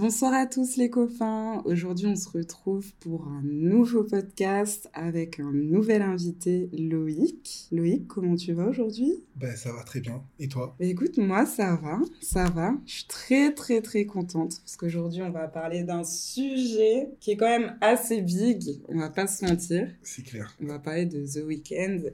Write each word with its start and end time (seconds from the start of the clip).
Bonsoir 0.00 0.32
à 0.32 0.46
tous 0.46 0.78
les 0.78 0.88
copains. 0.88 1.60
Aujourd'hui, 1.66 2.06
on 2.06 2.16
se 2.16 2.30
retrouve 2.30 2.90
pour 3.00 3.28
un 3.28 3.42
nouveau 3.42 4.02
podcast 4.02 4.88
avec 4.94 5.38
un 5.38 5.52
nouvel 5.52 6.00
invité, 6.00 6.70
Loïc. 6.72 7.68
Loïc, 7.70 8.06
comment 8.06 8.34
tu 8.34 8.54
vas 8.54 8.64
aujourd'hui? 8.64 9.22
Ben, 9.36 9.54
ça 9.54 9.74
va 9.74 9.82
très 9.82 10.00
bien. 10.00 10.24
Et 10.38 10.48
toi? 10.48 10.74
Bah, 10.80 10.86
Écoute, 10.86 11.18
moi, 11.18 11.44
ça 11.44 11.76
va, 11.76 12.00
ça 12.22 12.44
va. 12.48 12.72
Je 12.86 12.92
suis 12.94 13.08
très, 13.08 13.52
très, 13.52 13.82
très 13.82 14.06
contente 14.06 14.60
parce 14.60 14.78
qu'aujourd'hui, 14.78 15.20
on 15.20 15.30
va 15.30 15.48
parler 15.48 15.82
d'un 15.82 16.02
sujet 16.04 17.10
qui 17.20 17.32
est 17.32 17.36
quand 17.36 17.58
même 17.58 17.76
assez 17.82 18.22
big. 18.22 18.80
On 18.88 18.98
va 18.98 19.10
pas 19.10 19.26
se 19.26 19.44
mentir. 19.44 19.86
C'est 20.02 20.22
clair. 20.22 20.56
On 20.62 20.66
va 20.66 20.78
parler 20.78 21.04
de 21.04 21.26
The 21.26 21.44
Weeknd. 21.44 22.04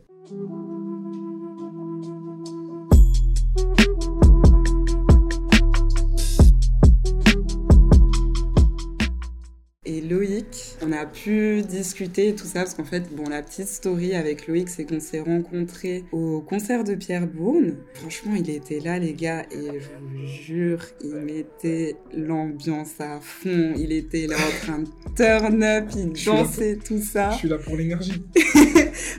Et 10.47 10.55
Loïc, 10.55 10.76
on 10.87 10.93
a 10.93 11.05
pu 11.05 11.63
discuter 11.63 12.29
et 12.29 12.35
tout 12.35 12.47
ça 12.47 12.61
parce 12.61 12.75
qu'en 12.75 12.85
fait, 12.85 13.15
bon, 13.15 13.29
la 13.29 13.43
petite 13.43 13.69
story 13.69 14.15
avec 14.15 14.47
Loïc, 14.47 14.69
c'est 14.69 14.85
qu'on 14.85 15.01
s'est 15.01 15.21
rencontrés 15.21 16.05
au 16.13 16.41
concert 16.41 16.85
de 16.85 16.95
Pierre 16.95 17.27
Bourne. 17.27 17.77
Franchement, 17.95 18.35
il 18.37 18.49
était 18.51 18.79
là, 18.81 18.99
les 18.99 19.15
gars, 19.15 19.45
et 19.51 19.81
je 19.81 19.89
vous 20.01 20.27
jure, 20.27 20.85
il 21.03 21.15
mettait 21.17 21.97
l'ambiance 22.15 23.01
à 23.01 23.19
fond. 23.21 23.75
Il 23.77 23.93
était 23.93 24.27
là 24.27 24.37
en 24.37 24.65
train 24.65 24.79
de 24.81 24.89
turn 25.17 25.63
up, 25.63 25.89
il 25.97 26.13
dansait 26.25 26.77
tout 26.77 27.01
ça. 27.01 27.31
Je 27.31 27.39
suis 27.39 27.49
là 27.49 27.59
pour 27.59 27.77
l'énergie. 27.77 28.23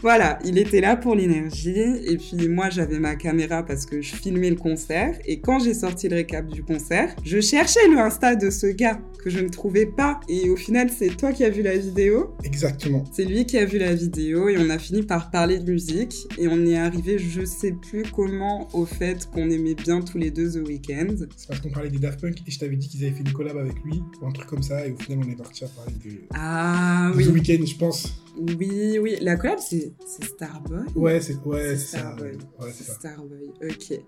Voilà, 0.02 0.40
il 0.46 0.58
était 0.58 0.82
là 0.82 0.96
pour 0.96 1.16
l'énergie. 1.16 1.80
Et 2.06 2.18
puis 2.18 2.48
moi, 2.48 2.70
j'avais 2.70 3.00
ma 3.00 3.16
caméra 3.16 3.64
parce 3.64 3.86
que 3.86 4.02
je 4.02 4.16
filmais 4.16 4.50
le 4.50 4.56
concert. 4.56 5.18
Et 5.26 5.40
quand 5.40 5.60
j'ai 5.60 5.74
sorti 5.74 6.08
le 6.08 6.16
récap 6.18 6.48
du 6.48 6.64
concert, 6.64 7.16
je 7.24 7.40
cherchais 7.40 7.88
le 7.90 7.98
Insta 7.98 8.36
de 8.36 8.50
ce 8.50 8.68
gars 8.68 9.00
que 9.24 9.30
je 9.30 9.40
ne 9.40 9.50
trouvais 9.50 9.86
pas. 9.86 10.20
Et 10.30 10.50
au 10.50 10.56
final, 10.56 10.90
c'est 10.90 11.16
toi 11.18 11.32
qui 11.32 11.44
as 11.44 11.50
vu 11.50 11.57
la 11.64 11.78
vidéo. 11.78 12.36
Exactement. 12.44 13.04
C'est 13.12 13.26
lui 13.26 13.46
qui 13.46 13.58
a 13.58 13.66
vu 13.66 13.78
la 13.78 13.94
vidéo 13.94 14.50
et 14.50 14.58
on 14.58 14.70
a 14.70 14.78
fini 14.80 15.04
par 15.04 15.32
parler 15.32 15.60
de 15.60 15.72
musique. 15.72 16.16
Et 16.38 16.48
on 16.48 16.66
est 16.66 16.78
arrivé, 16.78 17.18
je 17.20 17.44
sais 17.46 17.72
plus 17.72 18.04
comment, 18.16 18.68
au 18.74 18.86
fait 18.86 19.30
qu'on 19.32 19.50
aimait 19.50 19.76
bien 19.76 20.02
tous 20.02 20.18
les 20.18 20.32
deux 20.32 20.52
The 20.52 20.68
Weeknd. 20.68 21.16
C'est 21.36 21.48
parce 21.48 21.60
qu'on 21.62 21.70
parlait 21.70 21.90
des 21.90 22.00
Daft 22.00 22.20
Punk 22.22 22.38
et 22.48 22.52
je 22.52 22.60
t'avais 22.60 22.76
dit 22.76 22.88
qu'ils 22.88 23.04
avaient 23.06 23.14
fait 23.16 23.22
une 23.24 23.34
collab 23.34 23.58
avec 23.58 23.76
lui 23.84 24.02
ou 24.22 24.26
un 24.28 24.32
truc 24.32 24.48
comme 24.48 24.64
ça. 24.64 24.86
Et 24.88 24.92
au 24.92 24.98
final, 24.98 25.26
on 25.28 25.32
est 25.32 25.36
parti 25.36 25.64
à 25.64 25.68
parler 25.68 25.94
de, 26.04 26.12
Ah 26.34 27.12
de 27.14 27.18
oui, 27.18 27.26
The 27.26 27.32
Weeknd, 27.50 27.66
je 27.66 27.76
pense. 27.78 28.14
oui, 28.60 29.00
oui. 29.00 29.16
La 29.22 29.36
collab, 29.36 29.60
c'est 29.60 29.92
Starboy 30.24 30.80
Ouais, 30.96 31.20
c'est 31.22 31.36
ouais, 31.46 31.76
ça. 31.78 32.00
Starboy. 32.00 32.32
Ouais, 32.60 32.72
ça. 32.72 32.94
Starboy, 32.94 33.52
ok. 33.64 34.00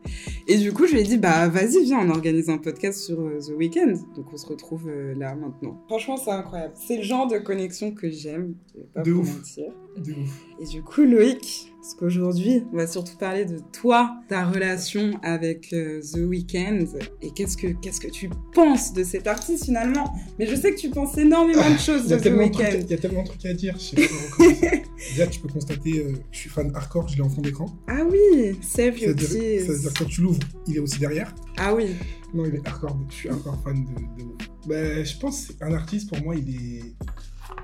Et 0.47 0.57
du 0.57 0.71
coup, 0.71 0.85
je 0.87 0.93
lui 0.93 1.01
ai 1.01 1.03
dit, 1.03 1.17
bah 1.17 1.47
vas-y, 1.47 1.83
viens, 1.83 1.99
on 1.99 2.09
organise 2.09 2.49
un 2.49 2.57
podcast 2.57 2.99
sur 2.99 3.19
euh, 3.19 3.39
The 3.39 3.51
Weeknd. 3.57 3.93
Donc 4.15 4.31
on 4.33 4.37
se 4.37 4.45
retrouve 4.47 4.87
euh, 4.87 5.13
là 5.15 5.35
maintenant. 5.35 5.81
Franchement, 5.87 6.17
c'est 6.17 6.31
incroyable. 6.31 6.73
C'est 6.75 6.97
le 6.97 7.03
genre 7.03 7.27
de 7.27 7.37
connexion 7.39 7.91
que 7.91 8.09
j'aime, 8.09 8.55
je 8.73 8.79
vais 8.79 8.85
pas 8.93 9.01
De 9.01 9.11
vous 9.11 9.21
ouf. 9.21 9.37
mentir. 9.37 9.65
De 9.97 10.11
ouf. 10.13 10.39
Et 10.61 10.65
du 10.65 10.81
coup, 10.83 11.01
Loïc, 11.03 11.71
parce 11.81 11.93
qu'aujourd'hui, 11.95 12.63
on 12.71 12.77
va 12.77 12.87
surtout 12.87 13.17
parler 13.17 13.45
de 13.45 13.57
toi, 13.73 14.15
ta 14.29 14.45
relation 14.45 15.19
avec 15.23 15.73
euh, 15.73 16.01
The 16.01 16.17
Weeknd. 16.19 16.85
Et 17.21 17.31
qu'est-ce 17.31 17.57
que, 17.57 17.67
qu'est-ce 17.81 17.99
que 17.99 18.07
tu 18.09 18.29
penses 18.53 18.93
de 18.93 19.03
cet 19.03 19.27
artiste 19.27 19.65
finalement? 19.65 20.13
Mais 20.37 20.45
je 20.45 20.55
sais 20.55 20.73
que 20.73 20.79
tu 20.79 20.89
penses 20.89 21.17
énormément 21.17 21.69
de 21.69 21.77
choses 21.77 22.07
de 22.07 22.17
The 22.17 22.25
Weeknd. 22.27 22.79
il 22.81 22.87
y 22.89 22.93
a 22.93 22.97
tellement 22.97 23.23
de 23.23 23.29
trucs 23.29 23.45
à 23.45 23.53
dire. 23.53 23.75
Je 23.77 23.83
sais 23.83 24.07
pas. 24.07 24.45
Déjà, 25.11 25.27
tu 25.27 25.39
peux 25.39 25.47
constater, 25.47 25.99
euh, 26.05 26.13
je 26.31 26.37
suis 26.37 26.49
fan 26.49 26.71
hardcore, 26.75 27.07
je 27.07 27.15
l'ai 27.15 27.21
en 27.21 27.29
fond 27.29 27.41
d'écran. 27.41 27.67
Ah 27.87 28.03
oui, 28.09 28.57
Save 28.61 28.97
Ça 28.97 29.05
Your 29.05 29.09
veut 29.09 29.15
dire 29.15 29.29
Tears. 29.29 29.65
ça 29.65 29.71
veut 29.73 29.79
dire 29.79 29.93
que 29.93 29.99
quand 29.99 30.09
tu 30.09 30.21
l'ouvres, 30.21 30.39
il 30.67 30.75
est 30.75 30.79
aussi 30.79 30.99
derrière. 30.99 31.33
Ah 31.57 31.73
oui, 31.73 31.95
Non, 32.33 32.45
il 32.45 32.55
est 32.55 32.67
hardcore. 32.67 32.99
Je 33.09 33.15
suis 33.15 33.29
hardcore 33.29 33.59
fan 33.63 33.85
de, 33.85 34.23
de. 34.23 34.29
Bah, 34.67 35.03
je 35.03 35.17
pense 35.17 35.51
un 35.61 35.73
artiste, 35.73 36.09
pour 36.09 36.21
moi, 36.21 36.35
il 36.35 36.49
est, 36.55 36.81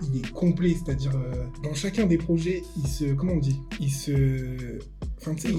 il 0.01 0.17
est 0.17 0.31
complet. 0.31 0.75
C'est-à-dire, 0.75 1.15
euh, 1.15 1.45
dans 1.63 1.73
chacun 1.73 2.05
des 2.05 2.17
projets, 2.17 2.63
il 2.77 2.87
se. 2.87 3.13
Comment 3.13 3.33
on 3.33 3.39
dit? 3.39 3.59
Il 3.79 3.91
se. 3.91 4.79
Enfin, 5.27 5.35
tu. 5.35 5.53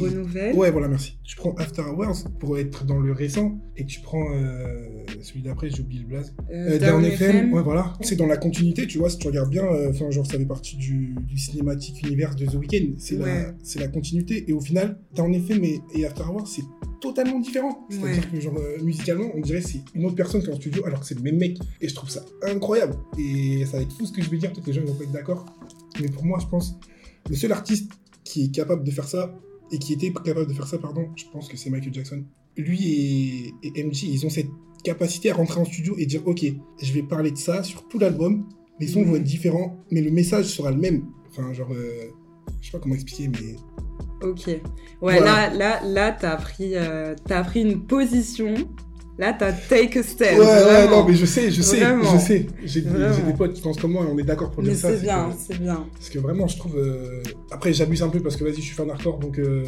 Ouais, 0.54 0.70
voilà, 0.70 0.88
merci. 0.88 1.18
Tu 1.24 1.36
prends 1.36 1.54
After 1.54 1.82
Hours 1.82 2.24
pour 2.38 2.58
être 2.58 2.84
dans 2.84 2.98
le 3.00 3.12
récent 3.12 3.58
et 3.76 3.84
tu 3.84 4.00
prends 4.00 4.24
euh, 4.32 4.86
celui 5.22 5.42
d'après, 5.42 5.68
j'ai 5.70 5.80
oublié 5.82 6.02
le 6.02 6.08
blaze. 6.08 6.34
Euh, 6.50 6.74
Euh, 6.74 6.78
Down 6.78 7.02
Down 7.02 7.04
FM, 7.04 7.36
FM. 7.36 7.52
ouais, 7.52 7.62
voilà. 7.62 7.94
C'est 8.02 8.16
dans 8.16 8.26
la 8.26 8.36
continuité, 8.36 8.86
tu 8.86 8.98
vois, 8.98 9.10
si 9.10 9.18
tu 9.18 9.26
regardes 9.26 9.50
bien, 9.50 9.64
euh, 9.64 9.90
enfin, 9.90 10.10
genre, 10.10 10.26
ça 10.26 10.38
fait 10.38 10.44
partie 10.46 10.76
du, 10.76 11.14
du 11.20 11.38
cinématique 11.38 12.02
univers 12.06 12.34
de 12.34 12.46
The 12.46 12.54
Weeknd. 12.54 12.94
C'est 12.98 13.16
Ouais. 13.16 13.46
la, 13.76 13.80
la 13.80 13.88
continuité. 13.88 14.44
Et 14.48 14.52
au 14.52 14.60
final, 14.60 14.98
Down 15.14 15.34
FM 15.34 15.64
et, 15.64 15.80
et 15.94 16.06
After 16.06 16.22
Hours, 16.24 16.46
c'est 16.46 16.62
totalement 17.00 17.38
différent. 17.40 17.86
C'est-à-dire 17.90 18.22
Ouais. 18.24 18.30
que, 18.32 18.40
genre, 18.40 18.58
musicalement, 18.82 19.30
on 19.34 19.40
dirait 19.40 19.60
c'est 19.60 19.80
une 19.94 20.04
autre 20.06 20.16
personne 20.16 20.42
qui 20.42 20.48
est 20.48 20.52
en 20.52 20.56
studio, 20.56 20.84
alors 20.86 21.00
que 21.00 21.06
c'est 21.06 21.14
le 21.16 21.22
même 21.22 21.36
mec. 21.38 21.58
Et 21.80 21.88
je 21.88 21.94
trouve 21.94 22.10
ça 22.10 22.24
incroyable. 22.42 22.94
Et 23.18 23.64
ça 23.66 23.76
va 23.78 23.82
être 23.82 23.92
fou 23.92 24.06
ce 24.06 24.12
que 24.12 24.22
je 24.22 24.30
vais 24.30 24.38
dire, 24.38 24.52
peut-être 24.52 24.64
que 24.64 24.70
les 24.70 24.80
gens 24.80 24.84
vont 24.86 24.94
pas 24.94 25.04
être 25.04 25.12
d'accord. 25.12 25.46
Mais 26.00 26.08
pour 26.08 26.24
moi, 26.24 26.38
je 26.40 26.46
pense, 26.46 26.78
le 27.28 27.36
seul 27.36 27.52
artiste 27.52 27.90
qui 28.24 28.44
est 28.44 28.50
capable 28.54 28.82
de 28.84 28.90
faire 28.90 29.06
ça, 29.08 29.34
et 29.72 29.78
qui 29.78 29.92
était 29.94 30.12
capable 30.12 30.46
de 30.46 30.52
faire 30.52 30.66
ça, 30.66 30.78
pardon, 30.78 31.08
je 31.16 31.24
pense 31.32 31.48
que 31.48 31.56
c'est 31.56 31.70
Michael 31.70 31.92
Jackson. 31.94 32.24
Lui 32.56 32.78
et, 32.82 33.54
et 33.78 33.84
MJ, 33.84 34.04
ils 34.04 34.24
ont 34.26 34.30
cette 34.30 34.48
capacité 34.84 35.30
à 35.30 35.34
rentrer 35.34 35.60
en 35.60 35.64
studio 35.64 35.94
et 35.98 36.06
dire 36.06 36.22
Ok, 36.26 36.44
je 36.82 36.92
vais 36.92 37.02
parler 37.02 37.30
de 37.32 37.36
ça 37.38 37.62
sur 37.62 37.86
tout 37.88 37.98
l'album. 37.98 38.48
Les 38.80 38.86
sons 38.86 39.00
Mhm. 39.00 39.06
vont 39.08 39.16
être 39.16 39.24
différents, 39.24 39.78
mais 39.90 40.00
le 40.02 40.10
message 40.10 40.46
sera 40.46 40.70
le 40.70 40.76
même. 40.76 41.04
Enfin, 41.30 41.52
genre, 41.52 41.72
euh, 41.72 42.10
je 42.60 42.66
sais 42.66 42.72
pas 42.72 42.78
comment 42.78 42.94
expliquer, 42.94 43.28
mais 43.28 43.56
Ok. 44.26 44.46
Ouais, 44.46 44.60
Voilà. 45.00 45.50
là, 45.50 45.54
là, 45.54 45.80
là, 45.84 46.12
t'as 46.12 46.36
pris, 46.36 46.74
euh, 46.74 47.14
t'as 47.26 47.42
pris 47.44 47.60
une 47.62 47.86
position. 47.86 48.54
Là, 49.18 49.32
t'as 49.32 49.50
take 49.52 49.98
a 49.98 50.02
step. 50.02 50.32
ouais, 50.32 50.38
ouais, 50.40 50.44
vraiment. 50.62 50.98
non, 51.02 51.08
mais 51.08 51.14
je 51.14 51.24
sais, 51.24 51.50
je 51.50 51.62
sais, 51.62 51.78
Vraiment. 51.80 52.04
je 52.18 52.18
sais. 52.18 52.46
J'ai 52.64 52.82
des, 52.82 52.90
potes 53.36 53.54
qui 53.54 53.62
pensent 53.62 53.78
comme 53.78 53.92
moi 53.92 54.04
et 54.04 54.12
on 54.12 54.18
est 54.18 54.22
d'accord 54.22 54.50
pour 54.50 54.62
Mais 54.62 54.68
dire 54.70 54.78
ça. 54.78 54.90
c'est 54.94 55.00
bien, 55.02 55.30
c'est 55.38 55.58
bien. 55.58 55.86
Parce 55.94 56.10
que 56.10 56.18
vraiment, 56.18 56.46
je 56.46 56.58
trouve. 56.58 56.76
euh, 56.76 57.22
Après, 57.50 57.72
j'abuse 57.72 58.02
un 58.02 58.10
peu 58.10 58.20
parce 58.20 58.36
que 58.36 58.44
vas-y, 58.44 58.56
je 58.56 58.60
suis 58.60 58.74
fan 58.74 58.90
hardcore, 58.90 59.18
donc 59.18 59.38
euh, 59.38 59.64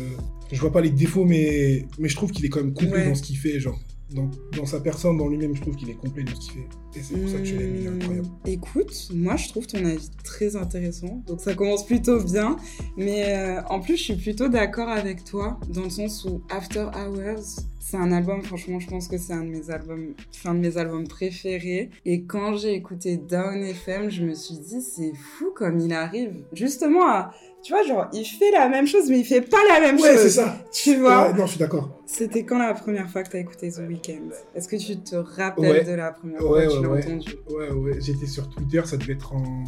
je 0.53 0.61
vois 0.61 0.71
pas 0.71 0.83
les 0.83 0.91
défauts, 0.91 1.25
mais, 1.25 1.87
mais 1.99 2.09
je 2.11 2.17
trouve 2.17 2.31
qu'il 2.31 2.45
est 2.45 2.51
quand 2.51 2.61
même 2.61 2.75
complet 2.75 2.93
Ouais. 2.93 3.09
dans 3.09 3.15
ce 3.15 3.23
qu'il 3.23 3.39
fait. 3.39 3.59
Genre, 3.59 3.79
dans, 4.15 4.31
dans 4.57 4.67
sa 4.67 4.81
personne, 4.81 5.19
dans 5.19 5.29
lui-même, 5.29 5.55
je 5.55 5.61
trouve 5.61 5.77
qu'il 5.77 5.91
est 5.91 5.95
complet 5.95 6.25
dans 6.25 6.35
ce 6.35 6.41
qu'il 6.41 6.61
fait. 6.61 6.69
Et 6.99 7.03
c'est 7.03 7.17
pour 7.17 7.29
ça 7.29 7.39
que 7.39 7.45
je 7.45 7.57
l'aime, 7.57 7.77
il 7.77 7.85
est 7.85 7.89
incroyable. 7.89 8.29
Écoute, 8.47 9.09
moi 9.15 9.37
je 9.37 9.49
trouve 9.49 9.67
ton 9.67 9.85
avis 9.85 10.09
très 10.25 10.57
intéressant, 10.57 11.23
donc 11.27 11.41
ça 11.41 11.55
commence 11.55 11.85
plutôt 11.85 12.23
bien, 12.23 12.57
mais 12.97 13.37
euh, 13.37 13.63
en 13.69 13.81
plus 13.81 13.97
je 13.97 14.03
suis 14.03 14.17
plutôt 14.17 14.49
d'accord 14.49 14.89
avec 14.89 15.25
toi 15.25 15.61
dans 15.69 15.85
le 15.85 15.91
sens 15.91 16.25
où 16.25 16.43
After 16.51 16.87
Hours, 16.95 17.61
c'est 17.79 17.99
un 17.99 18.11
album, 18.11 18.43
franchement 18.43 18.81
je 18.81 18.89
pense 18.89 19.07
que 19.07 19.19
c'est 19.19 19.35
un 19.35 19.45
de 19.45 19.51
mes 19.51 19.71
albums, 19.71 20.15
un 20.45 20.55
de 20.55 20.61
mes 20.61 20.77
albums 20.79 21.07
préférés, 21.07 21.91
et 22.07 22.23
quand 22.23 22.57
j'ai 22.57 22.73
écouté 22.73 23.19
Down 23.19 23.63
FM, 23.63 24.11
je 24.11 24.25
me 24.25 24.35
suis 24.35 24.57
dit 24.57 24.81
c'est 24.81 25.13
fou 25.15 25.53
comme 25.55 25.79
il 25.79 25.93
arrive 25.93 26.43
justement 26.53 27.07
à, 27.09 27.33
tu 27.63 27.73
vois 27.73 27.83
genre 27.83 28.07
il 28.13 28.25
fait 28.25 28.51
la 28.53 28.69
même 28.69 28.87
chose 28.87 29.09
mais 29.11 29.19
il 29.21 29.25
fait 29.25 29.41
pas 29.41 29.59
la 29.69 29.81
même 29.81 29.97
Ouais, 30.01 30.13
chose. 30.15 30.23
c'est 30.23 30.31
ça. 30.31 30.57
Tu 30.73 30.97
vois 30.97 31.29
Ouais, 31.31 31.35
non, 31.39 31.45
je 31.47 31.51
suis 31.53 31.59
d'accord. 31.59 32.01
C'était 32.07 32.45
quand 32.45 32.59
la 32.59 32.73
première 32.75 33.11
fois 33.11 33.23
que 33.23 33.31
t'as 33.31 33.39
écouté 33.41 33.71
The 33.71 33.81
Weeknd? 33.89 34.31
Est-ce 34.55 34.69
que 34.69 34.77
tu 34.77 34.97
te 34.99 35.17
rappelles 35.17 35.71
Ouais. 35.71 35.85
de 35.85 35.93
la 35.93 36.13
première 36.13 36.41
Ouais, 36.43 36.65
fois 36.67 36.67
que 36.67 36.77
tu 36.79 36.83
l'as 36.83 36.89
ouais, 36.89 36.99
ouais. 36.99 37.07
entendu? 37.07 37.31
Ouais, 37.51 37.71
ouais, 37.71 37.99
j'étais 38.01 38.27
sur 38.27 38.49
Twitter, 38.49 38.81
ça 38.85 38.97
devait 38.97 39.13
être 39.15 39.35
en 39.35 39.65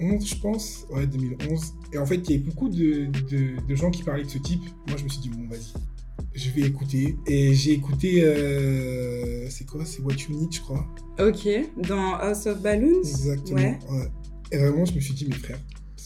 2011, 0.00 0.26
je 0.26 0.34
pense. 0.40 0.86
Ouais, 0.90 1.06
2011. 1.06 1.60
Et 1.92 1.98
en 1.98 2.06
fait, 2.06 2.16
il 2.16 2.30
y 2.30 2.34
avait 2.34 2.44
beaucoup 2.44 2.68
de, 2.68 3.06
de, 3.30 3.66
de 3.66 3.74
gens 3.74 3.90
qui 3.90 4.02
parlaient 4.02 4.24
de 4.24 4.28
ce 4.30 4.38
type. 4.38 4.62
Moi, 4.88 4.96
je 4.96 5.04
me 5.04 5.08
suis 5.08 5.20
dit, 5.20 5.30
bon, 5.30 5.46
vas-y, 5.48 5.72
je 6.34 6.50
vais 6.50 6.62
écouter. 6.62 7.16
Et 7.26 7.54
j'ai 7.54 7.72
écouté, 7.72 8.22
euh, 8.24 9.48
c'est 9.50 9.66
quoi? 9.66 9.84
C'est 9.84 10.02
What 10.02 10.14
You 10.28 10.36
Need, 10.36 10.52
je 10.52 10.60
crois. 10.60 10.86
Ok, 11.18 11.48
dans 11.88 12.14
House 12.14 12.46
of 12.46 12.60
Balloons? 12.60 13.00
Exactement. 13.00 13.56
Ouais. 13.58 13.78
ouais. 13.90 14.08
Et 14.52 14.58
vraiment, 14.58 14.84
je 14.84 14.94
me 14.94 15.00
suis 15.00 15.14
dit, 15.14 15.26
mais 15.28 15.36
frère, 15.36 15.58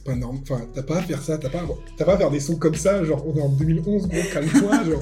c'est 0.04 0.10
pas 0.12 0.16
normal. 0.16 0.40
Enfin, 0.42 0.66
t'as 0.72 0.82
pas 0.82 0.98
à 0.98 1.02
faire 1.02 1.22
ça, 1.22 1.38
t'as 1.38 1.48
pas, 1.48 1.60
à- 1.60 1.68
t'as 1.96 2.04
pas 2.04 2.14
à 2.14 2.18
faire 2.18 2.30
des 2.30 2.40
sons 2.40 2.56
comme 2.56 2.74
ça. 2.74 3.02
Genre, 3.04 3.24
on 3.26 3.34
est 3.36 3.40
en 3.42 3.48
2011, 3.48 4.08
gros, 4.08 4.20
calme-toi. 4.32 4.84
genre. 4.90 5.00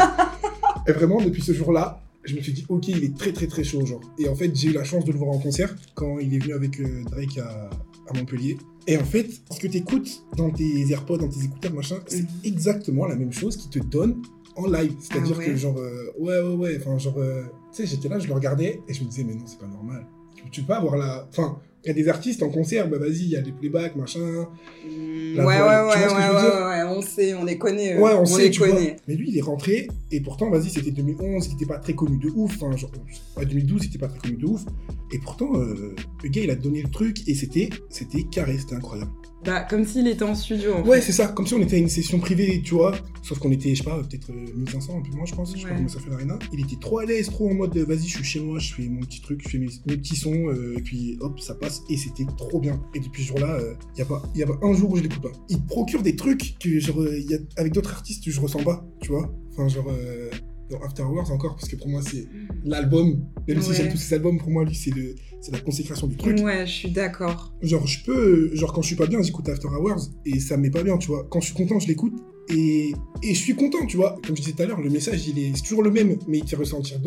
Et 0.87 0.93
vraiment, 0.93 1.21
depuis 1.21 1.43
ce 1.43 1.53
jour-là, 1.53 2.01
je 2.25 2.37
me 2.37 2.41
suis 2.41 2.53
dit, 2.53 2.65
ok, 2.69 2.89
il 2.89 3.05
est 3.05 3.17
très, 3.17 3.33
très, 3.33 3.47
très 3.47 3.65
chaud, 3.65 3.85
genre. 3.85 4.01
Et 4.19 4.29
en 4.29 4.35
fait, 4.35 4.55
j'ai 4.55 4.69
eu 4.69 4.73
la 4.73 4.85
chance 4.85 5.05
de 5.05 5.13
le 5.13 5.19
voir 5.19 5.31
en 5.31 5.39
concert 5.39 5.75
quand 5.95 6.19
il 6.19 6.35
est 6.35 6.39
venu 6.39 6.55
avec 6.55 6.79
euh, 6.81 7.03
Drake 7.11 7.39
à, 7.39 7.71
à 8.09 8.17
Montpellier. 8.17 8.57
Et 8.87 8.97
en 8.97 9.05
fait, 9.05 9.27
ce 9.51 9.59
que 9.61 9.67
t'écoutes 9.69 10.25
dans 10.37 10.51
tes 10.51 10.91
AirPods, 10.91 11.19
dans 11.19 11.29
tes 11.29 11.45
écouteurs, 11.45 11.73
machin, 11.73 11.97
c'est 12.07 12.23
Mhm. 12.23 12.27
exactement 12.45 13.07
la 13.07 13.17
même 13.17 13.33
chose 13.33 13.57
qu'il 13.57 13.71
te 13.71 13.79
donne 13.79 14.23
en 14.57 14.67
live. 14.67 14.93
C'est-à-dire 15.01 15.35
Ah 15.37 15.39
ouais 15.39 15.47
que, 15.47 15.57
genre, 15.57 15.79
euh, 15.79 16.13
ouais, 16.19 16.41
ouais, 16.41 16.55
ouais, 16.55 16.77
enfin, 16.81 16.99
genre, 16.99 17.19
euh, 17.19 17.43
tu 17.73 17.83
sais, 17.83 17.87
j'étais 17.87 18.09
là, 18.09 18.19
je 18.19 18.27
le 18.29 18.35
regardais 18.35 18.81
et 18.89 18.93
je 18.95 19.03
me 19.03 19.09
disais, 19.09 19.25
mais 19.25 19.35
non, 19.35 19.45
c'est 19.47 19.59
pas 19.59 19.67
normal. 19.67 20.05
Tu, 20.35 20.43
tu 20.51 20.61
peux 20.63 20.69
pas 20.69 20.77
avoir 20.79 20.97
la. 20.97 21.27
Enfin, 21.29 21.59
Il 21.85 21.89
y 21.89 21.91
a 21.91 21.95
des 21.95 22.09
artistes 22.09 22.43
en 22.43 22.49
concert, 22.49 22.89
bah 22.89 22.99
vas-y, 22.99 23.23
il 23.23 23.31
y 23.31 23.37
a 23.37 23.41
des 23.41 23.51
playbacks, 23.51 23.97
machin. 23.97 24.21
Mm, 24.21 25.39
ouais, 25.39 25.45
ouais, 25.45 25.45
ouais, 25.45 25.57
vois 25.57 25.97
ouais, 25.97 26.65
ouais, 26.65 26.83
on 26.87 27.03
sait, 27.03 27.35
on 27.35 27.45
les 27.45 27.59
connaît. 27.59 27.95
eux. 27.97 28.01
Ouais, 28.01 28.13
on, 28.15 28.21
on 28.23 28.25
sait, 28.25 28.45
les 28.45 28.51
tu 28.51 28.61
vois. 28.61 28.69
connaît. 28.69 28.97
Mais 29.09 29.15
lui, 29.15 29.31
il 29.31 29.39
est 29.39 29.43
rentré, 29.43 29.89
et 30.13 30.21
pourtant, 30.21 30.49
vas-y, 30.51 30.71
c'était 30.71 30.93
2011, 30.93 31.49
il 31.49 31.55
était 31.55 31.67
pas 31.67 31.79
très 31.79 31.95
connu 31.95 32.19
de 32.19 32.29
ouf. 32.37 32.55
Enfin, 32.55 32.77
genre, 32.77 32.91
ouais, 33.37 33.45
2012, 33.47 33.85
il 33.85 33.89
était 33.89 33.99
pas 33.99 34.09
très 34.09 34.19
connu 34.19 34.37
de 34.37 34.47
ouf. 34.47 34.63
Et 35.13 35.19
pourtant, 35.19 35.57
euh, 35.57 35.95
le 36.23 36.29
gars, 36.29 36.43
il 36.43 36.51
a 36.51 36.55
donné 36.55 36.83
le 36.83 36.91
truc, 36.91 37.29
et 37.29 37.35
c'était, 37.35 37.69
c'était 37.91 38.23
carré, 38.23 38.59
c'était 38.59 38.77
incroyable. 38.77 39.11
Bah, 39.45 39.63
comme 39.69 39.85
s'il 39.85 40.07
était 40.07 40.23
en 40.23 40.35
studio. 40.37 40.75
en 40.75 40.87
Ouais, 40.87 41.01
c'est 41.01 41.11
ça, 41.13 41.27
comme 41.29 41.47
si 41.49 41.55
on 41.55 41.61
était 41.61 41.75
à 41.77 41.79
une 41.81 41.89
session 41.89 42.21
privée, 42.21 42.63
tu 42.65 42.75
vois. 42.75 42.95
Sauf 43.23 43.39
qu'on 43.41 43.51
était, 43.51 43.71
je 43.75 43.83
sais 43.83 43.85
pas, 43.89 44.01
peut-être 44.03 44.31
euh, 44.31 44.55
1500, 44.57 44.99
un 44.99 45.03
peu 45.03 45.17
moins, 45.17 45.27
je 45.27 45.35
pense. 45.35 45.53
Je 45.53 45.57
sais 45.59 45.63
pas 45.65 45.71
Ouais. 45.71 45.77
comment 45.77 45.89
ça 45.89 45.99
fait 45.99 46.11
l'arena. 46.11 46.39
Il 46.53 46.61
était 46.61 46.77
trop 46.81 46.99
à 47.01 47.05
l'aise, 47.07 47.27
trop 47.27 47.51
en 47.51 47.55
mode, 47.55 47.77
euh, 47.77 47.85
vas-y, 47.85 48.07
je 48.07 48.17
suis 48.19 48.25
chez 48.25 48.41
moi, 48.41 48.59
je 48.61 48.73
fais 48.75 48.89
mon 48.89 49.01
petit 49.01 49.21
truc, 49.21 49.41
je 49.43 49.49
fais 49.49 49.59
mes, 49.59 49.67
mes 49.87 49.97
petits 49.97 50.15
sons, 50.17 50.49
euh, 50.49 50.77
et 50.79 50.83
puis 50.83 51.17
hop, 51.21 51.41
ça 51.41 51.55
passe. 51.57 51.83
Et 51.91 51.97
c'était 51.97 52.25
trop 52.37 52.61
bien. 52.61 52.81
Et 52.95 53.01
depuis 53.01 53.23
ce 53.23 53.29
jour-là, 53.29 53.59
il 53.97 53.99
y 53.99 54.03
a 54.03 54.05
pas, 54.05 54.23
y 54.37 54.43
a 54.43 54.47
pas 54.47 54.59
un 54.63 54.75
jour 54.75 54.93
où 54.93 54.97
je 54.97 55.03
l'écoute 55.03 55.23
pas. 55.23 55.33
Il 55.49 55.61
procure 55.65 56.03
des 56.03 56.15
trucs 56.15 56.57
que, 56.61 56.79
genre, 56.79 57.01
euh, 57.01 57.19
y 57.19 57.35
a, 57.35 57.39
avec 57.57 57.73
d'autres 57.73 57.93
artistes, 57.93 58.23
je 58.31 58.41
ressens 58.41 58.63
pas, 58.63 58.87
tu 59.01 59.09
vois. 59.11 59.33
Enfin, 59.53 59.67
genre, 59.69 59.87
euh, 59.91 60.31
dans 60.71 60.79
After 60.83 61.03
Hours 61.03 61.31
encore, 61.33 61.57
parce 61.57 61.69
que 61.69 61.77
pour 61.77 61.89
moi, 61.89 62.01
c'est 62.03 62.27
l'album. 62.65 63.25
Même 63.49 63.61
si 63.61 63.71
Ouais. 63.71 63.75
j'aime 63.77 63.91
tous 63.91 63.99
ces 63.99 64.15
albums, 64.15 64.39
pour 64.39 64.51
moi, 64.51 64.65
lui, 64.65 64.75
c'est 64.75 64.95
le- 64.95 65.15
c'est 65.43 65.53
la 65.53 65.61
consécration 65.61 66.07
du 66.07 66.17
truc. 66.17 66.39
Ouais, 66.39 66.67
je 66.67 66.73
suis 66.73 66.91
d'accord. 66.91 67.53
Genre, 67.61 67.87
je 67.87 68.05
peux. 68.05 68.55
Genre, 68.55 68.73
quand 68.73 68.81
je 68.81 68.87
suis 68.87 68.97
pas 68.97 69.07
bien, 69.07 69.21
j'écoute 69.23 69.49
After 69.49 69.69
Hours 69.69 70.11
et 70.25 70.39
ça 70.39 70.57
me 70.57 70.63
met 70.63 70.71
pas 70.71 70.85
bien, 70.85 70.97
tu 70.99 71.09
vois. 71.09 71.27
Quand 71.29 71.41
je 71.41 71.47
suis 71.47 71.55
content, 71.55 71.81
je 71.81 71.89
l'écoute 71.89 72.15
et, 72.49 72.93
et 73.23 73.35
je 73.35 73.39
suis 73.39 73.55
content, 73.55 73.87
tu 73.87 73.97
vois. 73.97 74.19
Comme 74.27 74.37
je 74.37 74.43
disais 74.43 74.53
tout 74.53 74.63
à 74.63 74.67
l'heure, 74.67 74.81
le 74.81 74.91
message, 74.91 75.27
il 75.29 75.39
est 75.39 75.53
c'est 75.57 75.63
toujours 75.63 75.83
le 75.83 75.91
même, 75.91 76.17
mais 76.29 76.39
il 76.39 76.45
te 76.45 76.57
ressentir 76.57 76.99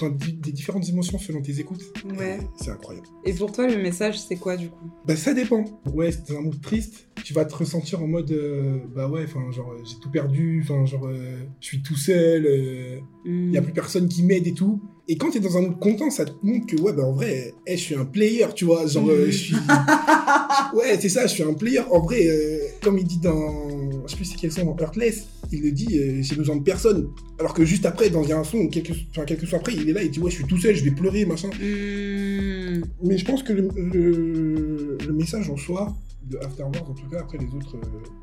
enfin, 0.00 0.14
des 0.42 0.52
différentes 0.52 0.88
émotions 0.88 1.18
selon 1.18 1.40
tes 1.42 1.58
écoutes. 1.60 1.82
Ouais. 2.18 2.38
Et 2.40 2.46
C'est 2.62 2.70
incroyable. 2.70 3.06
Et 3.24 3.32
pour 3.32 3.52
toi, 3.52 3.66
le 3.68 3.80
message, 3.82 4.20
c'est 4.20 4.36
quoi 4.36 4.56
du 4.56 4.68
coup? 4.68 4.90
Bah, 5.06 5.16
ça 5.16 5.32
dépend. 5.34 5.64
Ouais, 5.92 6.10
c'est 6.12 6.36
un 6.36 6.40
mood 6.42 6.60
triste. 6.60 7.08
Tu 7.24 7.32
vas 7.34 7.44
te 7.44 7.54
ressentir 7.54 8.02
en 8.02 8.06
mode. 8.06 8.30
euh, 8.32 8.78
bah 8.94 9.08
ouais, 9.08 9.24
enfin, 9.24 9.50
genre, 9.52 9.72
euh, 9.72 9.82
j'ai 9.84 9.98
tout 10.00 10.10
perdu. 10.10 10.60
Enfin, 10.64 10.84
genre, 10.86 11.06
euh, 11.06 11.36
je 11.60 11.66
suis 11.66 11.82
tout 11.82 11.96
seul. 11.96 12.46
euh, 12.46 12.98
Hmm. 13.24 13.50
il 13.50 13.52
y 13.52 13.56
a 13.56 13.62
plus 13.62 13.72
personne 13.72 14.08
qui 14.08 14.24
m'aide 14.24 14.48
et 14.48 14.52
tout. 14.52 14.80
Et 15.06 15.16
quand 15.16 15.30
t'es 15.30 15.38
dans 15.38 15.56
un 15.56 15.60
mood 15.62 15.78
content, 15.78 16.10
ça 16.10 16.24
te 16.24 16.32
montre 16.42 16.66
que, 16.66 16.74
ouais, 16.80 16.92
bah 16.92 17.04
en 17.04 17.12
vrai, 17.12 17.54
eh, 17.68 17.76
je 17.76 17.80
suis 17.80 17.94
un 17.94 18.04
player, 18.04 18.46
tu 18.56 18.64
vois. 18.64 18.84
Genre, 18.88 19.08
euh, 19.08 19.26
je 19.26 19.30
suis. 19.38 19.56
Ouais, 20.74 20.98
c'est 21.00 21.08
ça, 21.08 21.26
je 21.26 21.34
suis 21.34 21.42
un 21.42 21.52
player. 21.54 21.80
En 21.90 22.00
vrai, 22.00 22.26
euh, 22.26 22.58
comme 22.82 22.98
il 22.98 23.04
dit 23.04 23.18
dans. 23.18 23.68
Je 24.06 24.10
sais 24.10 24.16
plus 24.16 24.24
c'est 24.24 24.36
quel 24.36 24.52
son 24.52 24.64
dans 24.64 24.76
Heartless, 24.76 25.26
il 25.50 25.62
le 25.62 25.72
dit, 25.72 25.98
euh, 25.98 26.22
j'ai 26.22 26.34
besoin 26.34 26.56
de 26.56 26.62
personne. 26.62 27.08
Alors 27.38 27.54
que 27.54 27.64
juste 27.64 27.86
après, 27.86 28.10
dans 28.10 28.30
un 28.30 28.44
son, 28.44 28.68
quelques, 28.68 28.94
enfin, 29.10 29.24
quelques 29.24 29.46
sons 29.46 29.56
après, 29.56 29.74
il 29.74 29.88
est 29.88 29.92
là, 29.92 30.02
il 30.02 30.10
dit, 30.10 30.20
ouais, 30.20 30.30
je 30.30 30.36
suis 30.36 30.44
tout 30.44 30.58
seul, 30.58 30.74
je 30.74 30.84
vais 30.84 30.90
pleurer, 30.90 31.24
machin. 31.24 31.48
Hmm. 31.48 32.82
Mais 33.04 33.18
je 33.18 33.24
pense 33.24 33.42
que 33.42 33.52
le, 33.52 33.68
le, 33.76 34.98
le 35.06 35.12
message 35.12 35.50
en 35.50 35.56
soi, 35.56 35.94
de 36.32 36.38
After 36.44 36.62
Wars, 36.62 36.90
en 36.90 36.94
tout 36.94 37.08
cas, 37.08 37.20
après 37.20 37.38
les 37.38 37.46
autres, 37.46 37.76
euh, 37.76 37.80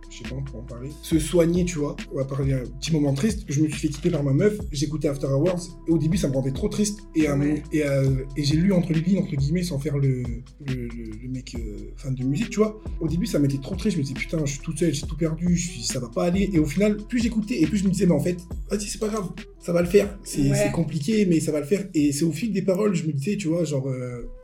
je 0.09 0.17
sais 0.17 0.23
pas, 0.23 0.35
on 0.35 0.43
peut 0.43 0.57
en 0.57 0.63
parler. 0.63 0.89
Se 1.01 1.19
soigner, 1.19 1.65
tu 1.65 1.77
vois. 1.79 1.95
On 2.11 2.17
va 2.17 2.25
parler 2.25 2.53
un 2.53 2.63
petit 2.79 2.91
moment 2.91 3.13
triste. 3.13 3.45
Je 3.47 3.61
me 3.61 3.67
suis 3.69 3.79
fait 3.79 3.87
quitter 3.89 4.09
par 4.09 4.23
ma 4.23 4.33
meuf, 4.33 4.57
j'écoutais 4.71 5.07
After 5.07 5.27
Hours, 5.27 5.79
et 5.87 5.91
au 5.91 5.97
début, 5.97 6.17
ça 6.17 6.27
me 6.27 6.33
rendait 6.33 6.51
trop 6.51 6.67
triste. 6.69 6.99
Et, 7.15 7.29
euh, 7.29 7.55
et, 7.71 7.83
euh, 7.85 8.23
et 8.35 8.43
j'ai 8.43 8.55
lu 8.55 8.73
entre 8.73 8.91
les 8.93 9.01
lignes, 9.01 9.19
entre 9.19 9.35
guillemets, 9.35 9.63
sans 9.63 9.79
faire 9.79 9.97
le, 9.97 10.23
le, 10.67 10.73
le- 10.75 10.87
le 11.23 11.29
mec 11.29 11.55
fan 11.97 12.15
de 12.15 12.23
musique, 12.23 12.49
tu 12.49 12.59
vois. 12.59 12.79
Au 12.99 13.07
début, 13.07 13.25
ça 13.25 13.39
m'était 13.39 13.57
trop 13.59 13.75
triste. 13.75 13.95
Je 13.95 14.01
me 14.01 14.03
disais, 14.03 14.15
putain, 14.15 14.39
je 14.45 14.51
suis 14.53 14.59
tout 14.61 14.75
seul, 14.75 14.93
j'ai 14.93 15.05
tout 15.05 15.17
perdu, 15.17 15.55
je 15.55 15.69
suis, 15.69 15.83
ça 15.83 15.99
va 15.99 16.09
pas 16.09 16.25
aller. 16.25 16.49
Et 16.53 16.59
au 16.59 16.65
final, 16.65 16.97
plus 16.97 17.19
j'écoutais, 17.21 17.61
et 17.61 17.67
plus 17.67 17.77
je 17.77 17.85
me 17.85 17.89
disais, 17.91 18.05
mais 18.05 18.13
en 18.13 18.19
fait, 18.19 18.37
vas-y, 18.69 18.81
c'est 18.87 18.99
pas 18.99 19.07
grave, 19.09 19.29
ça 19.59 19.71
va 19.73 19.81
le 19.81 19.87
faire. 19.87 20.17
C'est 20.23 20.49
Ouais. 20.49 20.71
compliqué, 20.73 21.25
mais 21.25 21.39
ça 21.39 21.51
va 21.51 21.59
le 21.59 21.65
faire. 21.65 21.87
Et 21.93 22.11
c'est 22.11 22.23
au 22.25 22.31
fil 22.31 22.51
des 22.51 22.61
paroles, 22.61 22.95
je 22.95 23.05
me 23.05 23.11
disais, 23.11 23.37
tu 23.37 23.47
vois, 23.47 23.63
genre, 23.63 23.87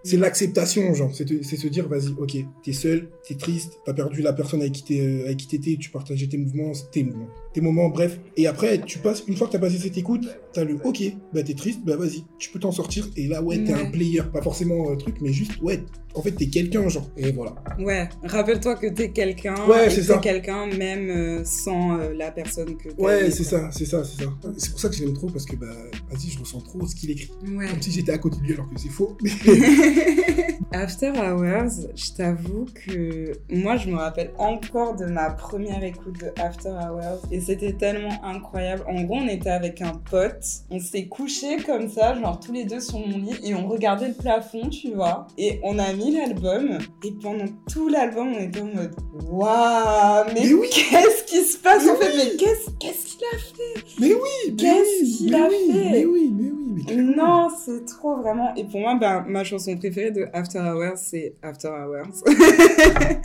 c'est 0.05 0.17
l'acceptation, 0.17 0.93
genre, 0.93 1.11
c'est 1.13 1.57
se 1.57 1.67
dire, 1.67 1.87
vas-y, 1.87 2.09
ok, 2.17 2.37
t'es 2.63 2.73
seul, 2.73 3.09
t'es 3.27 3.33
triste, 3.33 3.79
t'as 3.85 3.93
perdu 3.93 4.21
la 4.21 4.33
personne 4.33 4.61
avec 4.61 4.73
qui 4.73 5.01
euh, 5.01 5.25
avec 5.25 5.37
qui 5.37 5.47
t'étais, 5.47 5.77
tu 5.77 5.89
partageais 5.89 6.27
tes 6.27 6.37
mouvements, 6.37 6.73
tes 6.91 7.03
mouvements, 7.03 7.29
tes 7.55 7.61
moments, 7.61 7.87
bref. 7.87 8.19
Et 8.35 8.47
après, 8.47 8.79
tu 8.85 8.99
passes, 8.99 9.23
une 9.27 9.37
fois 9.37 9.47
que 9.47 9.53
t'as 9.53 9.59
passé 9.59 9.77
cette 9.77 9.97
écoute, 9.97 10.27
t'as 10.51 10.65
le, 10.65 10.75
ok, 10.83 11.01
bah 11.33 11.41
t'es 11.41 11.53
triste, 11.53 11.79
bah 11.85 11.95
vas-y, 11.95 12.25
tu 12.37 12.49
peux 12.49 12.59
t'en 12.59 12.73
sortir. 12.73 13.07
Et 13.15 13.27
là, 13.27 13.41
ouais, 13.41 13.63
t'es 13.63 13.73
Ouais. 13.73 13.81
un 13.81 13.85
player, 13.91 14.21
pas 14.33 14.41
forcément 14.41 14.91
un 14.91 14.97
truc, 14.97 15.15
mais 15.21 15.31
juste, 15.31 15.53
ouais, 15.61 15.81
en 16.15 16.21
fait, 16.21 16.31
t'es 16.31 16.47
quelqu'un, 16.47 16.87
genre. 16.89 17.09
Et 17.15 17.31
voilà. 17.31 17.55
Ouais, 17.79 18.09
rappelle-toi 18.23 18.75
que 18.75 18.87
t'es 18.87 19.11
quelqu'un. 19.11 19.55
Ouais, 19.69 19.89
c'est 19.89 20.03
ça. 20.03 20.17
Quelqu'un 20.17 20.67
même 20.67 21.09
euh, 21.09 21.45
sans 21.45 21.97
euh, 21.97 22.13
la 22.13 22.31
personne 22.31 22.75
que 22.77 22.89
Ouais, 23.01 23.31
c'est 23.31 23.43
ça, 23.45 23.69
c'est 23.71 23.85
ça, 23.85 24.03
c'est 24.03 24.23
ça. 24.23 24.29
C'est 24.57 24.71
pour 24.71 24.79
ça 24.81 24.89
que 24.89 24.95
je 24.95 25.05
l'aime 25.05 25.13
trop, 25.13 25.27
parce 25.27 25.45
que, 25.45 25.55
bah, 25.55 25.67
vas-y, 26.11 26.31
je 26.31 26.39
ressens 26.39 26.59
trop 26.59 26.85
ce 26.85 26.93
qu'il 26.95 27.09
écrit. 27.11 27.31
Ouais. 27.55 27.67
Comme 27.69 27.81
si 27.81 27.91
j'étais 27.91 28.11
à 28.11 28.17
côté 28.17 28.37
de 28.37 28.43
lui, 28.43 28.53
alors 28.53 28.69
que 28.69 28.77
c'est 28.77 28.89
faux. 28.89 29.17
After 30.71 31.11
Hours, 31.11 31.87
je 31.95 32.11
t'avoue 32.17 32.65
que 32.85 33.31
moi 33.49 33.77
je 33.77 33.89
me 33.89 33.95
rappelle 33.95 34.31
encore 34.37 34.95
de 34.95 35.05
ma 35.05 35.29
première 35.29 35.81
écoute 35.83 36.19
de 36.19 36.41
After 36.41 36.69
Hours 36.69 37.21
et 37.31 37.39
c'était 37.45 37.73
tellement 37.73 38.23
incroyable. 38.23 38.83
En 38.89 39.01
gros, 39.03 39.17
on 39.17 39.27
était 39.27 39.49
avec 39.49 39.81
un 39.81 39.93
pote, 40.09 40.43
on 40.71 40.79
s'est 40.79 41.05
couché 41.07 41.57
comme 41.57 41.89
ça, 41.89 42.15
genre 42.19 42.39
tous 42.39 42.51
les 42.51 42.65
deux 42.65 42.79
sur 42.79 42.99
mon 42.99 43.17
lit 43.17 43.35
et 43.43 43.53
on 43.55 43.67
regardait 43.67 44.07
le 44.09 44.13
plafond, 44.13 44.69
tu 44.69 44.91
vois, 44.93 45.27
et 45.37 45.59
on 45.63 45.77
a 45.79 45.93
mis 45.93 46.11
l'album 46.15 46.77
et 47.03 47.11
pendant 47.21 47.45
tout 47.71 47.87
l'album 47.89 48.33
on 48.35 48.39
était 48.39 48.61
en 48.61 48.65
mode 48.65 48.95
waouh, 49.29 50.25
mais, 50.33 50.41
Mais 50.45 50.53
oui. 50.53 50.69
qu'est-ce 50.71 51.23
qui 51.25 51.43
se 51.43 51.57
passe 51.57 51.83
Mais 51.85 51.91
en 51.91 51.95
fait? 51.95 52.11
Mais 52.15 52.35
qu'est-ce 52.37 52.69
qu'est-ce 52.79 53.05
qu'il 53.05 53.25
a 53.33 53.37
fait? 53.37 53.85
Mais 53.99 54.13
oui, 54.13 54.29
mais 54.47 54.55
Qu'est-ce 54.55 55.03
oui, 55.03 55.15
qu'il 55.17 55.31
mais 55.31 55.37
a 55.39 55.47
oui, 55.47 55.71
fait? 55.71 55.89
Mais 55.91 56.05
oui, 56.05 56.33
mais 56.33 56.51
oui. 56.51 56.64
Non, 56.93 57.49
c'est 57.49 57.85
trop 57.85 58.17
vraiment. 58.17 58.53
Et 58.55 58.63
pour 58.63 58.79
moi, 58.79 58.95
ben, 58.95 59.25
ma 59.27 59.43
chanson 59.43 59.75
préférée 59.77 60.11
de 60.11 60.27
After 60.33 60.59
Hours, 60.59 60.97
c'est 60.97 61.35
After 61.41 61.69
Hours. 61.69 62.23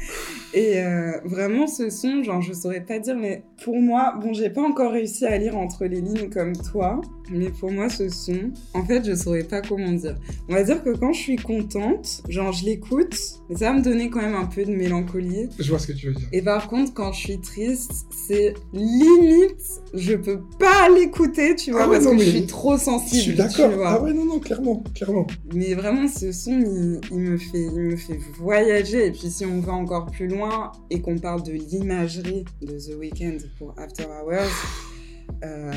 et 0.54 0.82
euh, 0.82 1.20
vraiment, 1.24 1.66
ce 1.66 1.90
son, 1.90 2.22
genre, 2.22 2.40
je 2.40 2.52
saurais 2.52 2.80
pas 2.80 2.98
dire, 2.98 3.16
mais 3.16 3.42
pour 3.62 3.76
moi, 3.80 4.14
bon, 4.20 4.32
j'ai 4.32 4.50
pas 4.50 4.62
encore 4.62 4.92
réussi 4.92 5.26
à 5.26 5.36
lire 5.36 5.56
entre 5.56 5.84
les 5.84 6.00
lignes 6.00 6.30
comme 6.30 6.54
toi, 6.56 7.00
mais 7.30 7.50
pour 7.50 7.70
moi, 7.70 7.88
ce 7.88 8.08
son, 8.08 8.50
en 8.74 8.84
fait, 8.84 9.04
je 9.04 9.14
saurais 9.14 9.44
pas 9.44 9.60
comment 9.60 9.92
dire. 9.92 10.16
On 10.48 10.54
va 10.54 10.62
dire 10.62 10.82
que 10.82 10.90
quand 10.96 11.12
je 11.12 11.20
suis 11.20 11.36
contente, 11.36 12.22
genre, 12.28 12.52
je 12.52 12.64
l'écoute, 12.64 13.16
mais 13.48 13.56
ça 13.56 13.72
va 13.72 13.78
me 13.78 13.82
donner 13.82 14.10
quand 14.10 14.20
même 14.20 14.34
un 14.34 14.46
peu 14.46 14.64
de 14.64 14.70
mélancolie. 14.74 15.48
Je 15.58 15.68
vois 15.70 15.78
ce 15.78 15.88
que 15.88 15.92
tu 15.92 16.08
veux 16.08 16.14
dire. 16.14 16.28
Et 16.32 16.42
par 16.42 16.68
contre, 16.68 16.92
quand 16.94 17.12
je 17.12 17.20
suis 17.20 17.40
triste, 17.40 17.92
c'est 18.26 18.54
limite, 18.72 19.56
je 19.94 20.14
peux 20.14 20.40
pas 20.58 20.88
l'écouter, 20.88 21.54
tu 21.56 21.70
vois, 21.72 21.82
Ah 21.84 21.88
ouais, 21.88 21.96
parce 21.96 22.04
non, 22.06 22.12
que 22.12 22.16
mais 22.18 22.24
je 22.24 22.30
suis 22.30 22.46
trop 22.46 22.76
Je 22.76 22.82
sensible. 22.84 23.22
suis 23.22 23.30
tu 23.32 23.36
d'accord. 23.36 23.70
Ah 23.84 24.02
ouais, 24.02 24.12
non, 24.12 24.24
non, 24.24 24.38
clairement, 24.38 24.82
clairement. 24.94 25.26
Mais 25.54 25.74
vraiment, 25.74 26.08
ce 26.08 26.32
son, 26.32 26.52
il, 26.60 27.00
il 27.10 27.18
me 27.18 27.36
fait, 27.36 27.48
il 27.62 27.80
me 27.80 27.96
fait 27.96 28.18
voyager. 28.38 29.06
Et 29.06 29.10
puis, 29.10 29.30
si 29.30 29.44
on 29.46 29.60
va 29.60 29.72
encore 29.72 30.06
plus 30.06 30.28
loin 30.28 30.72
et 30.90 31.00
qu'on 31.00 31.18
parle 31.18 31.42
de 31.42 31.52
l'imagerie 31.52 32.44
de 32.62 32.78
The 32.78 32.98
Weeknd 32.98 33.38
pour 33.58 33.74
After 33.78 34.04
Hours, 34.04 34.48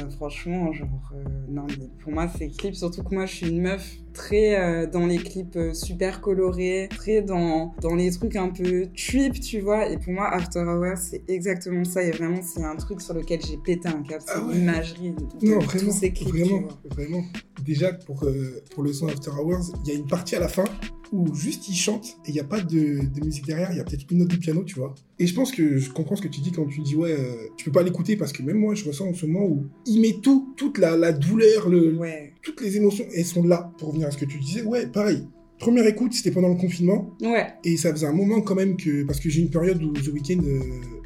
franchement, 0.09 0.71
genre, 0.73 1.11
euh, 1.15 1.23
non, 1.49 1.65
mais 1.67 1.89
pour 2.01 2.11
moi, 2.11 2.27
ces 2.27 2.49
clips, 2.49 2.75
surtout 2.75 3.03
que 3.03 3.13
moi, 3.13 3.25
je 3.25 3.35
suis 3.35 3.49
une 3.49 3.61
meuf 3.61 3.95
très 4.13 4.59
euh, 4.59 4.85
dans 4.87 5.05
les 5.07 5.17
clips 5.17 5.55
euh, 5.55 5.73
super 5.73 6.21
colorés, 6.21 6.87
très 6.89 7.21
dans, 7.21 7.73
dans 7.81 7.95
les 7.95 8.11
trucs 8.11 8.35
un 8.35 8.49
peu 8.49 8.87
trip, 8.95 9.39
tu 9.39 9.59
vois. 9.59 9.89
Et 9.89 9.97
pour 9.97 10.13
moi, 10.13 10.27
After 10.33 10.59
Hours, 10.59 10.97
c'est 10.97 11.23
exactement 11.29 11.83
ça. 11.83 12.03
Et 12.03 12.11
vraiment, 12.11 12.41
c'est 12.41 12.63
un 12.63 12.75
truc 12.75 13.01
sur 13.01 13.13
lequel 13.13 13.41
j'ai 13.41 13.57
pété 13.57 13.87
un 13.89 14.03
câble. 14.03 14.23
C'est 14.25 14.33
Ah 14.35 14.45
ouais. 14.45 14.53
l'imagerie 14.55 15.11
de 15.41 15.47
Non, 15.47 15.59
tous 15.59 15.65
vraiment, 15.65 15.91
ces 15.91 16.11
clips, 16.13 16.29
vraiment, 16.29 16.67
vraiment. 16.91 17.23
Déjà, 17.65 17.93
pour, 17.93 18.23
euh, 18.23 18.61
pour 18.73 18.83
le 18.83 18.93
son 18.93 19.07
After 19.07 19.31
Hours, 19.31 19.71
il 19.85 19.89
y 19.89 19.95
a 19.95 19.99
une 19.99 20.07
partie 20.07 20.35
à 20.35 20.39
la 20.39 20.47
fin 20.47 20.65
où 21.13 21.33
juste 21.33 21.69
il 21.69 21.75
chante 21.75 22.17
et 22.25 22.29
il 22.29 22.33
n'y 22.33 22.39
a 22.39 22.43
pas 22.43 22.59
de, 22.59 23.05
de 23.05 23.25
musique 23.25 23.45
derrière, 23.45 23.69
il 23.71 23.77
y 23.77 23.79
a 23.79 23.83
peut-être 23.83 24.05
une 24.11 24.17
note 24.17 24.29
de 24.29 24.35
piano, 24.35 24.63
tu 24.63 24.75
vois. 24.75 24.93
Et 25.19 25.27
je 25.27 25.33
pense 25.33 25.51
que 25.51 25.77
je 25.77 25.89
comprends 25.91 26.15
ce 26.15 26.21
que 26.23 26.27
tu 26.27 26.41
dis 26.41 26.51
quand 26.51 26.65
tu 26.65 26.81
dis, 26.81 26.95
ouais, 26.95 27.13
euh, 27.17 27.35
tu 27.55 27.65
peux 27.65 27.71
pas 27.71 27.83
l'écouter 27.83 28.17
parce 28.17 28.33
que 28.33 28.41
même 28.43 28.57
moi, 28.57 28.73
je 28.73 28.83
ressens 28.83 29.07
en 29.07 29.13
ce 29.13 29.25
moment 29.25 29.45
où 29.45 29.65
il 29.85 30.01
met 30.01 30.15
tout, 30.21 30.53
toute 30.57 30.79
la, 30.79 30.97
la 30.97 31.13
douleur, 31.13 31.69
le, 31.69 31.95
Ouais. 31.95 32.33
toutes 32.41 32.59
les 32.61 32.75
émotions, 32.77 33.05
elles 33.15 33.25
sont 33.25 33.43
là 33.43 33.71
pour 33.77 33.89
revenir 33.89 34.07
à 34.07 34.11
ce 34.11 34.17
que 34.17 34.25
tu 34.25 34.39
disais. 34.39 34.63
Ouais, 34.63 34.87
pareil. 34.87 35.23
Première 35.59 35.85
écoute, 35.87 36.13
c'était 36.13 36.31
pendant 36.31 36.49
le 36.49 36.55
confinement. 36.55 37.11
Ouais. 37.21 37.45
Et 37.63 37.77
ça 37.77 37.91
faisait 37.91 38.07
un 38.07 38.11
moment 38.11 38.41
quand 38.41 38.55
même 38.55 38.75
que. 38.75 39.03
Parce 39.05 39.19
que 39.21 39.29
j'ai 39.29 39.39
une 39.41 39.49
période 39.51 39.81
où 39.81 39.93
The 39.93 40.07
Weeknd, 40.07 40.43
euh, 40.43 40.59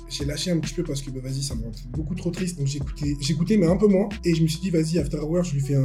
j'ai 0.09 0.25
lâché 0.25 0.51
un 0.51 0.59
petit 0.59 0.73
peu 0.73 0.83
parce 0.83 1.01
que 1.01 1.09
bah, 1.11 1.19
vas-y, 1.23 1.43
ça 1.43 1.55
me 1.55 1.63
rend 1.63 1.71
beaucoup 1.91 2.15
trop 2.15 2.31
triste. 2.31 2.57
Donc 2.57 2.67
j'écoutais, 2.67 3.15
j'écoutais, 3.19 3.57
mais 3.57 3.67
un 3.67 3.77
peu 3.77 3.87
moins. 3.87 4.09
Et 4.23 4.33
je 4.35 4.41
me 4.41 4.47
suis 4.47 4.59
dit, 4.59 4.69
vas-y, 4.69 4.97
After 4.99 5.17
Hours, 5.19 5.43
je 5.43 5.53
lui 5.53 5.61
fais 5.61 5.75
un. 5.75 5.83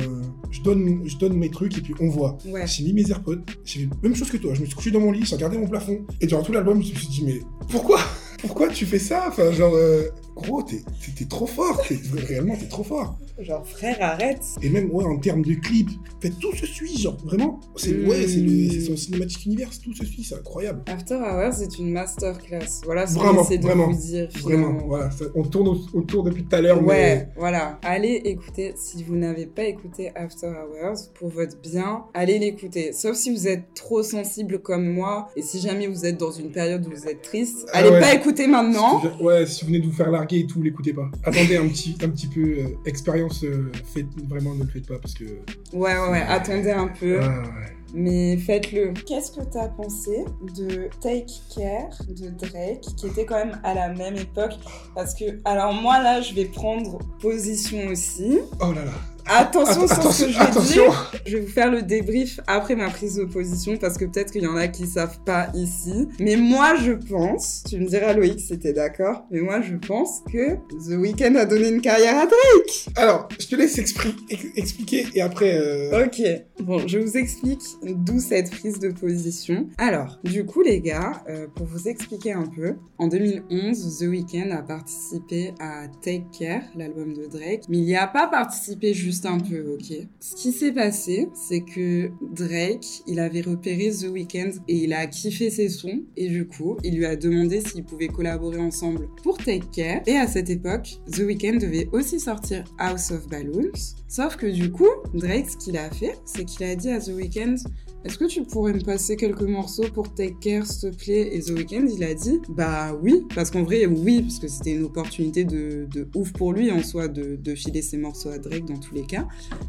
Je 0.51 0.61
donne, 0.63 1.03
je 1.09 1.17
donne 1.17 1.35
mes 1.35 1.51
trucs 1.51 1.77
et 1.79 1.81
puis 1.81 1.95
on 2.01 2.09
voit. 2.09 2.39
Ouais. 2.47 2.67
J'ai 2.67 2.85
mis 2.85 2.93
mes 2.93 3.11
AirPods, 3.11 3.43
j'ai 3.65 3.81
fait 3.81 3.87
la 3.87 4.09
même 4.09 4.15
chose 4.17 4.31
que 4.31 4.37
toi. 4.37 4.55
Je 4.55 4.61
me 4.61 4.67
suis 4.67 4.75
couché 4.75 4.91
dans 4.91 5.01
mon 5.01 5.13
lit, 5.13 5.25
j'ai 5.25 5.35
regardé 5.35 5.59
mon 5.59 5.69
plafond. 5.69 6.05
Et 6.21 6.27
durant 6.27 6.43
tout 6.43 6.53
l'album, 6.53 6.83
je 6.83 6.91
me 6.91 6.95
suis 6.97 7.09
dit, 7.09 7.23
mais 7.25 7.41
pourquoi? 7.69 8.01
Pourquoi 8.43 8.67
tu 8.69 8.87
fais 8.87 8.99
ça? 8.99 9.27
Enfin, 9.29 9.53
genre. 9.53 9.73
euh, 9.77 10.09
Gros, 10.37 10.63
t'es 10.63 10.83
t'es 11.17 11.25
trop 11.27 11.47
fort. 11.47 11.81
t'es- 11.89 11.99
réellement, 12.27 12.57
t'es 12.57 12.67
trop 12.67 12.83
fort. 12.85 13.19
Genre, 13.39 13.67
frère, 13.67 13.97
arrête. 14.01 14.43
Et 14.63 14.69
même, 14.69 14.91
ouais, 14.91 15.05
en 15.05 15.19
termes 15.19 15.43
de 15.43 15.55
clips, 15.55 15.91
fait, 16.21 16.31
tout 16.41 16.55
se 16.55 16.67
suit, 16.67 16.97
genre, 16.99 17.17
vraiment. 17.25 17.61
C'est 17.77 18.05
ouais, 18.07 18.27
c'est 18.29 18.41
le- 18.41 18.71
c'est 18.71 18.81
son 18.83 18.97
cinématique 18.97 19.45
univers, 19.47 19.71
tout 19.83 19.95
se 19.95 20.05
suit, 20.05 20.23
c'est 20.23 20.35
incroyable. 20.37 20.83
After 20.87 21.15
Hours 21.17 21.61
est 21.63 21.79
une 21.79 21.91
masterclass. 21.93 22.81
Voilà 22.85 23.07
ce 23.07 23.15
Vraiment, 23.15 23.43
essaie 23.43 23.59
de 23.59 23.63
vraiment, 23.63 23.91
vous 23.91 24.01
dire. 24.01 24.29
Vraiment, 24.43 24.69
finalement. 24.69 24.87
voilà. 24.87 25.11
ça- 25.11 25.25
on 25.35 25.43
tourne 25.43 25.69
au- 25.69 25.99
autour 25.99 26.23
depuis 26.25 26.45
tout 26.45 26.55
à 26.57 26.61
l'heure, 26.61 26.83
Ouais, 26.85 27.29
voilà. 27.37 27.79
Allez 27.83 28.21
écouter. 28.25 28.75
Si 28.77 29.03
vous 29.03 29.17
n'avez 29.17 29.47
pas 29.47 29.65
écouté 29.65 30.11
After 30.15 30.47
Hours, 30.49 31.09
pour 31.15 31.29
votre 31.31 31.59
bien, 31.61 32.05
allez 32.15 32.39
l'écouter. 32.39 32.93
Sauf 32.93 33.17
si 33.17 33.31
vous 33.35 33.49
êtes 33.49 33.75
trop 33.75 34.03
sensible 34.03 34.61
comme 34.61 34.87
moi, 34.89 35.29
et 35.37 35.43
si 35.43 35.61
jamais 35.61 35.87
vous 35.87 36.05
êtes 36.07 36.19
dans 36.19 36.31
une 36.33 36.51
période 36.53 36.87
où 36.87 36.91
vous 36.91 37.09
êtes 37.09 37.23
triste, 37.23 37.67
Ah 37.73 37.79
allez 37.79 37.91
ouais. 37.91 38.01
pas 38.01 38.15
écouter 38.15 38.47
maintenant. 38.47 39.01
Si- 39.01 39.23
Ouais, 39.23 39.47
si 39.47 39.63
vous 39.63 39.69
venez 39.69 39.81
de 39.81 39.87
vous 39.87 39.93
faire 39.93 40.11
larguer 40.23 40.41
et 40.41 40.47
tout, 40.47 40.63
l'écoutez 40.63 40.93
pas. 40.93 41.11
Attendez 41.25 41.57
un 41.57 41.69
petit, 41.69 41.97
un 42.03 42.09
petit 42.09 42.27
peu. 42.27 42.41
euh, 42.41 42.69
expérience, 42.87 43.45
euh, 43.45 43.71
faites, 43.93 44.07
vraiment, 44.29 44.55
ne 44.55 44.65
le 44.65 44.71
faites 44.71 44.87
pas 44.87 44.99
parce 44.99 45.15
que. 45.15 45.25
Ouais, 45.73 45.99
ouais, 45.99 46.11
ouais. 46.11 46.23
Attendez 46.29 46.71
un 46.71 46.89
peu. 46.89 47.21
Ah, 47.21 47.43
ouais. 47.43 47.77
Mais 47.95 48.37
faites-le. 48.39 48.95
Qu'est-ce 49.07 49.33
que 49.33 49.45
t'as 49.45 49.69
pensé 49.69 50.25
de 50.57 50.89
Take 51.01 51.27
Care 51.55 51.91
de 52.09 52.31
Drake, 52.31 52.81
qui 52.97 53.07
était 53.07 53.27
quand 53.27 53.37
même 53.45 53.61
à 53.65 53.75
la 53.75 53.93
même 53.93 54.17
époque? 54.17 54.55
Parce 54.95 55.15
que, 55.15 55.25
alors 55.45 55.75
moi 55.75 56.03
là, 56.03 56.21
je 56.23 56.35
vais 56.35 56.47
prendre 56.47 56.99
position 57.21 57.89
aussi. 57.89 58.39
Oh 58.61 58.73
là 58.73 58.85
là. 58.87 58.95
Attention 59.27 59.83
Att- 59.85 60.03
sur 60.03 60.13
ce 60.13 60.25
que 60.25 60.31
je 60.33 60.39
vais 60.39 60.45
attention. 60.45 60.83
dire. 60.85 61.13
Je 61.27 61.37
vais 61.37 61.43
vous 61.45 61.51
faire 61.53 61.71
le 61.71 61.83
débrief 61.83 62.41
après 62.47 62.75
ma 62.75 62.91
prise 62.91 63.17
de 63.17 63.25
position 63.25 63.77
parce 63.77 63.97
que 63.97 64.05
peut-être 64.05 64.33
qu'il 64.33 64.43
y 64.43 64.47
en 64.47 64.57
a 64.57 64.69
qui 64.69 64.87
savent 64.87 65.19
pas 65.25 65.49
ici. 65.55 66.09
Mais 66.19 66.37
moi, 66.37 66.75
je 66.77 66.93
pense, 66.93 67.63
tu 67.69 67.79
me 67.79 67.87
diras 67.87 68.13
Loïc 68.13 68.41
si 68.41 68.59
t'es 68.59 68.73
d'accord, 68.73 69.25
mais 69.31 69.41
moi, 69.41 69.61
je 69.61 69.75
pense 69.77 70.23
que 70.33 70.55
The 70.55 70.99
Weeknd 70.99 71.35
a 71.37 71.45
donné 71.47 71.69
une 71.69 71.81
carrière 71.81 72.17
à 72.19 72.27
Drake. 72.27 72.89
Alors, 72.97 73.29
je 73.39 73.47
te 73.47 73.55
laisse 73.57 73.79
expliquer 73.79 75.07
et 75.15 75.21
après. 75.23 75.55
euh, 75.55 76.05
Ok, 76.05 76.23
bon, 76.63 76.87
je 76.87 76.99
vous 76.99 77.17
explique 77.17 77.63
d'où 77.85 78.19
cette 78.21 78.51
prise 78.51 78.79
de 78.81 78.91
position. 78.91 79.69
Alors, 79.79 80.19
du 80.25 80.45
coup, 80.45 80.63
les 80.63 80.81
gars, 80.81 81.23
euh, 81.29 81.47
pour 81.55 81.67
vous 81.67 81.89
expliquer 81.89 82.33
un 82.33 82.47
peu, 82.47 82.75
en 82.99 83.07
2011, 83.09 83.99
The 83.99 84.03
Weeknd 84.09 84.51
a 84.51 84.63
participé 84.63 85.55
à 85.61 85.85
Take 86.03 86.25
Care, 86.39 86.63
l'album 86.77 87.13
de 87.15 87.27
Drake, 87.27 87.63
mais 87.69 87.79
il 87.79 87.85
n'y 87.85 87.97
a 87.97 88.07
pas 88.07 88.27
participé 88.27 88.95
juste 88.95 89.12
un 89.25 89.39
peu, 89.39 89.75
ok. 89.75 89.93
Ce 90.21 90.35
qui 90.35 90.53
s'est 90.53 90.73
passé, 90.73 91.29
c'est 91.35 91.61
que 91.61 92.11
Drake, 92.35 93.03
il 93.07 93.21
avait 93.21 93.41
repéré 93.41 93.91
The 93.91 94.09
Weeknd 94.11 94.51
et 94.69 94.85
il 94.85 94.93
a 94.93 95.07
kiffé 95.07 95.51
ses 95.51 95.69
sons, 95.69 96.03
et 96.17 96.29
du 96.29 96.47
coup, 96.47 96.77
il 96.83 96.97
lui 96.97 97.07
a 97.07 97.17
demandé 97.17 97.61
s'ils 97.61 97.85
pouvaient 97.85 98.09
collaborer 98.09 98.59
ensemble 98.59 99.09
pour 99.23 99.39
Take 99.39 99.67
Care. 99.73 100.03
Et 100.07 100.17
à 100.17 100.27
cette 100.27 100.51
époque, 100.51 100.99
The 101.11 101.21
Weeknd 101.21 101.59
devait 101.59 101.89
aussi 101.93 102.21
sortir 102.21 102.65
House 102.79 103.11
of 103.11 103.29
Balloons, 103.29 103.73
sauf 104.09 104.37
que 104.37 104.47
du 104.47 104.71
coup, 104.71 104.89
Drake, 105.15 105.51
ce 105.51 105.57
qu'il 105.57 105.77
a 105.77 105.91
fait, 105.91 106.19
c'est 106.25 106.45
qu'il 106.45 106.65
a 106.65 106.75
dit 106.75 106.91
à 106.91 107.01
The 107.01 107.09
Weeknd 107.09 107.57
est-ce 108.05 108.19
que 108.19 108.25
tu 108.25 108.43
pourrais 108.43 108.73
me 108.73 108.81
passer 108.81 109.17
quelques 109.17 109.43
morceaux 109.43 109.85
pour 109.95 110.13
Take 110.13 110.37
Care, 110.41 110.67
s'il 110.67 110.91
te 110.91 110.97
plaît 110.97 111.37
Et 111.37 111.41
The 111.41 111.51
Weeknd, 111.51 111.87
il 111.89 112.03
a 112.03 112.15
dit? 112.15 112.41
Bah 112.49 112.99
oui, 113.01 113.23
parce 113.33 113.53
qu'en 113.53 113.63
vrai, 113.63 113.87
oui, 113.87 114.23
parce 114.23 114.41
que 114.41 114.49
c'était 114.49 114.73
une 114.73 114.83
opportunité 114.83 115.45
de, 115.45 115.87
ouf 116.17 116.33
pour 116.33 116.53
lui 116.53 116.73
en 116.73 116.83
soi 116.83 117.07
de, 117.07 117.55
filer 117.55 117.83
ses 117.83 117.99
morceaux 117.99 118.31
à 118.31 118.39
Drake 118.39 118.65
dans 118.65 118.79
tous 118.79 118.95
les 118.95 119.05
cas. 119.05 119.29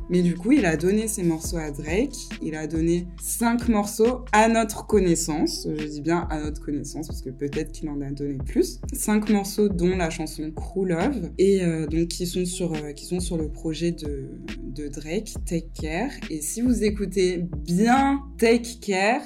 Mais 0.10 0.24
du 0.24 0.36
coup, 0.36 0.52
il 0.52 0.66
a 0.66 0.78
donné 0.78 1.08
ses 1.08 1.22
morceaux 1.22 1.58
à 1.58 1.70
Drake. 1.70 2.16
Il 2.42 2.56
a 2.56 2.66
donné 2.66 3.08
cinq 3.22 3.68
morceaux 3.68 4.26
à 4.32 4.48
notre 4.48 4.88
connaissance. 4.88 5.68
Je 5.78 5.86
dis 5.86 6.02
bien 6.02 6.28
à 6.32 6.40
notre 6.40 6.62
connaissance, 6.62 7.08
parce 7.08 7.22
que 7.22 7.30
peut-être 7.30 7.72
qu'il 7.72 7.90
en 7.90 8.02
a 8.02 8.10
donné 8.10 8.38
plus. 8.44 8.80
Cinq 8.94 9.30
morceaux, 9.30 9.70
dont 9.70 9.96
la 9.96 10.10
chanson 10.10 10.50
Crew 10.56 10.86
Love, 10.86 11.30
et 11.38 11.64
euh, 11.64 11.86
donc 11.86 12.08
qui 12.08 12.26
sont 12.26 12.46
sur, 12.46 12.74
euh, 12.74 12.94
qui 12.94 13.06
sont 13.06 13.20
sur 13.20 13.38
le 13.38 13.50
projet 13.50 13.92
de 13.92 14.88
Drake, 14.88 15.36
Take 15.46 15.70
Care. 15.80 16.12
Et 16.32 16.42
si 16.42 16.62
vous 16.62 16.84
écoutez 16.84 17.46
bien 17.64 18.23
Take 18.38 18.80
Care, 18.82 19.22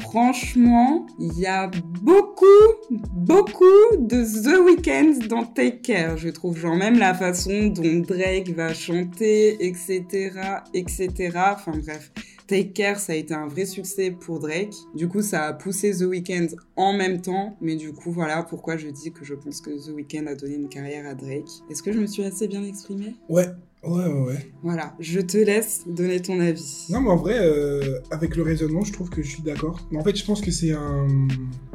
franchement, 0.00 1.06
il 1.18 1.38
y 1.38 1.46
a 1.46 1.70
beaucoup, 2.00 2.44
beaucoup 2.90 3.64
de 3.98 4.24
The 4.24 4.64
Weeknd 4.64 5.26
dans 5.28 5.44
Take 5.44 5.80
Care, 5.82 6.16
je 6.16 6.28
trouve. 6.30 6.56
Genre 6.56 6.76
même 6.76 6.98
la 6.98 7.12
façon 7.12 7.66
dont 7.66 8.00
Drake 8.00 8.50
va 8.50 8.72
chanter, 8.72 9.64
etc., 9.66 10.30
etc. 10.72 11.30
Enfin 11.34 11.72
bref. 11.72 12.12
Take 12.46 12.72
Care, 12.72 12.98
ça 12.98 13.12
a 13.12 13.16
été 13.16 13.34
un 13.34 13.46
vrai 13.46 13.66
succès 13.66 14.10
pour 14.10 14.38
Drake. 14.38 14.74
Du 14.94 15.08
coup, 15.08 15.22
ça 15.22 15.44
a 15.44 15.52
poussé 15.52 15.92
The 15.92 16.02
Weeknd 16.02 16.48
en 16.76 16.92
même 16.92 17.22
temps. 17.22 17.56
Mais 17.60 17.76
du 17.76 17.92
coup, 17.92 18.10
voilà 18.10 18.42
pourquoi 18.42 18.76
je 18.76 18.88
dis 18.88 19.12
que 19.12 19.24
je 19.24 19.34
pense 19.34 19.60
que 19.60 19.70
The 19.70 19.94
Weeknd 19.94 20.26
a 20.26 20.34
donné 20.34 20.56
une 20.56 20.68
carrière 20.68 21.06
à 21.06 21.14
Drake. 21.14 21.48
Est-ce 21.70 21.82
que 21.82 21.92
je 21.92 21.98
me 21.98 22.06
suis 22.06 22.24
assez 22.24 22.48
bien 22.48 22.62
exprimée? 22.64 23.14
Ouais, 23.28 23.46
ouais, 23.84 24.06
ouais, 24.06 24.22
ouais. 24.22 24.52
Voilà, 24.62 24.94
je 25.00 25.20
te 25.20 25.38
laisse 25.38 25.82
donner 25.86 26.20
ton 26.20 26.38
avis. 26.40 26.86
Non, 26.90 27.00
mais 27.00 27.10
en 27.10 27.16
vrai, 27.16 27.36
euh, 27.38 28.00
avec 28.10 28.36
le 28.36 28.42
raisonnement, 28.42 28.84
je 28.84 28.92
trouve 28.92 29.10
que 29.10 29.22
je 29.22 29.28
suis 29.28 29.42
d'accord. 29.42 29.80
Mais 29.90 29.98
en 29.98 30.04
fait, 30.04 30.16
je 30.16 30.24
pense 30.24 30.40
que 30.40 30.50
c'est 30.50 30.72
un, 30.72 31.08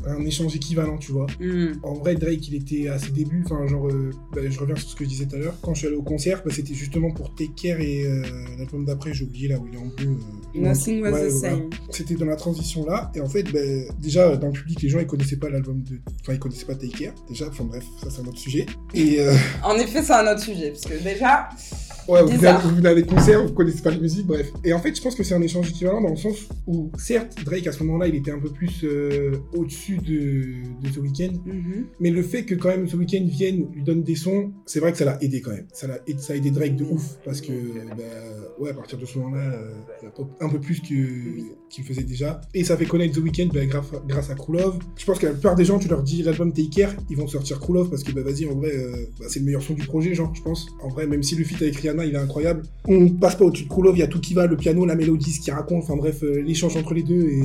un 0.05 0.25
échange 0.25 0.55
équivalent, 0.55 0.97
tu 0.97 1.11
vois. 1.11 1.27
Hmm. 1.39 1.73
En 1.83 1.93
vrai, 1.95 2.15
Drake, 2.15 2.47
il 2.47 2.55
était 2.55 2.87
à 2.87 2.97
ses 2.97 3.11
débuts, 3.11 3.43
enfin, 3.45 3.67
genre, 3.67 3.87
euh, 3.89 4.11
bah, 4.33 4.41
je 4.49 4.59
reviens 4.59 4.75
sur 4.75 4.89
ce 4.89 4.95
que 4.95 5.03
je 5.03 5.09
disais 5.09 5.25
tout 5.25 5.35
à 5.35 5.39
l'heure. 5.39 5.55
Quand 5.61 5.73
je 5.73 5.79
suis 5.79 5.87
allé 5.87 5.97
au 5.97 6.03
concert, 6.03 6.41
bah, 6.45 6.51
c'était 6.53 6.73
justement 6.73 7.11
pour 7.11 7.33
Take 7.35 7.51
Care 7.61 7.81
et 7.81 8.05
euh, 8.05 8.21
l'album 8.57 8.85
d'après, 8.85 9.13
j'ai 9.13 9.25
oublié 9.25 9.49
là 9.49 9.57
où 9.59 9.67
il 9.67 9.75
est 9.75 9.81
en 9.81 9.87
bleu. 9.87 10.15
Nothing 10.55 11.01
was 11.01 11.11
Ouais, 11.11 11.27
the 11.27 11.31
same. 11.31 11.69
C'était 11.89 12.15
dans 12.15 12.25
la 12.25 12.35
transition 12.35 12.85
là, 12.85 13.11
et 13.15 13.19
en 13.19 13.27
fait, 13.27 13.43
bah, 13.51 13.59
déjà, 13.99 14.37
dans 14.37 14.47
le 14.47 14.53
public, 14.53 14.81
les 14.81 14.89
gens, 14.89 14.99
ils 14.99 15.07
connaissaient 15.07 15.37
pas 15.37 15.49
l'album 15.49 15.83
de. 15.83 15.99
Enfin, 16.21 16.33
ils 16.33 16.39
connaissaient 16.39 16.65
pas 16.65 16.75
Take 16.75 17.03
Care, 17.05 17.13
déjà, 17.27 17.47
enfin, 17.49 17.65
bref, 17.65 17.83
ça, 18.01 18.09
c'est 18.09 18.21
un 18.21 18.25
autre 18.27 18.39
sujet. 18.39 18.65
Et. 18.93 19.19
En 19.63 19.75
effet, 19.75 20.01
c'est 20.03 20.13
un 20.13 20.31
autre 20.31 20.41
sujet, 20.41 20.69
parce 20.69 20.85
que 20.85 21.03
déjà, 21.03 21.49
Ouais, 22.07 22.21
vous 22.23 22.29
venez 22.75 22.87
à 22.89 22.95
des 22.95 23.03
concerts, 23.03 23.45
vous 23.45 23.53
connaissez 23.53 23.81
pas 23.81 23.91
la 23.91 23.99
musique, 23.99 24.25
bref. 24.25 24.51
Et 24.63 24.71
en 24.73 24.79
fait, 24.79 24.95
je 24.95 25.01
pense 25.01 25.13
que 25.15 25.23
c'est 25.23 25.33
un 25.35 25.41
échange 25.41 25.69
équivalent 25.69 26.01
dans 26.01 26.09
le 26.09 26.15
sens 26.15 26.47
où, 26.65 26.89
certes, 26.97 27.35
Drake 27.43 27.67
à 27.67 27.71
ce 27.73 27.83
moment-là, 27.83 28.07
il 28.07 28.15
était 28.15 28.31
un 28.31 28.39
peu 28.39 28.49
plus 28.49 28.81
euh, 28.83 29.31
au-dessus 29.53 29.97
de, 29.97 30.63
de 30.81 30.89
The 30.93 30.97
Weeknd, 30.97 31.33
mhm, 31.45 31.85
mais 31.99 32.09
le 32.09 32.21
fait 32.23 32.43
que 32.43 32.55
quand 32.55 32.69
même 32.69 32.87
The 32.87 32.93
Weeknd 32.93 33.25
vienne, 33.27 33.67
lui 33.73 33.83
donne 33.83 34.03
des 34.03 34.15
sons, 34.15 34.51
c'est 34.65 34.79
vrai 34.79 34.91
que 34.93 34.97
ça 34.97 35.05
l'a 35.05 35.21
aidé 35.21 35.41
quand 35.41 35.51
même. 35.51 35.67
Ça, 35.73 35.87
l'a 35.87 35.99
aidé, 36.07 36.19
ça 36.21 36.33
a 36.33 36.35
aidé 36.37 36.51
Drake 36.51 36.75
de 36.77 36.85
ouf, 36.85 37.17
parce 37.25 37.41
que, 37.41 37.51
bah, 37.51 38.03
ouais, 38.59 38.69
à 38.69 38.73
partir 38.73 38.97
de 38.97 39.05
ce 39.05 39.17
moment-là, 39.19 39.53
euh, 39.53 40.07
a 40.39 40.45
un 40.45 40.49
peu 40.49 40.59
plus 40.59 40.79
que 40.81 40.93
qu'il 41.69 41.83
faisait 41.83 42.03
déjà. 42.03 42.39
Et 42.53 42.63
ça 42.63 42.77
fait 42.77 42.85
connaître 42.85 43.15
The 43.19 43.23
Weeknd 43.23 43.49
bah, 43.53 43.65
grâce, 43.65 43.93
à- 43.93 44.01
grâce 44.07 44.29
à 44.29 44.35
Crew 44.35 44.53
Love. 44.53 44.79
Je 44.95 45.05
pense 45.05 45.19
que 45.19 45.25
la 45.25 45.33
plupart 45.33 45.55
des 45.55 45.65
gens, 45.65 45.77
tu 45.79 45.89
leur 45.89 46.03
dis 46.03 46.23
l'album 46.23 46.53
Take 46.53 46.69
Care, 46.69 46.93
ils 47.09 47.17
vont 47.17 47.27
sortir 47.27 47.59
Crew 47.59 47.73
Love 47.73 47.89
parce 47.89 48.03
que, 48.03 48.11
bah, 48.13 48.21
vas-y, 48.21 48.45
en 48.47 48.55
vrai, 48.55 48.71
euh, 48.73 49.05
bah, 49.19 49.25
c'est 49.27 49.39
le 49.39 49.45
meilleur 49.45 49.61
son 49.61 49.73
du 49.73 49.85
projet, 49.85 50.13
genre, 50.13 50.33
je 50.33 50.41
pense. 50.41 50.67
En 50.81 50.87
vrai, 50.89 51.05
même 51.07 51.23
si 51.23 51.35
le 51.35 51.43
feat 51.43 51.61
avec 51.61 51.75
Rihanna, 51.75 51.96
il 52.05 52.13
est 52.15 52.17
incroyable, 52.17 52.63
on 52.87 53.09
passe 53.09 53.35
pas 53.35 53.45
au-dessus 53.45 53.63
de 53.65 53.69
Crew 53.69 53.81
Love, 53.83 53.95
il 53.97 53.99
y 53.99 54.03
a 54.03 54.07
tout 54.07 54.19
qui 54.19 54.33
va, 54.33 54.45
le 54.47 54.57
piano, 54.57 54.85
la 54.85 54.95
mélodie, 54.95 55.31
ce 55.31 55.39
qu'il 55.41 55.53
raconte, 55.53 55.83
enfin 55.83 55.95
bref, 55.95 56.23
euh, 56.23 56.41
l'échange 56.41 56.75
entre 56.77 56.93
les 56.93 57.03
deux 57.03 57.21
et... 57.21 57.41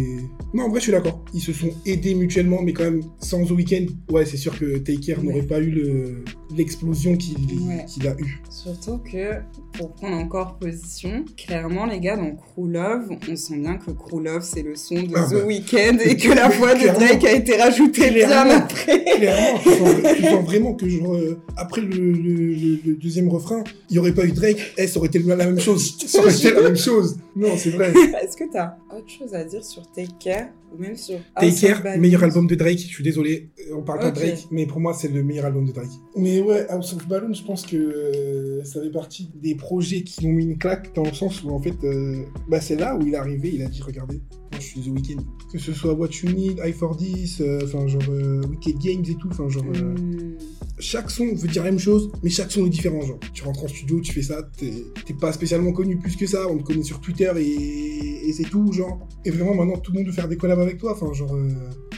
Non, 0.54 0.64
en 0.64 0.68
vrai, 0.68 0.80
je 0.80 0.84
suis 0.84 0.92
d'accord. 0.92 1.24
Ils 1.34 1.40
se 1.40 1.52
sont 1.52 1.70
aidés 1.86 2.14
mutuellement, 2.14 2.60
mais 2.62 2.72
quand 2.72 2.84
même, 2.84 3.00
sans 3.20 3.44
The 3.44 3.50
Weeknd, 3.52 3.86
ouais, 4.10 4.24
c'est 4.26 4.36
sûr 4.36 4.58
que 4.58 4.78
Take 4.78 4.98
Care 5.00 5.18
Ouais. 5.18 5.24
n'aurait 5.24 5.46
pas 5.46 5.60
eu 5.60 5.70
le- 5.70 6.24
l'explosion 6.56 7.16
qu'il 7.16 7.36
Ouais. 7.66 7.84
qu'il 7.88 8.06
a 8.06 8.12
eu. 8.18 8.40
Surtout 8.50 8.98
que, 8.98 9.34
pour 9.72 9.92
prendre 9.92 10.16
encore 10.16 10.58
position, 10.58 11.24
clairement, 11.36 11.86
les 11.86 11.98
gars, 12.00 12.16
dans 12.16 12.30
Crew 12.36 12.68
Love, 12.68 13.08
on 13.30 13.36
sent 13.36 13.58
bien 13.58 13.76
que 13.76 13.90
Crew 13.90 14.20
Love, 14.22 14.42
c'est 14.42 14.62
le 14.62 14.76
son 14.76 14.96
de 15.02 15.12
Ah 15.14 15.26
The 15.30 15.34
bah. 15.34 15.46
Weeknd 15.46 15.98
et 16.04 16.16
que 16.16 16.28
la 16.28 16.48
voix 16.50 16.74
de. 16.74 16.86
Drake 16.92 17.24
a 17.24 17.32
été 17.32 17.56
rajoutée 17.56 18.10
bien 18.10 18.26
Clairement. 18.26 18.52
après. 18.54 19.02
Clairement, 19.16 19.58
tu 19.62 19.68
sens, 19.70 20.14
tu 20.16 20.22
sens 20.24 20.44
vraiment 20.44 20.74
que 20.74 20.88
genre, 20.88 21.14
euh, 21.14 21.38
après 21.56 21.80
le, 21.80 21.88
le- 22.12 22.52
le- 22.52 22.78
le 22.84 22.94
deuxième 22.96 23.28
refrain, 23.28 23.64
il 23.88 23.94
n'y 23.94 23.98
aurait 23.98 24.12
pas 24.14 24.26
eu 24.26 24.32
Drake, 24.32 24.41
eh, 24.78 24.86
ça 24.86 24.98
aurait 24.98 25.08
été 25.08 25.18
la 25.20 25.36
même 25.36 25.58
chose. 25.60 25.96
Ça 26.06 26.18
aurait 26.20 26.34
été 26.34 26.52
la 26.52 26.62
même 26.62 26.76
chose. 26.76 27.16
Non, 27.36 27.56
c'est 27.56 27.70
vrai. 27.70 27.92
Est-ce 28.22 28.36
que 28.36 28.44
t'as 28.52 28.74
autre 28.94 29.08
chose 29.08 29.34
à 29.34 29.44
dire 29.44 29.64
sur 29.64 29.82
Take 29.92 30.08
Care 30.20 30.48
ou 30.74 30.78
même 30.80 30.96
sur 30.96 31.18
Take 31.38 31.54
Care, 31.60 31.98
meilleur 31.98 32.22
album 32.24 32.46
de 32.46 32.54
Drake. 32.54 32.78
Je 32.78 32.86
suis 32.86 33.04
désolé, 33.04 33.50
euh, 33.70 33.74
on 33.76 33.82
parle 33.82 34.00
pas 34.00 34.10
de. 34.10 34.16
Drake, 34.16 34.46
mais 34.50 34.66
pour 34.66 34.80
moi, 34.80 34.94
c'est 34.94 35.08
le 35.08 35.22
meilleur 35.22 35.46
album 35.46 35.66
de 35.66 35.72
Drake. 35.72 35.90
Mais 36.16 36.40
ouais, 36.40 36.66
House 36.70 36.92
of 36.94 37.06
Balloons, 37.08 37.34
je 37.34 37.42
pense 37.42 37.64
que 37.66 37.76
euh, 37.76 38.64
ça 38.64 38.80
fait 38.82 38.90
partie 38.90 39.30
des 39.34 39.54
projets 39.54 40.02
qui 40.02 40.26
ont 40.26 40.30
mis 40.32 40.44
une 40.44 40.58
claque 40.58 40.94
dans 40.94 41.04
le 41.04 41.12
sens 41.12 41.42
où, 41.42 41.50
en 41.50 41.58
fait, 41.60 41.74
euh, 41.84 42.22
bah, 42.48 42.60
c'est 42.60 42.76
là 42.76 42.96
où 42.96 43.06
il 43.06 43.14
est 43.14 43.16
arrivé, 43.18 43.50
il 43.54 43.62
a 43.62 43.66
dit 43.68 43.82
Regardez, 43.82 44.16
moi 44.50 44.60
je 44.60 44.64
suis 44.66 44.80
The 44.80 44.88
Weeknd. 44.88 45.22
Que 45.52 45.58
ce 45.58 45.72
soit 45.72 45.92
What 45.92 46.08
You 46.22 46.30
Need, 46.32 46.60
I 46.64 46.72
for 46.72 46.96
This, 46.96 47.40
euh, 47.40 47.60
enfin, 47.64 47.86
genre 47.86 48.02
euh, 48.10 48.40
Wicked 48.48 48.78
Games 48.78 49.04
et 49.08 49.14
tout, 49.16 49.28
enfin, 49.30 49.48
genre. 49.48 49.64
euh, 49.74 49.94
Hmm. 49.94 50.36
Chaque 50.82 51.10
son 51.10 51.26
veut 51.34 51.48
dire 51.48 51.62
la 51.64 51.70
même 51.70 51.78
chose, 51.78 52.10
mais 52.22 52.30
chaque 52.30 52.50
son 52.52 52.66
est 52.66 52.70
différent. 52.70 53.00
Genre, 53.00 53.18
tu 53.32 53.42
rentres 53.44 53.64
en 53.64 53.68
studio, 53.68 54.00
tu 54.00 54.12
fais 54.12 54.22
ça, 54.22 54.42
t'es 54.58 55.14
pas 55.20 55.32
spécialement 55.32 55.72
connu 55.72 55.96
plus 55.98 56.16
que 56.16 56.26
ça, 56.26 56.48
on 56.48 56.58
te 56.58 56.62
connaît 56.64 56.82
sur 56.82 57.00
Twitter 57.00 57.30
et, 57.38 58.28
et 58.28 58.32
c'est 58.32 58.44
tout, 58.44 58.72
genre. 58.72 59.06
Et 59.24 59.30
vraiment, 59.30 59.54
maintenant, 59.54 59.78
tout 59.78 59.92
le 59.92 59.98
monde 59.98 60.06
veut 60.08 60.12
faire 60.12 60.28
des 60.28 60.36
collabs 60.36 60.58
avec 60.60 60.78
toi, 60.78 60.92
enfin, 60.92 61.12
genre, 61.12 61.34
euh, 61.34 61.48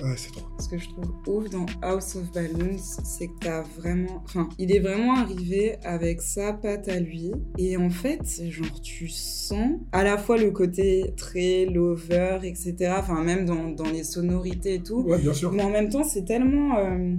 ouais, 0.02 0.14
c'est 0.16 0.30
trop. 0.32 0.42
Ce 0.60 0.68
que 0.68 0.78
je 0.78 0.88
trouve 0.88 1.12
ouf 1.26 1.50
dans 1.50 1.66
House 1.82 2.16
of 2.16 2.30
Balloons, 2.32 2.76
c'est 2.78 3.26
que 3.28 3.32
t'as 3.40 3.62
vraiment. 3.78 4.22
Enfin, 4.24 4.48
il 4.58 4.70
est 4.74 4.80
vraiment 4.80 5.14
arrivé 5.16 5.76
avec 5.82 6.20
sa 6.22 6.52
patte 6.52 6.88
à 6.88 7.00
lui. 7.00 7.32
Et 7.58 7.76
en 7.76 7.90
fait, 7.90 8.20
genre, 8.50 8.80
tu 8.82 9.08
sens 9.08 9.80
à 9.92 10.04
la 10.04 10.18
fois 10.18 10.36
le 10.36 10.50
côté 10.50 11.12
très 11.16 11.64
lover, 11.66 12.38
etc. 12.44 12.94
Enfin, 12.98 13.22
même 13.22 13.44
dans, 13.46 13.70
dans 13.70 13.90
les 13.90 14.04
sonorités 14.04 14.74
et 14.74 14.82
tout. 14.82 15.02
Ouais, 15.02 15.18
bien 15.18 15.32
sûr. 15.32 15.52
Mais 15.52 15.62
en 15.62 15.70
même 15.70 15.88
temps, 15.88 16.04
c'est 16.04 16.24
tellement. 16.24 16.78
euh, 16.78 17.14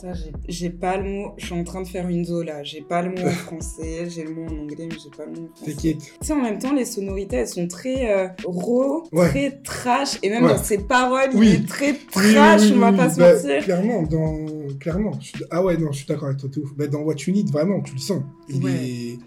Putain, 0.00 0.14
j'ai- 0.48 0.70
pas 0.70 0.96
le 0.96 1.04
mot. 1.10 1.32
Je 1.36 1.46
suis 1.46 1.54
en 1.54 1.64
train 1.64 1.82
de 1.82 1.88
faire 1.88 2.08
une 2.08 2.24
zola. 2.24 2.62
J'ai 2.62 2.80
pas 2.80 3.02
le 3.02 3.10
mot 3.10 3.26
en 3.26 3.30
français. 3.46 4.08
J'ai 4.08 4.24
le 4.24 4.30
mot 4.30 4.44
en 4.46 4.62
anglais, 4.62 4.88
mais 4.90 4.96
j'ai 5.02 5.10
pas 5.16 5.24
le 5.26 5.32
mot 5.40 5.48
en 5.52 5.54
français. 5.56 5.72
T'inquiète. 5.74 5.98
Tu 5.98 6.26
sais, 6.26 6.32
en 6.32 6.42
même 6.42 6.58
temps, 6.58 6.72
les 6.72 6.84
sonorités, 6.84 7.36
elles 7.36 7.48
sont 7.48 7.68
très 7.68 8.10
euh, 8.10 8.28
raw, 8.44 9.04
Ouais. 9.12 9.28
très 9.28 9.50
trash. 9.62 10.18
Et 10.22 10.30
même 10.30 10.44
Ouais. 10.44 10.52
dans 10.52 10.62
ses 10.62 10.78
paroles, 10.78 11.30
Oui. 11.34 11.48
il 11.48 11.54
est 11.64 11.68
très 11.68 11.92
oui, 11.92 11.98
trash, 12.34 12.62
oui, 12.62 12.72
on 12.76 12.78
va 12.78 12.92
pas 12.92 13.10
se 13.10 13.18
Bah, 13.18 13.34
mentir. 13.34 13.64
Clairement, 13.64 14.02
dans... 14.02 14.46
clairement. 14.78 15.12
je 15.20 15.26
suis- 15.28 15.44
Ah 15.50 15.62
ouais, 15.64 15.76
non, 15.76 15.92
je 15.92 15.98
suis 15.98 16.06
d'accord 16.06 16.28
avec 16.28 16.38
toi, 16.38 16.48
t'es 16.52 16.60
ouf. 16.60 16.74
Bah, 16.76 16.86
dans 16.86 17.00
What 17.00 17.14
You 17.26 17.32
Need, 17.34 17.50
vraiment, 17.50 17.80
tu 17.80 17.92
le 17.94 18.00
sens. 18.00 18.22
Il 18.48 18.64
Ouais. 18.64 18.70
est... 18.72 19.18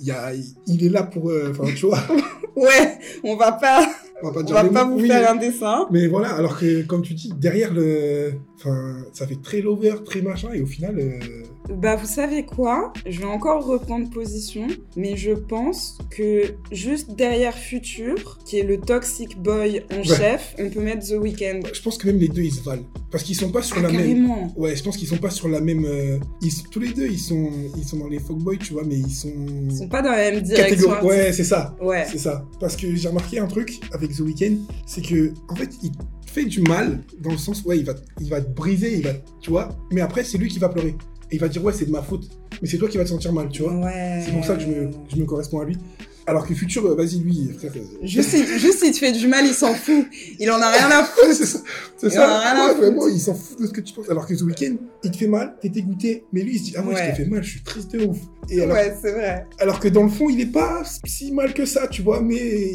Il, 0.00 0.06
y 0.06 0.10
a... 0.10 0.32
il 0.66 0.84
est 0.84 0.88
là 0.88 1.02
pour... 1.04 1.30
euh, 1.30 1.50
Enfin, 1.52 1.64
tu 1.74 1.86
vois, 1.86 1.98
Ouais, 2.56 2.98
on 3.24 3.34
va 3.36 3.52
pas, 3.52 3.86
on 4.22 4.26
va 4.26 4.32
pas 4.32 4.40
on 4.40 4.42
dire 4.42 4.54
va 4.54 4.62
les 4.62 4.70
pas 4.70 4.84
vous 4.84 5.00
oui, 5.00 5.08
faire 5.08 5.30
un 5.30 5.36
dessin. 5.36 5.86
Mais 5.90 6.06
voilà, 6.06 6.30
alors 6.34 6.58
que, 6.58 6.82
comme 6.82 7.02
tu 7.02 7.14
dis, 7.14 7.32
derrière 7.36 7.72
le... 7.74 8.32
Enfin, 8.56 9.04
ça 9.12 9.26
fait 9.26 9.40
très 9.42 9.60
lover, 9.60 9.94
très 10.04 10.22
machin, 10.22 10.52
et 10.52 10.60
au 10.60 10.66
final... 10.66 10.98
euh, 10.98 11.18
Bah, 11.72 11.96
vous 11.96 12.06
savez 12.06 12.44
quoi? 12.44 12.92
Je 13.06 13.20
vais 13.20 13.26
encore 13.26 13.64
reprendre 13.66 14.08
position, 14.10 14.66
mais 14.96 15.16
je 15.16 15.32
pense 15.32 15.98
que 16.10 16.54
juste 16.70 17.14
derrière 17.16 17.56
Future, 17.56 18.38
qui 18.44 18.58
est 18.58 18.62
le 18.62 18.78
toxic 18.78 19.40
boy 19.40 19.82
en 19.92 20.02
chef, 20.02 20.54
on 20.58 20.68
peut 20.70 20.80
mettre 20.80 21.06
The 21.06 21.12
Weeknd. 21.20 21.60
Je 21.72 21.80
pense 21.82 21.98
que 21.98 22.06
même 22.06 22.18
les 22.18 22.28
deux, 22.28 22.42
ils 22.42 22.52
se 22.52 22.62
valent. 22.62 22.84
Parce 23.10 23.24
qu'ils 23.24 23.36
sont 23.36 23.50
pas 23.50 23.62
sur 23.62 23.76
Ah, 23.78 23.82
la 23.82 23.88
même... 23.90 23.98
carrément. 23.98 24.52
Ouais, 24.56 24.74
je 24.76 24.82
pense 24.82 24.96
qu'ils 24.96 25.08
sont 25.08 25.18
pas 25.18 25.30
sur 25.30 25.48
la 25.48 25.60
même... 25.60 25.84
euh, 25.84 26.18
Ils... 26.40 26.52
Tous 26.70 26.80
les 26.80 26.92
deux, 26.92 27.08
ils 27.08 27.18
sont... 27.18 27.50
ils 27.76 27.84
sont 27.84 27.98
dans 27.98 28.08
les 28.08 28.18
fuckboys, 28.18 28.58
tu 28.58 28.72
vois, 28.72 28.84
mais 28.84 28.96
ils 28.96 29.10
sont... 29.10 29.32
Ils 29.68 29.76
sont 29.76 29.88
pas 29.88 30.02
dans 30.02 30.10
la 30.12 30.30
même 30.30 30.40
direction. 30.40 30.76
Catégorie... 30.76 31.06
Ouais, 31.06 31.32
c'est 31.32 31.44
ça. 31.44 31.76
Ouais. 31.80 32.06
C'est 32.10 32.18
ça. 32.18 32.46
Parce 32.60 32.76
que 32.76 32.94
j'ai 32.94 33.08
remarqué 33.08 33.38
un 33.38 33.46
truc 33.46 33.80
avec 33.92 34.14
The 34.16 34.20
Weeknd, 34.20 34.56
c'est 34.86 35.02
que 35.02 35.32
en 35.48 35.56
fait, 35.56 35.70
il 35.82 35.90
fait 36.26 36.44
du 36.46 36.62
mal 36.62 37.02
dans 37.20 37.32
le 37.32 37.36
sens, 37.36 37.62
ouais, 37.64 37.78
il 37.78 37.84
va, 37.84 37.94
il 38.20 38.30
va 38.30 38.40
te 38.40 38.48
briser, 38.50 38.96
il 38.96 39.02
va, 39.02 39.12
tu 39.40 39.50
vois. 39.50 39.68
Mais 39.90 40.00
après, 40.00 40.24
c'est 40.24 40.38
lui 40.38 40.48
qui 40.48 40.58
va 40.58 40.70
pleurer. 40.70 40.94
Et 41.32 41.36
il 41.36 41.40
va 41.40 41.48
dire, 41.48 41.64
ouais, 41.64 41.72
c'est 41.72 41.86
de 41.86 41.90
ma 41.90 42.02
faute. 42.02 42.28
Mais 42.60 42.68
c'est 42.68 42.76
toi 42.76 42.88
qui 42.90 42.98
vas 42.98 43.04
te 43.04 43.08
sentir 43.08 43.32
mal, 43.32 43.48
tu 43.48 43.62
vois. 43.62 43.74
Ouais. 43.74 44.22
C'est 44.22 44.32
pour 44.32 44.44
ça 44.44 44.54
que 44.54 44.60
je 44.60 44.66
me, 44.66 44.90
je 45.08 45.16
me 45.16 45.24
corresponds 45.24 45.60
à 45.60 45.64
lui. 45.64 45.78
Alors 46.26 46.46
que 46.46 46.54
Futur, 46.54 46.86
euh, 46.86 46.94
vas-y, 46.94 47.18
lui, 47.18 47.50
frère. 47.58 47.72
euh, 47.76 47.80
Juste, 48.06 48.30
juste 48.58 48.78
s'il 48.84 48.92
te 48.92 48.98
fait 48.98 49.10
du 49.12 49.26
mal, 49.26 49.44
il 49.44 49.52
s'en 49.54 49.74
fout. 49.74 50.06
Il 50.38 50.50
en 50.52 50.60
a 50.60 50.70
rien 50.70 50.88
à 50.90 51.02
foutre. 51.02 51.34
C'est 51.34 51.44
ça. 51.46 51.58
C'est 51.96 52.12
Il 52.12 52.18
en 52.18 52.22
a 52.22 52.26
ça. 52.26 52.40
rien 52.40 52.50
à 52.50 52.62
Ouais, 52.66 52.68
foutre. 52.74 52.80
vraiment, 52.86 53.08
il 53.08 53.20
s'en 53.20 53.34
fout 53.34 53.60
de 53.60 53.66
ce 53.66 53.72
que 53.72 53.80
tu 53.80 53.92
penses. 53.92 54.08
Alors 54.08 54.26
que 54.26 54.34
The 54.34 54.42
Weeknd, 54.42 54.76
il 55.02 55.10
te 55.10 55.16
fait 55.16 55.26
mal, 55.26 55.56
t'es 55.60 55.68
dégoûté. 55.68 56.24
Mais 56.32 56.42
lui, 56.42 56.52
il 56.54 56.58
se 56.60 56.64
dit, 56.64 56.74
ah 56.76 56.82
ouais, 56.82 56.94
je 56.96 57.10
t'ai 57.16 57.24
fait 57.24 57.28
mal, 57.28 57.42
je 57.42 57.50
suis 57.50 57.62
triste 57.62 57.90
de 57.92 58.06
ouf. 58.06 58.18
Et 58.50 58.60
alors, 58.62 58.76
Ouais, 58.76 58.94
c'est 59.02 59.12
vrai. 59.12 59.46
alors 59.58 59.80
que 59.80 59.88
dans 59.88 60.02
le 60.04 60.08
fond, 60.10 60.28
il 60.30 60.40
est 60.40 60.46
pas 60.46 60.82
si 61.04 61.32
mal 61.32 61.54
que 61.54 61.64
ça, 61.64 61.88
tu 61.88 62.02
vois, 62.02 62.20
mais. 62.20 62.72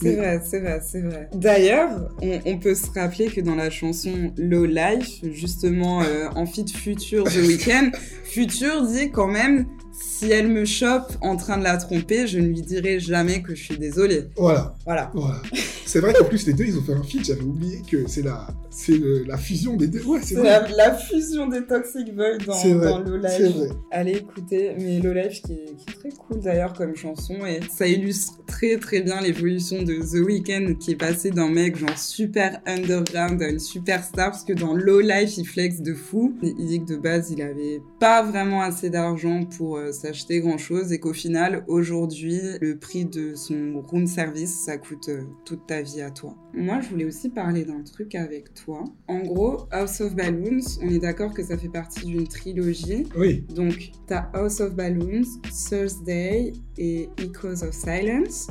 C'est 0.00 0.04
mais- 0.10 0.16
vrai, 0.16 0.40
c'est 0.48 0.60
vrai, 0.60 0.80
c'est 0.86 1.00
vrai. 1.02 1.28
D'ailleurs, 1.34 2.10
on, 2.22 2.40
on 2.46 2.58
peut 2.58 2.74
se 2.74 2.86
rappeler 2.94 3.26
que 3.26 3.40
dans 3.42 3.54
la 3.56 3.68
chanson 3.70 4.32
Low 4.38 4.64
Life, 4.64 5.20
justement, 5.32 6.02
euh, 6.02 6.28
en 6.34 6.46
feat 6.46 6.70
Future 6.70 7.24
The 7.24 7.36
Weeknd, 7.46 7.90
Future 8.24 8.86
dit 8.86 9.10
quand 9.10 9.26
même 9.28 9.66
si 10.02 10.30
elle 10.30 10.48
me 10.48 10.64
chope 10.64 11.12
en 11.20 11.36
train 11.36 11.58
de 11.58 11.64
la 11.64 11.76
tromper, 11.76 12.26
je 12.26 12.38
ne 12.38 12.46
lui 12.48 12.62
dirai 12.62 12.98
jamais 13.00 13.42
que 13.42 13.54
je 13.54 13.62
suis 13.64 13.78
désolée. 13.78 14.24
Voilà. 14.36 14.74
Voilà. 14.84 15.10
Voilà. 15.14 15.42
C'est 15.86 16.00
vrai 16.00 16.12
qu'en 16.14 16.24
plus, 16.24 16.46
les 16.46 16.52
deux, 16.52 16.64
ils 16.64 16.78
ont 16.78 16.82
fait 16.82 16.92
un 16.94 17.02
feat. 17.02 17.24
J'avais 17.24 17.42
oublié 17.42 17.82
que 17.90 18.06
c'est 18.08 18.22
la, 18.22 18.46
c'est 18.70 18.96
le- 18.96 19.24
la 19.24 19.36
fusion 19.36 19.76
des 19.76 19.88
deux. 19.88 20.02
Ouais, 20.04 20.20
c'est 20.22 20.36
la, 20.40 20.68
la 20.68 20.94
fusion 20.94 21.48
des 21.48 21.64
Toxic 21.64 22.14
Boys 22.14 22.38
dans, 22.46 22.52
vrai, 22.52 23.02
dans 23.04 23.18
vrai. 23.18 23.68
Allez 23.90 24.12
écouter, 24.18 24.70
mais 24.78 25.00
Low 25.00 25.12
Life 25.12 25.42
qui 25.42 25.52
est, 25.54 25.64
qui 25.76 25.86
est 25.90 25.98
très 25.98 26.10
cool 26.10 26.40
d'ailleurs 26.40 26.74
comme 26.74 26.94
chanson 26.94 27.34
et 27.44 27.58
ça 27.76 27.88
illustre 27.88 28.38
très 28.46 28.76
très 28.78 29.00
bien 29.02 29.20
l'évolution 29.20 29.82
de 29.82 29.94
The 29.96 30.24
Weeknd 30.24 30.74
qui 30.78 30.92
est 30.92 30.96
passé 30.96 31.30
d'un 31.30 31.48
mec 31.50 31.76
genre 31.76 31.98
super 31.98 32.60
underground 32.66 33.42
à 33.42 33.48
une 33.48 33.58
superstar 33.58 34.30
parce 34.30 34.44
que 34.44 34.52
dans 34.52 34.74
Low 34.74 35.00
Life 35.00 35.36
il 35.38 35.44
flex 35.44 35.80
de 35.80 35.94
fou. 35.94 36.36
Il 36.42 36.66
dit 36.66 36.80
que 36.84 36.92
de 36.92 36.96
base 36.96 37.30
il 37.32 37.42
avait 37.42 37.82
pas 37.98 38.22
vraiment 38.22 38.62
assez 38.62 38.90
d'argent 38.90 39.44
pour 39.44 39.76
euh, 39.76 39.89
s'acheter 39.92 40.40
grand 40.40 40.58
chose 40.58 40.92
et 40.92 41.00
qu'au 41.00 41.12
final 41.12 41.64
aujourd'hui 41.68 42.40
le 42.60 42.78
prix 42.78 43.04
de 43.04 43.34
son 43.34 43.82
room 43.86 44.06
service 44.06 44.64
ça 44.64 44.78
coûte 44.78 45.08
euh, 45.08 45.22
toute 45.44 45.66
ta 45.66 45.82
vie 45.82 46.00
à 46.00 46.10
toi. 46.10 46.34
Moi 46.54 46.80
je 46.80 46.88
voulais 46.88 47.04
aussi 47.04 47.28
parler 47.28 47.64
d'un 47.64 47.82
truc 47.82 48.14
avec 48.14 48.54
toi. 48.54 48.84
En 49.08 49.20
gros 49.20 49.66
House 49.70 50.00
of 50.00 50.14
Balloons, 50.14 50.78
on 50.82 50.88
est 50.88 50.98
d'accord 50.98 51.32
que 51.32 51.42
ça 51.42 51.56
fait 51.56 51.68
partie 51.68 52.06
d'une 52.06 52.26
trilogie. 52.26 53.06
Oui. 53.16 53.44
Donc, 53.54 53.92
t'as 54.06 54.30
House 54.34 54.60
of 54.60 54.74
Balloons, 54.74 55.26
Thursday 55.68 56.52
et 56.78 57.08
Echoes 57.18 57.62
of 57.62 57.72
Silence. 57.72 58.48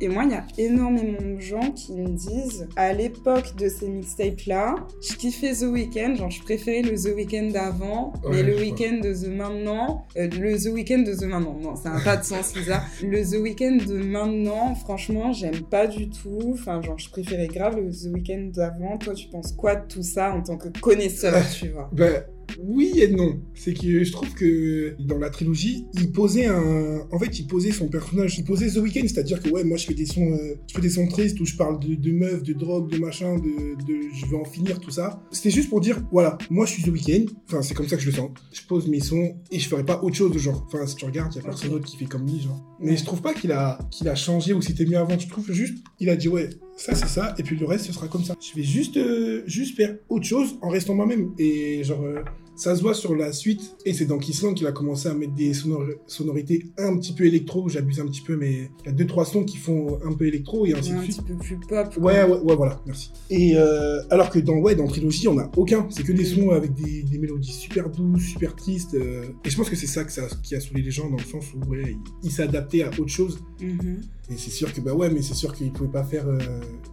Et 0.00 0.08
moi, 0.08 0.24
il 0.24 0.30
y 0.30 0.34
a 0.34 0.46
énormément 0.58 1.20
de 1.20 1.40
gens 1.40 1.72
qui 1.72 1.92
me 1.92 2.08
disent, 2.08 2.66
à 2.76 2.92
l'époque 2.92 3.54
de 3.56 3.68
ces 3.68 3.88
mixtapes-là, 3.88 4.74
je 5.02 5.14
kiffais 5.16 5.52
The 5.52 5.64
Weeknd, 5.70 6.14
genre 6.16 6.30
je 6.30 6.42
préférais 6.42 6.82
le 6.82 6.96
The 6.96 7.14
Weeknd 7.14 7.50
d'avant, 7.52 8.12
mais 8.30 8.42
le 8.42 8.56
Weeknd 8.56 9.00
de 9.02 9.12
The 9.12 9.28
maintenant, 9.28 10.06
euh, 10.16 10.28
le 10.28 10.58
The 10.58 10.72
Weeknd 10.72 11.02
de 11.02 11.14
The 11.14 11.24
maintenant, 11.24 11.58
non, 11.60 11.76
ça 11.76 11.90
n'a 11.90 12.00
pas 12.00 12.16
de 12.16 12.24
sens, 12.24 12.54
Lisa. 12.56 12.82
Le 13.02 13.22
The 13.22 13.40
Weeknd 13.40 13.86
de 13.86 13.98
maintenant, 14.02 14.74
franchement, 14.74 15.32
j'aime 15.32 15.62
pas 15.62 15.86
du 15.86 16.08
tout. 16.08 16.52
Enfin, 16.54 16.80
genre, 16.82 16.98
je 16.98 17.10
préférais 17.36 17.48
grave 17.48 17.80
le 17.80 17.90
The 17.90 18.12
Weeknd 18.12 18.50
d'avant. 18.54 18.98
Toi, 18.98 19.14
tu 19.14 19.28
penses 19.28 19.52
quoi 19.52 19.76
de 19.76 19.86
tout 19.86 20.02
ça 20.02 20.34
en 20.34 20.42
tant 20.42 20.56
que 20.56 20.68
connaisseur, 20.80 21.42
tu 21.58 21.68
vois? 21.68 21.90
Ben, 21.92 22.24
oui 22.60 22.92
et 22.96 23.08
non. 23.08 23.40
C'est 23.54 23.74
que 23.74 24.04
je 24.04 24.12
trouve 24.12 24.32
que 24.34 24.96
dans 25.00 25.18
la 25.18 25.30
trilogie, 25.30 25.84
il 25.94 26.12
posait 26.12 26.46
un. 26.46 27.06
En 27.10 27.18
fait, 27.18 27.38
il 27.38 27.46
posait 27.46 27.72
son 27.72 27.88
personnage. 27.88 28.38
Il 28.38 28.44
posait 28.44 28.68
The 28.68 28.76
Weeknd, 28.76 29.08
c'est-à-dire 29.08 29.40
que 29.42 29.50
ouais, 29.50 29.64
moi 29.64 29.76
je 29.76 29.86
fais 29.86 29.94
des 29.94 30.06
sons, 30.06 30.32
euh, 30.32 30.54
je 30.68 30.74
fais 30.74 30.80
des 30.80 30.90
sons 30.90 31.06
tristes 31.08 31.40
où 31.40 31.44
je 31.44 31.56
parle 31.56 31.80
de, 31.80 31.94
de 31.94 32.12
meufs, 32.12 32.42
de 32.42 32.52
drogue, 32.52 32.90
de 32.90 32.98
machin, 32.98 33.36
de, 33.36 33.84
de 33.84 34.08
je 34.14 34.26
veux 34.26 34.36
en 34.36 34.44
finir, 34.44 34.78
tout 34.78 34.90
ça. 34.90 35.20
C'était 35.30 35.50
juste 35.50 35.68
pour 35.68 35.80
dire, 35.80 36.00
voilà, 36.12 36.38
moi 36.50 36.66
je 36.66 36.72
suis 36.72 36.82
The 36.82 36.88
Weeknd. 36.88 37.26
Enfin, 37.46 37.62
c'est 37.62 37.74
comme 37.74 37.88
ça 37.88 37.96
que 37.96 38.02
je 38.02 38.10
le 38.10 38.16
sens. 38.16 38.30
Je 38.52 38.62
pose 38.66 38.88
mes 38.88 39.00
sons 39.00 39.36
et 39.50 39.58
je 39.58 39.68
ferai 39.68 39.84
pas 39.84 40.02
autre 40.02 40.16
chose 40.16 40.36
genre. 40.38 40.64
Enfin, 40.66 40.86
si 40.86 40.96
tu 40.96 41.04
regardes, 41.04 41.34
il 41.34 41.38
y 41.38 41.40
a 41.40 41.44
personne 41.44 41.70
d'autre 41.70 41.86
qui 41.86 41.96
fait 41.96 42.06
comme 42.06 42.26
lui, 42.26 42.40
genre. 42.40 42.64
Mais 42.80 42.96
je 42.96 43.04
trouve 43.04 43.22
pas 43.22 43.34
qu'il 43.34 43.52
a, 43.52 43.78
qu'il 43.90 44.08
a 44.08 44.14
changé 44.14 44.52
ou 44.52 44.62
c'était 44.62 44.86
mieux 44.86 44.98
avant. 44.98 45.18
Je 45.18 45.28
trouve 45.28 45.50
juste, 45.50 45.78
il 45.98 46.08
a 46.10 46.16
dit 46.16 46.28
ouais, 46.28 46.50
ça 46.76 46.94
c'est 46.94 47.08
ça, 47.08 47.34
et 47.38 47.42
puis 47.42 47.56
le 47.56 47.66
reste 47.66 47.86
ce 47.86 47.92
sera 47.92 48.08
comme 48.08 48.24
ça. 48.24 48.34
Je 48.40 48.54
vais 48.56 48.66
juste, 48.66 48.96
euh, 48.96 49.42
juste 49.46 49.76
faire 49.76 49.96
autre 50.08 50.26
chose 50.26 50.58
en 50.62 50.68
restant 50.68 50.94
moi-même. 50.94 51.32
Et 51.38 51.82
genre, 51.84 52.02
euh, 52.02 52.20
ça 52.54 52.74
se 52.74 52.80
voit 52.80 52.94
sur 52.94 53.14
la 53.14 53.32
suite, 53.32 53.76
et 53.84 53.92
c'est 53.92 54.06
dans 54.06 54.16
Kissland 54.18 54.54
qu'il 54.54 54.66
a 54.66 54.72
commencé 54.72 55.08
à 55.08 55.14
mettre 55.14 55.34
des 55.34 55.52
sonor- 55.52 55.86
sonorités 56.06 56.64
un 56.78 56.96
petit 56.96 57.12
peu 57.12 57.24
électro, 57.24 57.68
j'abuse 57.68 58.00
un 58.00 58.06
petit 58.06 58.22
peu, 58.22 58.36
mais 58.36 58.70
il 58.84 58.86
y 58.86 58.88
a 58.88 58.92
deux 58.92 59.06
trois 59.06 59.26
sons 59.26 59.44
qui 59.44 59.58
font 59.58 59.98
un 60.04 60.12
peu 60.14 60.26
électro 60.26 60.64
et 60.64 60.72
ainsi 60.74 60.90
Ouais, 60.90 60.96
de 60.96 61.00
un 61.00 61.04
suite. 61.04 61.16
petit 61.18 61.32
peu 61.32 61.38
plus 61.38 61.56
pop. 61.68 61.96
Ouais, 61.98 62.24
ouais, 62.24 62.40
ouais, 62.40 62.56
voilà, 62.56 62.80
merci. 62.86 63.10
Et 63.28 63.52
euh, 63.56 64.00
alors 64.10 64.30
que 64.30 64.38
dans, 64.38 64.56
ouais, 64.56 64.74
dans 64.74 64.86
Trilogie, 64.86 65.28
on 65.28 65.38
a 65.38 65.50
aucun. 65.56 65.86
C'est 65.90 66.02
que 66.02 66.12
des 66.12 66.24
sons 66.24 66.50
avec 66.50 66.72
des, 66.72 67.02
des 67.02 67.18
mélodies 67.18 67.52
super 67.52 67.90
douces, 67.90 68.22
super 68.24 68.56
tristes. 68.56 68.94
et 68.94 69.50
je 69.50 69.56
pense 69.56 69.68
que 69.68 69.76
c'est 69.76 69.86
ça, 69.86 70.04
que 70.04 70.12
ça 70.12 70.22
qui 70.42 70.54
a 70.54 70.60
saoulé 70.60 70.80
les 70.82 70.90
gens, 70.90 71.10
dans 71.10 71.16
le 71.18 71.24
sens 71.24 71.44
où, 71.54 71.70
ouais, 71.70 71.82
il, 71.88 71.98
il 72.22 72.30
s'est 72.30 72.42
adapté 72.44 72.82
à 72.84 72.88
autre 72.88 73.08
chose. 73.08 73.38
Mhm. 73.60 74.00
Et 74.28 74.36
c'est 74.36 74.50
sûr 74.50 74.72
que, 74.74 74.80
bah 74.80 74.92
ouais, 74.92 75.08
mais 75.10 75.22
c'est 75.22 75.34
sûr 75.34 75.54
qu'il 75.54 75.72
pouvait 75.72 75.88
pas 75.90 76.02
faire 76.02 76.26
euh, 76.26 76.38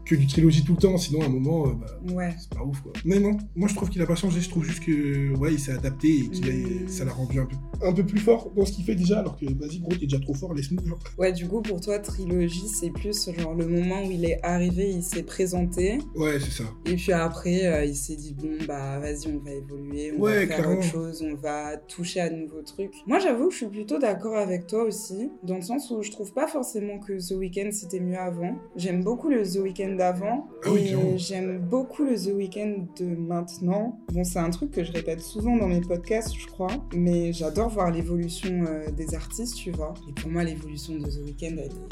que 0.05 0.13
du 0.13 0.27
Trilogie 0.27 0.63
tout 0.63 0.73
le 0.73 0.79
temps, 0.79 0.97
sinon 0.97 1.21
à 1.23 1.25
un 1.25 1.29
moment, 1.29 1.67
euh, 1.67 1.71
bah, 1.73 2.13
Ouais. 2.13 2.29
c'est 2.39 2.49
pas 2.55 2.63
ouf, 2.63 2.79
quoi. 2.81 2.93
Mais 3.05 3.19
non, 3.19 3.37
moi 3.55 3.67
je 3.67 3.73
trouve 3.75 3.89
qu'il 3.89 4.01
a 4.01 4.05
pas 4.05 4.13
changé, 4.15 4.39
je 4.39 4.49
trouve 4.49 4.63
juste 4.63 4.83
que, 4.83 5.35
ouais, 5.37 5.53
il 5.53 5.59
s'est 5.59 5.71
adapté 5.71 6.09
et 6.19 6.29
qu'il 6.29 6.47
a- 6.49 6.53
Mm. 6.53 6.87
ça 6.87 7.05
l'a 7.05 7.11
rendu 7.11 7.39
un 7.39 7.45
peu, 7.47 7.55
un 7.81 7.91
peu 7.91 8.05
plus 8.05 8.19
fort 8.19 8.51
dans 8.55 8.65
ce 8.65 8.73
qu'il 8.73 8.85
fait 8.85 8.93
déjà, 8.95 9.19
alors 9.19 9.35
que, 9.37 9.45
vas-y, 9.45 9.79
gros, 9.79 9.91
t'es 9.93 10.05
déjà 10.05 10.19
trop 10.19 10.35
fort, 10.35 10.53
laisse-nous, 10.53 10.85
genre. 10.87 10.99
Ouais, 11.17 11.31
du 11.31 11.47
coup, 11.47 11.61
pour 11.61 11.81
toi, 11.81 11.97
trilogie, 11.99 12.67
c'est 12.67 12.91
plus 12.91 13.29
genre 13.35 13.55
le 13.55 13.67
moment 13.67 14.03
où 14.05 14.11
il 14.11 14.25
est 14.25 14.39
arrivé, 14.43 14.89
il 14.91 15.01
s'est 15.03 15.23
présenté, 15.23 15.97
Ouais, 16.15 16.39
c'est 16.39 16.51
ça. 16.51 16.65
et 16.85 16.95
puis 16.95 17.13
après, 17.13 17.65
euh, 17.65 17.85
il 17.85 17.95
s'est 17.95 18.15
dit, 18.15 18.35
bon, 18.35 18.57
bah, 18.67 18.99
vas-y, 18.99 19.27
on 19.33 19.39
va 19.39 19.51
évoluer, 19.53 20.13
on 20.17 20.21
Ouais, 20.21 20.45
va 20.45 20.47
faire 20.47 20.57
clairement. 20.59 20.75
autre 20.79 20.83
chose, 20.91 21.23
on 21.27 21.35
va 21.35 21.77
toucher 21.77 22.19
à 22.19 22.29
de 22.29 22.35
nouveaux 22.35 22.61
trucs. 22.61 22.93
Moi, 23.07 23.17
j'avoue 23.17 23.47
que 23.47 23.53
je 23.53 23.57
suis 23.57 23.67
plutôt 23.67 23.97
d'accord 23.97 24.37
avec 24.37 24.67
toi 24.67 24.83
aussi, 24.83 25.31
dans 25.41 25.55
le 25.55 25.61
sens 25.63 25.89
où 25.89 26.03
je 26.03 26.11
trouve 26.11 26.31
pas 26.33 26.47
forcément 26.47 26.99
que 26.99 27.17
The 27.27 27.31
Weeknd 27.31 27.71
c'était 27.71 27.99
mieux 27.99 28.17
avant. 28.17 28.55
J'aime 28.75 29.03
beaucoup 29.03 29.29
le 29.29 29.43
The 29.43 29.57
Weeknd 29.57 29.95
d'avant, 29.95 30.47
Ah 30.65 30.71
oui, 30.71 30.89
et 30.93 31.17
j'aime 31.17 31.59
beaucoup 31.59 32.03
le 32.03 32.15
The 32.15 32.33
Weeknd 32.35 32.87
de 32.99 33.05
maintenant. 33.05 33.99
Bon, 34.11 34.23
c'est 34.23 34.39
un 34.39 34.49
truc 34.49 34.71
que 34.71 34.83
je 34.83 34.91
répète 34.91 35.21
souvent 35.21 35.55
dans 35.57 35.67
mes 35.67 35.81
podcasts, 35.81 36.35
je 36.37 36.47
crois, 36.47 36.71
mais 36.93 37.31
j'adore 37.33 37.69
voir 37.69 37.91
l'évolution 37.91 38.65
euh, 38.67 38.91
des 38.91 39.15
artistes, 39.15 39.55
tu 39.55 39.71
vois. 39.71 39.93
Et 40.09 40.13
pour 40.13 40.29
moi, 40.29 40.43
l'évolution 40.43 40.95
de 40.95 41.05
The 41.05 41.19
Weeknd, 41.25 41.45
elle 41.45 41.59
est, 41.59 41.71
elle, 41.71 41.89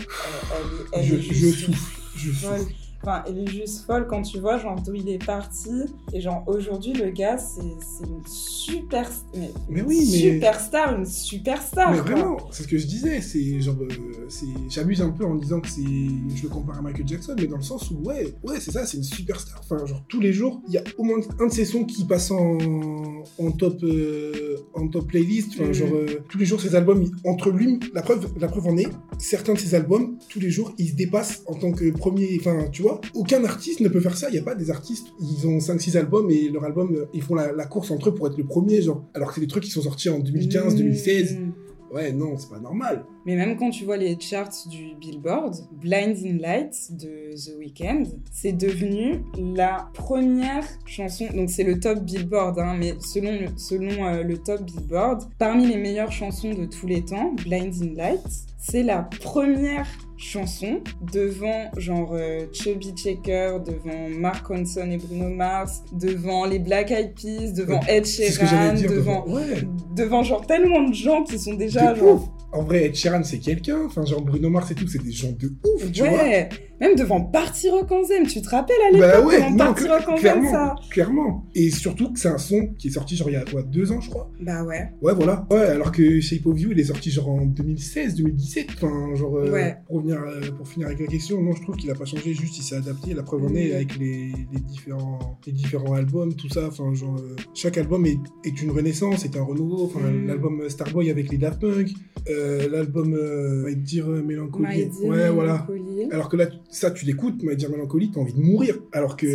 elle 0.94 1.04
est, 1.04 1.04
elle 1.04 1.06
je, 1.06 1.16
est 1.16 1.34
je 1.34 1.46
souffle, 1.52 1.90
je 2.16 2.32
souffle. 2.32 2.74
Enfin, 3.04 3.24
elle 3.28 3.40
est 3.40 3.48
juste 3.48 3.86
folle 3.86 4.06
quand 4.08 4.22
tu 4.22 4.40
vois 4.40 4.58
genre 4.58 4.80
d'où 4.82 4.94
il 4.94 5.10
est 5.10 5.24
parti 5.26 5.70
et 6.14 6.22
genre 6.22 6.44
aujourd'hui 6.48 6.94
le 6.94 7.10
gars 7.10 7.38
c'est 7.38 7.62
une 7.62 8.22
super 8.28 9.10
mais, 9.36 9.50
Mais 9.70 9.80
une 9.80 9.86
oui, 9.88 10.08
mais- 10.12 10.18
superstar 10.34 10.98
une 11.00 11.06
superstar 11.06 11.92
Mais 11.92 11.98
quoi. 12.00 12.12
vraiment, 12.12 12.38
c'est 12.52 12.64
ce 12.64 12.68
que 12.68 12.78
je 12.78 12.86
disais, 12.86 13.22
c'est 13.22 13.60
genre, 13.62 13.76
euh, 13.82 13.88
c'est, 14.30 14.46
j'abuse 14.70 15.02
un 15.02 15.10
peu 15.10 15.26
en 15.26 15.36
disant 15.36 15.60
que 15.62 15.68
c'est, 15.70 15.82
je 15.82 16.44
le 16.44 16.50
compare 16.50 16.78
à 16.80 16.82
Michael 16.82 17.08
Jackson, 17.08 17.36
mais 17.38 17.48
dans 17.48 17.58
le 17.58 17.64
sens 17.64 17.90
où, 17.92 17.96
ouais, 18.08 18.34
ouais, 18.44 18.60
c'est 18.60 18.72
ça, 18.72 18.86
c'est 18.86 18.98
une 18.98 19.04
superstar. 19.04 19.62
Enfin, 19.64 19.86
genre, 19.86 20.04
tous 20.08 20.20
les 20.20 20.34
jours, 20.34 20.62
il 20.68 20.74
y 20.74 20.78
a 20.78 20.84
au 20.98 21.04
moins 21.04 21.18
un 21.40 21.48
de 21.48 21.52
ses 21.52 21.66
sons 21.66 21.86
qui 21.86 22.06
passe 22.06 22.32
en, 22.32 22.58
en 23.40 23.52
top, 23.52 23.82
euh, 23.84 24.58
en 24.74 24.88
top 24.88 25.08
playlist. 25.08 25.52
Enfin, 25.56 25.68
Mhm. 25.68 25.74
genre, 25.74 25.94
euh, 25.94 26.06
tous 26.30 26.38
les 26.38 26.46
jours, 26.46 26.62
ses 26.62 26.76
albums, 26.76 27.10
entre 27.26 27.50
lui, 27.52 27.80
la 27.94 28.02
preuve, 28.02 28.28
la 28.40 28.48
preuve 28.48 28.68
en 28.68 28.78
est, 28.78 28.90
certains 29.18 29.54
de 29.54 29.60
ses 29.60 29.76
albums, 29.76 30.18
tous 30.30 30.40
les 30.40 30.50
jours, 30.50 30.74
ils 30.78 30.90
se 30.90 30.96
dépassent 30.96 31.44
en 31.48 31.56
tant 31.56 31.72
que 31.72 31.90
premier, 31.92 32.38
enfin, 32.40 32.68
tu 32.72 32.82
vois, 32.82 32.91
Aucun 33.14 33.44
artiste 33.44 33.80
ne 33.80 33.90
peut 33.90 34.02
faire 34.02 34.18
ça. 34.18 34.30
Il 34.30 34.36
y 34.36 34.40
a 34.40 34.44
pas 34.44 34.56
des 34.56 34.72
artistes, 34.72 35.08
ils 35.20 35.48
ont 35.48 35.58
5-6 35.60 35.98
albums 35.98 36.30
et 36.30 36.50
leur 36.50 36.64
album, 36.64 36.96
euh, 36.96 37.06
ils 37.14 37.22
font 37.22 37.36
la, 37.36 37.52
la 37.52 37.66
course 37.66 37.92
entre 37.92 38.10
eux 38.10 38.14
pour 38.14 38.28
être 38.28 38.38
le 38.38 38.46
premier, 38.46 38.82
genre. 38.82 39.04
Alors 39.14 39.30
que 39.30 39.36
c'est 39.36 39.42
des 39.42 39.48
trucs 39.48 39.64
qui 39.64 39.72
sont 39.72 39.82
sortis 39.82 40.10
en 40.10 40.20
2015, 40.20 40.74
Mmh. 40.74 40.78
2016. 40.78 41.38
Ouais, 41.92 42.14
non, 42.14 42.38
c'est 42.38 42.50
pas 42.50 42.60
normal. 42.60 43.04
Mais 43.26 43.36
même 43.36 43.58
quand 43.58 43.70
tu 43.70 43.84
vois 43.84 43.98
les 43.98 44.18
charts 44.18 44.50
du 44.70 44.96
Billboard, 45.00 45.56
Blinding 45.82 46.40
Lights 46.40 46.92
de 46.92 47.36
The 47.36 47.58
Weeknd, 47.60 48.04
c'est 48.32 48.54
devenu 48.54 49.26
la 49.38 49.90
première 49.94 50.64
chanson. 50.86 51.26
Donc 51.36 51.50
c'est 51.50 51.66
le 51.66 51.82
top 51.82 52.00
Billboard, 52.00 52.58
hein, 52.60 52.78
mais 52.80 52.96
selon, 53.02 53.32
le, 53.34 53.48
selon 53.58 54.06
euh, 54.06 54.24
le 54.24 54.38
top 54.38 54.62
Billboard, 54.64 55.24
parmi 55.38 55.68
les 55.68 55.76
meilleures 55.78 56.14
chansons 56.14 56.54
de 56.54 56.66
tous 56.66 56.88
les 56.88 57.04
temps, 57.04 57.34
Blinding 57.44 57.98
Lights, 57.98 58.46
c'est 58.58 58.84
la 58.84 59.00
première 59.20 59.88
chanson 60.22 60.82
devant 61.12 61.70
genre 61.78 62.12
euh, 62.14 62.46
Chubby 62.54 62.94
Checker, 62.96 63.58
devant 63.66 64.10
Mark 64.20 64.46
Ronson 64.48 64.90
et 64.92 64.98
Bruno 64.98 65.30
Mars, 65.30 65.84
devant 65.92 66.46
les 66.46 66.60
Black 66.60 66.92
Eyed 66.92 67.14
Peas, 67.16 67.54
devant 67.54 67.80
Ed 67.88 68.06
Sheeran, 68.06 68.74
dire. 68.74 68.90
devant, 68.92 69.28
Ouais. 69.28 69.64
devant 69.96 70.24
genre 70.24 70.46
tellement 70.46 70.88
de 70.88 70.94
gens 70.94 71.24
qui 71.24 71.38
sont 71.40 71.54
déjà 71.56 71.96
genre 71.96 72.16
ouf. 72.16 72.22
En 72.54 72.64
vrai, 72.64 72.86
Ed 72.86 72.96
Sheeran, 72.96 73.24
c'est 73.24 73.40
quelqu'un. 73.40 73.86
Enfin, 73.86 74.06
genre 74.06 74.22
Bruno 74.22 74.50
Mars 74.50 74.70
et 74.72 74.76
tout, 74.76 74.88
c'est 74.88 75.02
des 75.04 75.12
gens 75.12 75.32
de 75.32 75.48
ouf, 75.76 75.92
tu 75.92 76.02
vois. 76.02 76.10
Même 76.82 76.96
devant 76.96 77.22
Party 77.22 77.70
Rock 77.70 77.92
en 77.92 78.04
Zen, 78.04 78.26
tu 78.28 78.42
te 78.42 78.50
rappelles 78.50 78.76
à 78.90 78.92
l'époque 78.92 79.10
Bah 79.14 79.22
ouais, 79.26 79.50
non, 79.52 79.56
Party 79.58 79.88
Rock 79.88 80.02
en 80.10 80.18
Zen 80.18 80.20
clairement, 80.20 80.52
ça 80.52 80.76
clairement. 80.90 81.46
Et 81.56 81.70
surtout 81.70 82.12
que 82.12 82.20
c'est 82.20 82.28
un 82.30 82.38
son 82.40 82.70
qui 82.78 82.88
est 82.88 82.92
sorti 82.92 83.16
genre 83.16 83.30
il 83.30 83.34
y 83.34 83.36
a 83.36 83.46
quoi, 83.46 83.62
deux 83.62 83.92
ans, 83.92 84.02
je 84.02 84.10
crois. 84.10 84.30
Bah 84.42 84.64
ouais, 84.64 84.90
Ouais, 85.02 85.14
voilà. 85.14 85.46
Ouais, 85.52 85.60
alors 85.62 85.92
que 85.92 86.20
Shape 86.20 86.46
of 86.48 86.60
You, 86.60 86.72
il 86.72 86.80
est 86.80 86.86
sorti 86.86 87.12
genre 87.12 87.30
en 87.30 87.46
2016, 87.46 88.16
2017. 88.16 88.68
Enfin, 88.76 89.14
genre, 89.16 89.38
euh, 89.38 89.52
Ouais. 89.52 89.78
pour, 89.88 89.98
revenir, 89.98 90.20
euh, 90.22 90.42
pour 90.58 90.68
finir 90.68 90.88
avec 90.88 91.00
la 91.00 91.08
question, 91.08 91.42
non, 91.42 91.54
je 91.54 91.62
trouve 91.62 91.76
qu'il 91.76 91.90
a 91.92 91.96
pas 91.96 92.06
changé, 92.06 92.34
juste 92.34 92.58
il 92.58 92.64
s'est 92.64 92.76
adapté. 92.76 93.14
La 93.14 93.22
preuve 93.24 93.46
en 93.46 93.54
est 93.54 93.74
avec 93.74 93.98
les, 94.00 94.32
les 94.52 94.60
différents, 94.60 95.40
les 95.46 95.52
différents 95.54 95.94
albums, 95.94 96.34
tout 96.34 96.50
ça. 96.50 96.68
Enfin, 96.68 96.92
genre, 96.96 97.16
euh, 97.20 97.36
chaque 97.54 97.78
album 97.78 98.06
est, 98.08 98.18
est 98.44 98.60
une 98.62 98.72
renaissance, 98.72 99.24
est 99.24 99.38
un 99.38 99.44
renouveau. 99.44 99.86
Enfin, 99.86 100.00
Mm. 100.02 100.28
l'album 100.28 100.68
Starboy 100.68 101.12
avec 101.12 101.32
les 101.32 101.38
Daft 101.38 101.62
Punk, 101.62 101.90
euh, 102.30 102.68
l'album 102.72 103.16
Dear 103.76 104.08
Melancholy. 104.08 104.66
My 104.68 104.86
Dear 104.86 105.04
ouais, 105.10 105.30
voilà. 105.30 105.68
Alors 106.12 106.28
que 106.30 106.38
là, 106.38 106.48
ça, 106.72 106.90
tu 106.90 107.06
l'écoutes, 107.06 107.44
My 107.44 107.56
Dear 107.56 107.70
Melancholy, 107.70 108.12
t'as 108.12 108.22
envie 108.22 108.34
de 108.34 108.42
mourir. 108.42 108.80
Alors 108.94 109.18
que, 109.18 109.28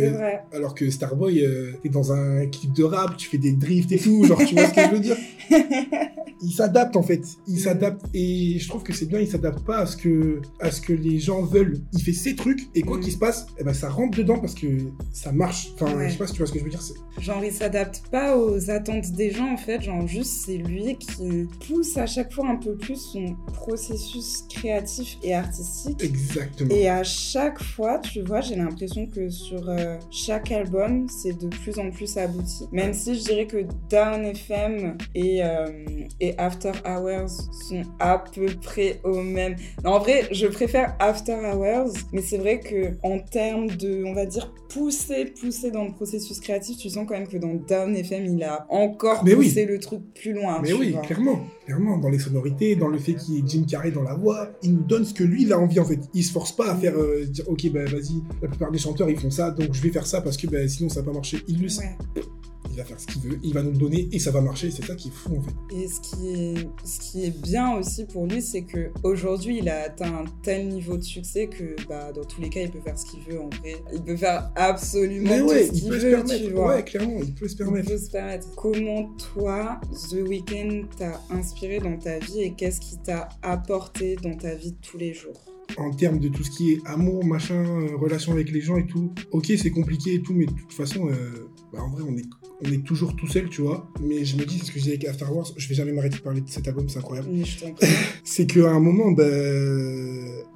alors 0.53 0.75
que 0.75 0.89
Starboy, 0.89 1.45
euh, 1.45 1.73
t'es 1.81 1.89
dans 1.89 2.11
un 2.11 2.47
clip 2.47 2.73
de 2.73 2.83
rap, 2.83 3.15
tu 3.15 3.29
fais 3.29 3.37
des 3.37 3.53
drifts 3.53 3.91
et 3.91 3.99
tout, 3.99 4.23
genre, 4.25 4.43
tu 4.43 4.55
vois 4.55 4.67
ce 4.67 4.73
que 4.73 4.81
je 4.81 4.89
veux 4.89 4.99
dire? 4.99 5.17
Il 6.41 6.51
s'adapte 6.51 6.95
en 6.95 7.03
fait, 7.03 7.21
il 7.47 7.55
Mm. 7.55 7.59
s'adapte 7.59 8.05
et 8.13 8.57
je 8.59 8.67
trouve 8.69 8.83
que 8.83 8.93
c'est 8.93 9.05
bien, 9.05 9.19
il 9.19 9.27
s'adapte 9.27 9.65
pas 9.65 9.77
à 9.79 9.85
ce 9.85 9.97
que 9.97 10.41
à 10.59 10.71
ce 10.71 10.81
que 10.81 10.93
les 10.93 11.19
gens 11.19 11.41
veulent. 11.43 11.79
Il 11.93 12.01
fait 12.01 12.13
ses 12.13 12.35
trucs 12.35 12.67
et 12.75 12.81
quoi 12.81 12.97
Mm. 12.97 13.01
qu'il 13.01 13.11
se 13.13 13.17
passe, 13.17 13.47
eh 13.59 13.63
ben 13.63 13.73
ça 13.73 13.89
rentre 13.89 14.17
dedans 14.17 14.39
parce 14.39 14.53
que 14.55 14.67
ça 15.13 15.31
marche. 15.31 15.71
Enfin, 15.75 15.95
Ouais. 15.95 16.07
je 16.07 16.13
sais 16.13 16.17
pas 16.17 16.27
si 16.27 16.33
tu 16.33 16.39
vois 16.39 16.47
ce 16.47 16.53
que 16.53 16.59
je 16.59 16.63
veux 16.63 16.69
dire. 16.69 16.81
Genre 17.19 17.43
il 17.43 17.51
s'adapte 17.51 18.03
pas 18.11 18.37
aux 18.37 18.69
attentes 18.69 19.11
des 19.13 19.31
gens 19.31 19.51
en 19.51 19.57
fait, 19.57 19.81
genre 19.81 20.07
juste 20.07 20.45
c'est 20.45 20.57
lui 20.57 20.95
qui 20.97 21.47
pousse 21.67 21.97
à 21.97 22.05
chaque 22.05 22.31
fois 22.33 22.47
un 22.49 22.55
peu 22.57 22.75
plus 22.75 22.97
son 22.97 23.35
processus 23.53 24.43
créatif 24.49 25.17
et 25.23 25.33
artistique. 25.33 26.01
Exactement. 26.03 26.69
Et 26.73 26.87
à 26.89 27.03
chaque 27.03 27.61
fois, 27.61 27.99
tu 27.99 28.21
vois, 28.21 28.41
j'ai 28.41 28.55
l'impression 28.55 29.05
que 29.07 29.29
sur 29.29 29.67
euh, 29.69 29.97
chaque 30.11 30.51
album, 30.51 31.07
c'est 31.09 31.37
de 31.37 31.47
plus 31.47 31.77
en 31.79 31.89
plus 31.91 32.17
abouti. 32.17 32.65
Même 32.71 32.93
si 32.93 33.15
je 33.15 33.23
dirais 33.23 33.47
que 33.47 33.65
Down 33.89 34.25
FM 34.25 34.97
et, 35.15 35.43
euh, 35.43 35.67
et 36.19 36.26
After 36.37 36.71
Hours 36.85 37.29
sont 37.67 37.83
à 37.99 38.17
peu 38.19 38.47
près 38.61 38.99
au 39.03 39.21
même. 39.21 39.55
Non, 39.83 39.91
en 39.91 39.99
vrai, 39.99 40.27
je 40.31 40.47
préfère 40.47 40.95
After 40.99 41.33
Hours, 41.35 41.93
mais 42.13 42.21
c'est 42.21 42.37
vrai 42.37 42.59
que 42.59 42.91
en 43.03 43.19
termes 43.19 43.67
de, 43.67 44.03
on 44.05 44.13
va 44.13 44.25
dire, 44.25 44.53
pousser, 44.69 45.25
pousser 45.39 45.71
dans 45.71 45.85
le 45.85 45.91
processus 45.93 46.39
créatif, 46.39 46.77
tu 46.77 46.89
sens 46.89 47.05
quand 47.07 47.15
même 47.15 47.27
que 47.27 47.37
dans 47.37 47.53
Down 47.53 47.95
FM, 47.95 48.25
il 48.25 48.43
a 48.43 48.65
encore 48.69 49.23
Mais 49.23 49.33
oui. 49.33 49.47
poussé 49.47 49.65
le 49.65 49.79
truc 49.79 50.01
plus 50.13 50.33
loin. 50.33 50.59
Mais 50.61 50.73
oui, 50.73 50.91
vois. 50.91 51.01
clairement, 51.01 51.39
clairement, 51.65 51.97
dans 51.97 52.09
les 52.09 52.19
sonorités, 52.19 52.75
dans 52.75 52.87
le 52.89 52.97
fait 52.97 53.13
qu'il 53.13 53.35
y 53.35 53.39
ait 53.39 53.43
Jim 53.45 53.63
Carrey 53.69 53.91
dans 53.91 54.03
la 54.03 54.13
voix, 54.15 54.49
il 54.63 54.73
nous 54.75 54.83
donne 54.83 55.05
ce 55.05 55.13
que 55.13 55.23
lui 55.23 55.43
il 55.43 55.53
a 55.53 55.59
envie 55.59 55.79
en 55.79 55.85
fait. 55.85 55.99
Il 56.13 56.23
se 56.23 56.31
force 56.31 56.51
pas 56.51 56.71
à 56.71 56.75
faire 56.75 56.95
euh, 56.97 57.25
dire 57.25 57.45
ok 57.47 57.69
bah 57.71 57.85
vas-y, 57.85 58.21
la 58.41 58.47
plupart 58.49 58.71
des 58.71 58.77
chanteurs 58.79 59.09
ils 59.09 59.19
font 59.19 59.31
ça, 59.31 59.51
donc 59.51 59.73
je 59.73 59.81
vais 59.81 59.89
faire 59.89 60.05
ça 60.05 60.21
parce 60.21 60.37
que 60.37 60.47
bah, 60.47 60.67
sinon 60.67 60.89
ça 60.89 61.01
va 61.01 61.07
pas 61.07 61.13
marcher. 61.13 61.39
Il 61.47 61.61
le 61.61 61.69
sait, 61.69 61.83
Ouais. 62.15 62.23
Il 62.77 62.81
va 62.81 62.85
faire 62.85 62.99
ce 62.99 63.07
qu'il 63.07 63.21
veut, 63.23 63.39
il 63.41 63.53
va 63.55 63.63
nous 63.63 63.71
le 63.71 63.77
donner 63.77 64.07
et 64.11 64.19
ça 64.19 64.29
va 64.29 64.39
marcher. 64.39 64.69
C'est 64.69 64.85
ça 64.85 64.93
qui 64.93 65.07
est 65.07 65.11
fou 65.11 65.37
en 65.37 65.41
fait. 65.41 65.75
Et 65.75 65.87
ce 65.87 65.99
qui 65.99 66.27
est, 66.29 66.69
ce 66.85 66.99
qui 66.99 67.25
est 67.25 67.31
bien 67.41 67.75
aussi 67.75 68.05
pour 68.05 68.27
lui, 68.27 68.39
c'est 68.39 68.61
que 68.61 68.91
aujourd'hui, 69.03 69.57
il 69.57 69.67
a 69.67 69.81
atteint 69.85 70.13
un 70.13 70.25
tel 70.43 70.67
niveau 70.67 70.95
de 70.95 71.01
succès 71.01 71.47
que, 71.47 71.75
bah, 71.89 72.11
dans 72.11 72.23
tous 72.23 72.39
les 72.39 72.49
cas, 72.49 72.61
il 72.61 72.69
peut 72.69 72.79
faire 72.81 72.97
ce 72.99 73.05
qu'il 73.07 73.21
veut 73.21 73.41
en 73.41 73.49
vrai. 73.49 73.75
Il 73.93 74.03
peut 74.03 74.15
faire 74.15 74.51
absolument 74.55 75.27
Mais 75.27 75.39
tout 75.39 75.49
ce 75.49 75.55
il 75.63 75.71
qu'il 75.71 75.89
peut 75.89 75.99
se 75.99 76.05
veut, 76.05 76.11
permettre. 76.11 76.45
tu 76.45 76.51
vois. 76.53 76.75
Ouais, 76.75 76.83
clairement, 76.83 77.19
il 77.23 77.33
peut 77.33 77.47
se 77.47 77.53
Il 77.53 77.57
permettre. 77.57 77.89
peut 77.89 77.97
se 77.97 78.11
permettre. 78.11 78.47
Comment 78.55 79.09
toi, 79.33 79.79
The 80.11 80.21
Weeknd 80.27 80.83
t'a 80.99 81.19
inspiré 81.31 81.79
dans 81.79 81.97
ta 81.97 82.19
vie 82.19 82.41
et 82.41 82.53
qu'est-ce 82.53 82.79
qui 82.79 82.97
t'a 82.97 83.27
apporté 83.41 84.17
dans 84.17 84.35
ta 84.37 84.53
vie 84.53 84.73
de 84.73 84.77
tous 84.81 84.99
les 84.99 85.15
jours? 85.15 85.43
En 85.77 85.91
termes 85.91 86.19
de 86.19 86.29
tout 86.29 86.43
ce 86.43 86.51
qui 86.51 86.71
est 86.71 86.81
amour, 86.85 87.25
machin, 87.25 87.63
euh, 87.63 87.95
relation 87.97 88.31
avec 88.31 88.51
les 88.51 88.61
gens 88.61 88.77
et 88.77 88.85
tout, 88.85 89.13
ok, 89.31 89.51
c'est 89.57 89.71
compliqué 89.71 90.15
et 90.15 90.21
tout, 90.21 90.33
mais 90.33 90.45
de 90.45 90.51
toute 90.51 90.73
façon, 90.73 91.07
euh, 91.09 91.13
bah, 91.73 91.81
en 91.81 91.89
vrai, 91.89 92.03
on 92.07 92.17
est, 92.17 92.25
on 92.65 92.71
est 92.71 92.83
toujours 92.83 93.15
tout 93.15 93.27
seul, 93.27 93.49
tu 93.49 93.61
vois. 93.61 93.87
Mais 94.01 94.25
je 94.25 94.37
me 94.37 94.45
dis, 94.45 94.59
c'est 94.59 94.65
ce 94.65 94.71
que 94.71 94.79
je 94.79 94.85
disais 94.85 94.95
avec 94.95 95.05
After 95.05 95.25
Wars, 95.25 95.51
je 95.55 95.67
vais 95.67 95.75
jamais 95.75 95.91
m'arrêter 95.91 96.17
de 96.17 96.23
parler 96.23 96.41
de 96.41 96.49
cet 96.49 96.67
album, 96.67 96.87
c'est 96.89 96.99
incroyable. 96.99 97.29
C'est 98.23 98.47
qu'à 98.47 98.71
un 98.71 98.79
moment, 98.79 99.11
bah, 99.11 99.23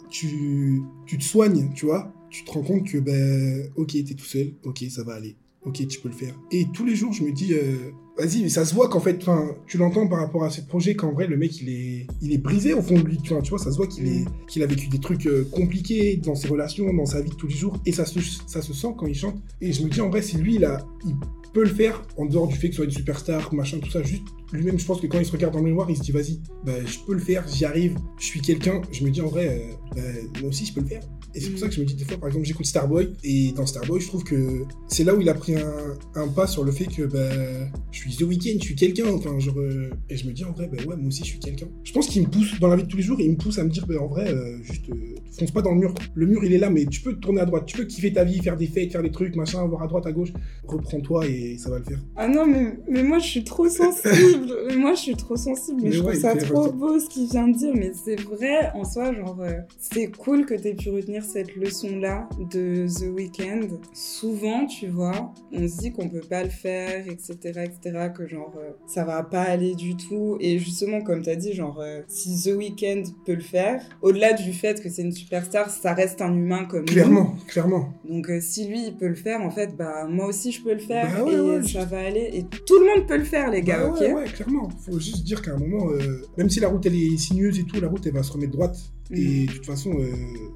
tu, 0.09 0.81
tu 1.05 1.17
te 1.17 1.23
soignes, 1.23 1.71
tu 1.73 1.85
vois. 1.85 2.13
Tu 2.29 2.43
te 2.45 2.51
rends 2.51 2.63
compte 2.63 2.87
que, 2.87 2.97
bah, 2.97 3.69
ok, 3.75 3.91
t'es 3.91 4.13
tout 4.13 4.25
seul, 4.25 4.53
ok, 4.63 4.85
ça 4.89 5.03
va 5.03 5.15
aller, 5.15 5.35
ok, 5.65 5.87
tu 5.87 5.99
peux 5.99 6.09
le 6.09 6.15
faire. 6.15 6.33
Et 6.51 6.65
tous 6.73 6.85
les 6.85 6.95
jours, 6.95 7.13
je 7.13 7.23
me 7.23 7.31
dis, 7.31 7.53
euh, 7.53 7.91
vas-y, 8.17 8.41
mais 8.41 8.49
ça 8.49 8.65
se 8.65 8.73
voit 8.73 8.89
qu'en 8.89 8.99
fait, 8.99 9.23
tu 9.67 9.77
l'entends 9.77 10.07
par 10.07 10.19
rapport 10.19 10.43
à 10.43 10.49
ce 10.49 10.61
projet 10.61 10.95
qu'en 10.95 11.11
vrai, 11.11 11.27
le 11.27 11.37
mec, 11.37 11.61
il 11.61 11.69
est, 11.69 12.07
il 12.21 12.33
est 12.33 12.37
brisé 12.37 12.73
au 12.73 12.81
fond 12.81 12.95
de 12.95 13.03
lui, 13.03 13.17
tu 13.17 13.33
vois, 13.33 13.41
tu 13.41 13.51
vois 13.51 13.59
ça 13.59 13.71
se 13.71 13.77
voit 13.77 13.87
qu'il 13.87 14.07
est, 14.07 14.25
qu'il 14.47 14.63
a 14.63 14.65
vécu 14.65 14.87
des 14.87 14.99
trucs 14.99 15.27
euh, 15.27 15.47
compliqués 15.51 16.17
dans 16.17 16.35
ses 16.35 16.47
relations, 16.47 16.91
dans 16.93 17.05
sa 17.05 17.21
vie 17.21 17.29
de 17.29 17.35
tous 17.35 17.47
les 17.47 17.55
jours, 17.55 17.79
et 17.85 17.91
ça 17.91 18.05
se, 18.05 18.19
ça 18.47 18.61
se 18.61 18.73
sent 18.73 18.93
quand 18.97 19.05
il 19.05 19.15
chante. 19.15 19.41
Et 19.61 19.71
je 19.71 19.83
me 19.83 19.89
dis, 19.89 20.01
en 20.01 20.09
vrai, 20.09 20.21
si 20.21 20.37
lui, 20.37 20.55
il 20.55 20.65
a, 20.65 20.85
il 21.05 21.15
peut 21.53 21.63
le 21.63 21.69
faire, 21.69 22.01
en 22.17 22.25
dehors 22.25 22.47
du 22.47 22.55
fait 22.55 22.69
que 22.69 22.73
ce 22.73 22.77
soit 22.77 22.85
une 22.85 22.91
superstar, 22.91 23.53
machin, 23.53 23.79
tout 23.79 23.91
ça, 23.91 24.01
juste 24.01 24.23
lui-même, 24.53 24.79
je 24.79 24.85
pense 24.85 24.99
que 24.99 25.07
quand 25.07 25.19
il 25.19 25.25
se 25.25 25.31
regarde 25.31 25.53
dans 25.53 25.59
le 25.59 25.65
mémoire, 25.65 25.89
il 25.89 25.97
se 25.97 26.01
dit, 26.01 26.11
vas-y, 26.11 26.39
bah, 26.65 26.73
je 26.85 26.97
peux 27.05 27.13
le 27.13 27.19
faire, 27.19 27.47
j'y 27.47 27.65
arrive, 27.65 27.97
je 28.19 28.25
suis 28.25 28.41
quelqu'un. 28.41 28.81
Je 28.91 29.03
me 29.03 29.09
dis, 29.09 29.21
en 29.21 29.27
vrai, 29.27 29.47
euh, 29.47 29.95
bah, 29.95 30.39
moi 30.41 30.49
aussi, 30.49 30.65
je 30.65 30.73
peux 30.73 30.81
le 30.81 30.87
faire. 30.87 31.01
Et 31.33 31.39
c'est 31.39 31.49
pour 31.49 31.59
ça 31.59 31.67
que 31.67 31.73
je 31.73 31.81
me 31.81 31.85
dis, 31.85 31.95
des 31.95 32.05
fois, 32.05 32.17
par 32.17 32.27
exemple, 32.27 32.45
j'écoute 32.45 32.65
Starboy, 32.65 33.13
et 33.23 33.51
dans 33.53 33.65
Starboy, 33.65 34.01
je 34.01 34.07
trouve 34.07 34.23
que 34.23 34.63
c'est 34.87 35.03
là 35.03 35.15
où 35.15 35.21
il 35.21 35.29
a 35.29 35.33
pris 35.33 35.55
un, 35.55 35.95
un 36.15 36.27
pas 36.27 36.47
sur 36.47 36.63
le 36.63 36.71
fait 36.71 36.85
que, 36.85 37.03
bah, 37.03 37.69
je 37.91 37.97
suis 37.97 38.15
The 38.15 38.23
Weeknd, 38.23 38.59
je 38.59 38.65
suis 38.65 38.75
quelqu'un, 38.75 39.07
enfin, 39.13 39.37
genre, 39.39 39.59
euh, 39.59 39.89
et 40.09 40.17
je 40.17 40.27
me 40.27 40.33
dis, 40.33 40.43
en 40.43 40.51
vrai, 40.51 40.67
bah, 40.67 40.77
ouais, 40.85 40.95
moi 40.95 41.07
aussi, 41.07 41.23
je 41.23 41.29
suis 41.29 41.39
quelqu'un. 41.39 41.67
Je 41.83 41.93
pense 41.93 42.07
qu'il 42.07 42.21
me 42.23 42.27
pousse 42.27 42.59
dans 42.59 42.67
la 42.67 42.75
vie 42.75 42.83
de 42.83 42.87
tous 42.87 42.97
les 42.97 43.03
jours, 43.03 43.19
et 43.19 43.25
il 43.25 43.31
me 43.31 43.37
pousse 43.37 43.59
à 43.59 43.63
me 43.63 43.69
dire, 43.69 43.85
bah, 43.87 43.95
en 43.99 44.07
vrai, 44.07 44.31
euh, 44.31 44.61
juste, 44.63 44.89
euh, 44.89 45.15
fonce 45.37 45.51
pas 45.51 45.61
dans 45.61 45.71
le 45.71 45.79
mur. 45.79 45.93
Le 46.13 46.25
mur, 46.25 46.43
il 46.43 46.53
est 46.53 46.57
là, 46.57 46.69
mais 46.69 46.85
tu 46.85 47.01
peux 47.01 47.13
te 47.13 47.19
tourner 47.19 47.41
à 47.41 47.45
droite, 47.45 47.65
tu 47.65 47.77
peux 47.77 47.85
kiffer 47.85 48.11
ta 48.11 48.23
vie, 48.23 48.39
faire 48.41 48.57
des 48.57 48.67
fêtes, 48.67 48.91
faire 48.91 49.03
des 49.03 49.11
trucs, 49.11 49.35
machin, 49.35 49.65
voir 49.65 49.83
à 49.83 49.87
droite, 49.87 50.05
à 50.05 50.11
gauche. 50.11 50.33
Reprends-toi, 50.67 51.27
et 51.27 51.57
ça 51.57 51.69
va 51.69 51.79
le 51.79 51.85
faire. 51.85 51.99
Ah 52.15 52.27
non, 52.27 52.45
mais, 52.45 52.77
mais 52.89 53.03
moi 53.03 53.19
je 53.19 53.27
suis 53.27 53.43
trop 53.43 53.69
sensible. 53.69 54.53
moi 54.77 54.93
je 54.93 54.99
suis 54.99 55.15
trop 55.15 55.35
sensible, 55.35 55.79
mais, 55.81 55.89
Mais 55.89 55.95
je 55.95 56.01
ouais, 56.01 56.17
trouve 56.17 56.21
ça 56.21 56.35
trop 56.35 56.71
beau 56.71 56.99
ce 56.99 57.09
qu'il 57.09 57.27
vient 57.27 57.47
de 57.47 57.57
dire. 57.57 57.73
Mais 57.75 57.91
c'est 57.93 58.19
vrai 58.19 58.71
en 58.73 58.83
soi, 58.83 59.13
genre, 59.13 59.37
euh, 59.41 59.53
c'est 59.79 60.07
cool 60.17 60.45
que 60.45 60.53
t'aies 60.53 60.73
pu 60.73 60.89
retenir 60.89 61.20
cette 61.23 61.55
leçon-là 61.55 62.27
de 62.51 62.85
The 62.87 63.13
Weeknd. 63.15 63.67
Souvent, 63.93 64.65
tu 64.65 64.87
vois, 64.87 65.33
on 65.51 65.67
se 65.67 65.77
dit 65.77 65.91
qu'on 65.91 66.09
peut 66.09 66.21
pas 66.21 66.43
le 66.43 66.49
faire, 66.49 67.05
etc., 67.07 67.35
etc., 67.43 68.09
que 68.15 68.27
genre, 68.27 68.53
euh, 68.57 68.71
ça 68.87 69.03
va 69.03 69.23
pas 69.23 69.41
aller 69.41 69.75
du 69.75 69.95
tout. 69.95 70.37
Et 70.39 70.59
justement, 70.59 71.01
comme 71.01 71.21
t'as 71.21 71.35
dit, 71.35 71.53
genre, 71.53 71.79
euh, 71.81 72.01
si 72.07 72.41
The 72.43 72.55
Weeknd 72.55 73.03
peut 73.25 73.35
le 73.35 73.41
faire, 73.41 73.81
au-delà 74.01 74.33
du 74.33 74.53
fait 74.53 74.81
que 74.81 74.89
c'est 74.89 75.01
une 75.03 75.11
superstar, 75.11 75.69
ça 75.69 75.93
reste 75.93 76.21
un 76.21 76.33
humain 76.33 76.65
comme 76.65 76.81
nous. 76.81 76.85
Clairement, 76.93 77.35
clairement. 77.47 77.89
Donc 78.07 78.29
euh, 78.29 78.39
si 78.41 78.67
lui 78.67 78.87
il 78.87 78.97
peut 78.97 79.07
le 79.07 79.15
faire, 79.15 79.41
en 79.41 79.49
fait, 79.51 79.75
bah 79.77 80.05
moi 80.09 80.25
aussi 80.27 80.51
je 80.51 80.61
peux 80.63 80.73
le 80.73 80.79
faire 80.79 81.09
Bah 81.17 81.23
ouais, 81.23 81.33
et 81.33 81.39
ouais, 81.39 81.63
ça 81.67 81.85
va 81.85 81.99
aller. 81.99 82.29
Et 82.33 82.43
tout 82.65 82.79
le 82.79 82.85
monde 82.85 83.07
peut 83.07 83.17
le 83.17 83.23
faire, 83.23 83.49
les 83.49 83.61
gars, 83.61 83.79
Bah 83.79 83.89
ok? 83.93 83.99
ouais, 84.01 84.13
ouais, 84.13 84.25
clairement. 84.25 84.69
Faut 84.85 84.99
juste 84.99 85.23
dire 85.23 85.41
qu'à 85.41 85.53
un 85.53 85.57
moment, 85.57 85.89
euh, 85.91 86.21
même 86.37 86.49
si 86.49 86.59
la 86.59 86.67
route 86.69 86.85
elle 86.85 86.95
est 86.95 87.17
sinueuse 87.17 87.59
et 87.59 87.63
tout, 87.63 87.79
la 87.79 87.87
route 87.87 88.05
elle 88.05 88.13
va 88.13 88.23
se 88.23 88.31
remettre 88.31 88.51
droite. 88.51 88.77
Et 89.13 89.45
de 89.45 89.51
toute 89.51 89.65
façon, 89.65 89.91
euh, 89.99 90.11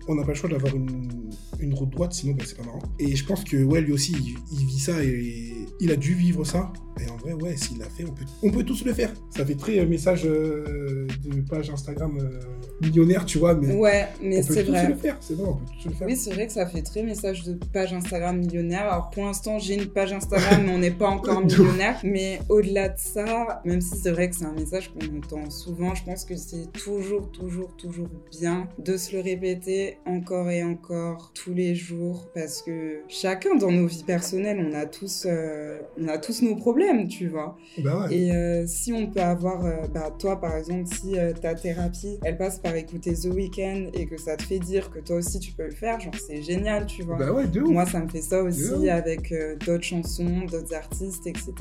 on 0.08 0.16
n'a 0.16 0.24
pas 0.24 0.30
le 0.30 0.36
choix 0.36 0.50
d'avoir 0.50 0.76
une, 0.76 1.30
une 1.60 1.74
route 1.74 1.90
droite, 1.90 2.14
sinon 2.14 2.34
bah, 2.34 2.44
c'est 2.46 2.58
pas 2.58 2.64
marrant. 2.64 2.82
Et 3.00 3.16
je 3.16 3.26
pense 3.26 3.44
que 3.44 3.64
ouais, 3.64 3.82
lui 3.82 3.92
aussi, 3.92 4.14
il, 4.14 4.36
il 4.60 4.66
vit 4.66 4.80
ça 4.80 5.04
et, 5.04 5.55
il 5.80 5.92
a 5.92 5.96
dû 5.96 6.14
vivre 6.14 6.44
ça. 6.46 6.72
Et 7.06 7.10
en 7.10 7.18
vrai, 7.18 7.34
ouais, 7.34 7.58
s'il 7.58 7.78
l'a 7.80 7.90
fait, 7.90 8.06
on 8.06 8.14
peut, 8.14 8.24
on 8.42 8.52
peut 8.52 8.64
tous 8.64 8.86
le 8.86 8.94
faire. 8.94 9.12
Ça 9.30 9.46
fait 9.46 9.56
très 9.56 9.80
euh, 9.80 9.86
message 9.86 10.22
euh, 10.26 11.06
de 11.26 11.42
page 11.42 11.70
Instagram 11.70 12.18
euh, 12.22 12.40
millionnaire, 12.82 13.26
tu 13.26 13.38
vois, 13.38 13.54
mais 13.54 13.74
Ouais, 13.74 14.08
mais 14.22 14.38
on 14.42 14.48
peut 14.48 14.54
c'est 14.54 14.64
tous 14.64 14.72
vrai. 14.72 14.88
le 14.88 14.96
faire. 14.96 15.18
C'est 15.20 15.34
vrai, 15.34 15.46
on 15.46 15.56
peut 15.56 15.66
tous 15.82 15.90
le 15.90 15.96
faire. 15.96 16.08
Oui, 16.08 16.16
c'est 16.16 16.32
vrai 16.34 16.48
que 16.48 16.54
ça 16.54 16.66
fait 16.66 16.82
très 16.84 17.04
message 17.04 17.44
de 17.44 17.58
page 17.74 17.94
Instagram 17.94 18.38
millionnaire. 18.38 18.84
Alors 18.84 19.10
pour 19.10 19.26
l'instant, 19.26 19.60
j'ai 19.60 19.74
une 19.76 19.88
page 19.88 20.14
Instagram, 20.14 20.64
mais 20.66 20.72
on 20.72 20.78
n'est 20.80 20.90
pas 20.92 21.10
encore 21.10 21.42
millionnaire. 21.46 22.00
Mais 22.06 22.40
au-delà 22.48 22.88
de 22.88 22.98
ça, 22.98 23.62
même 23.66 23.82
si 23.82 23.98
c'est 23.98 24.12
vrai 24.12 24.30
que 24.30 24.36
c'est 24.38 24.46
un 24.46 24.54
message 24.54 24.90
qu'on 24.94 25.18
entend 25.18 25.50
souvent, 25.50 25.96
je 25.96 26.04
pense 26.06 26.24
que 26.24 26.38
c'est 26.38 26.72
toujours, 26.72 27.30
toujours, 27.32 27.76
toujours 27.76 28.08
bien 28.32 28.70
de 28.80 28.96
se 28.96 29.14
le 29.18 29.22
répéter 29.22 29.98
encore 30.06 30.50
et 30.50 30.64
encore 30.64 31.32
tous 31.34 31.54
les 31.54 31.76
jours 31.76 32.30
parce 32.34 32.62
que 32.62 33.02
chacun 33.10 33.56
dans 33.56 33.72
nos 33.72 33.88
vies 33.88 34.04
personnelles, 34.06 34.66
on 34.66 34.74
a 34.74 34.86
tous, 34.86 35.26
euh, 35.26 35.55
on 35.98 36.08
a 36.08 36.18
tous 36.18 36.42
nos 36.42 36.56
problèmes, 36.56 37.08
tu 37.08 37.28
vois. 37.28 37.58
Bah 37.80 38.08
ouais. 38.08 38.16
Et 38.16 38.32
euh, 38.32 38.66
si 38.68 38.94
on 38.94 39.08
peut 39.08 39.22
avoir, 39.22 39.66
euh, 39.66 39.88
bah, 39.94 40.14
toi 40.18 40.40
par 40.40 40.56
exemple, 40.56 40.88
si 40.94 41.18
euh, 41.18 41.34
ta 41.34 41.56
thérapie, 41.56 42.18
elle 42.24 42.38
passe 42.38 42.60
par 42.60 42.76
écouter 42.76 43.14
The 43.14 43.26
Weeknd 43.26 43.90
et 43.94 44.06
que 44.06 44.18
ça 44.18 44.38
te 44.38 44.44
fait 44.44 44.60
dire 44.60 44.90
que 44.92 45.00
toi 45.00 45.18
aussi 45.18 45.40
tu 45.40 45.52
peux 45.52 45.66
le 45.66 45.72
faire, 45.72 46.00
genre 46.00 46.14
c'est 46.28 46.42
génial, 46.42 46.86
tu 46.86 47.04
vois. 47.04 47.18
Bah 47.18 47.32
ouais, 47.32 47.48
de 47.48 47.62
ouf. 47.62 47.70
Moi, 47.70 47.86
ça 47.86 48.00
me 48.00 48.10
fait 48.10 48.22
ça 48.22 48.44
aussi 48.44 48.90
avec 48.90 49.32
euh, 49.32 49.56
d'autres 49.66 49.84
chansons, 49.84 50.46
d'autres 50.50 50.74
artistes, 50.74 51.28
etc. 51.28 51.54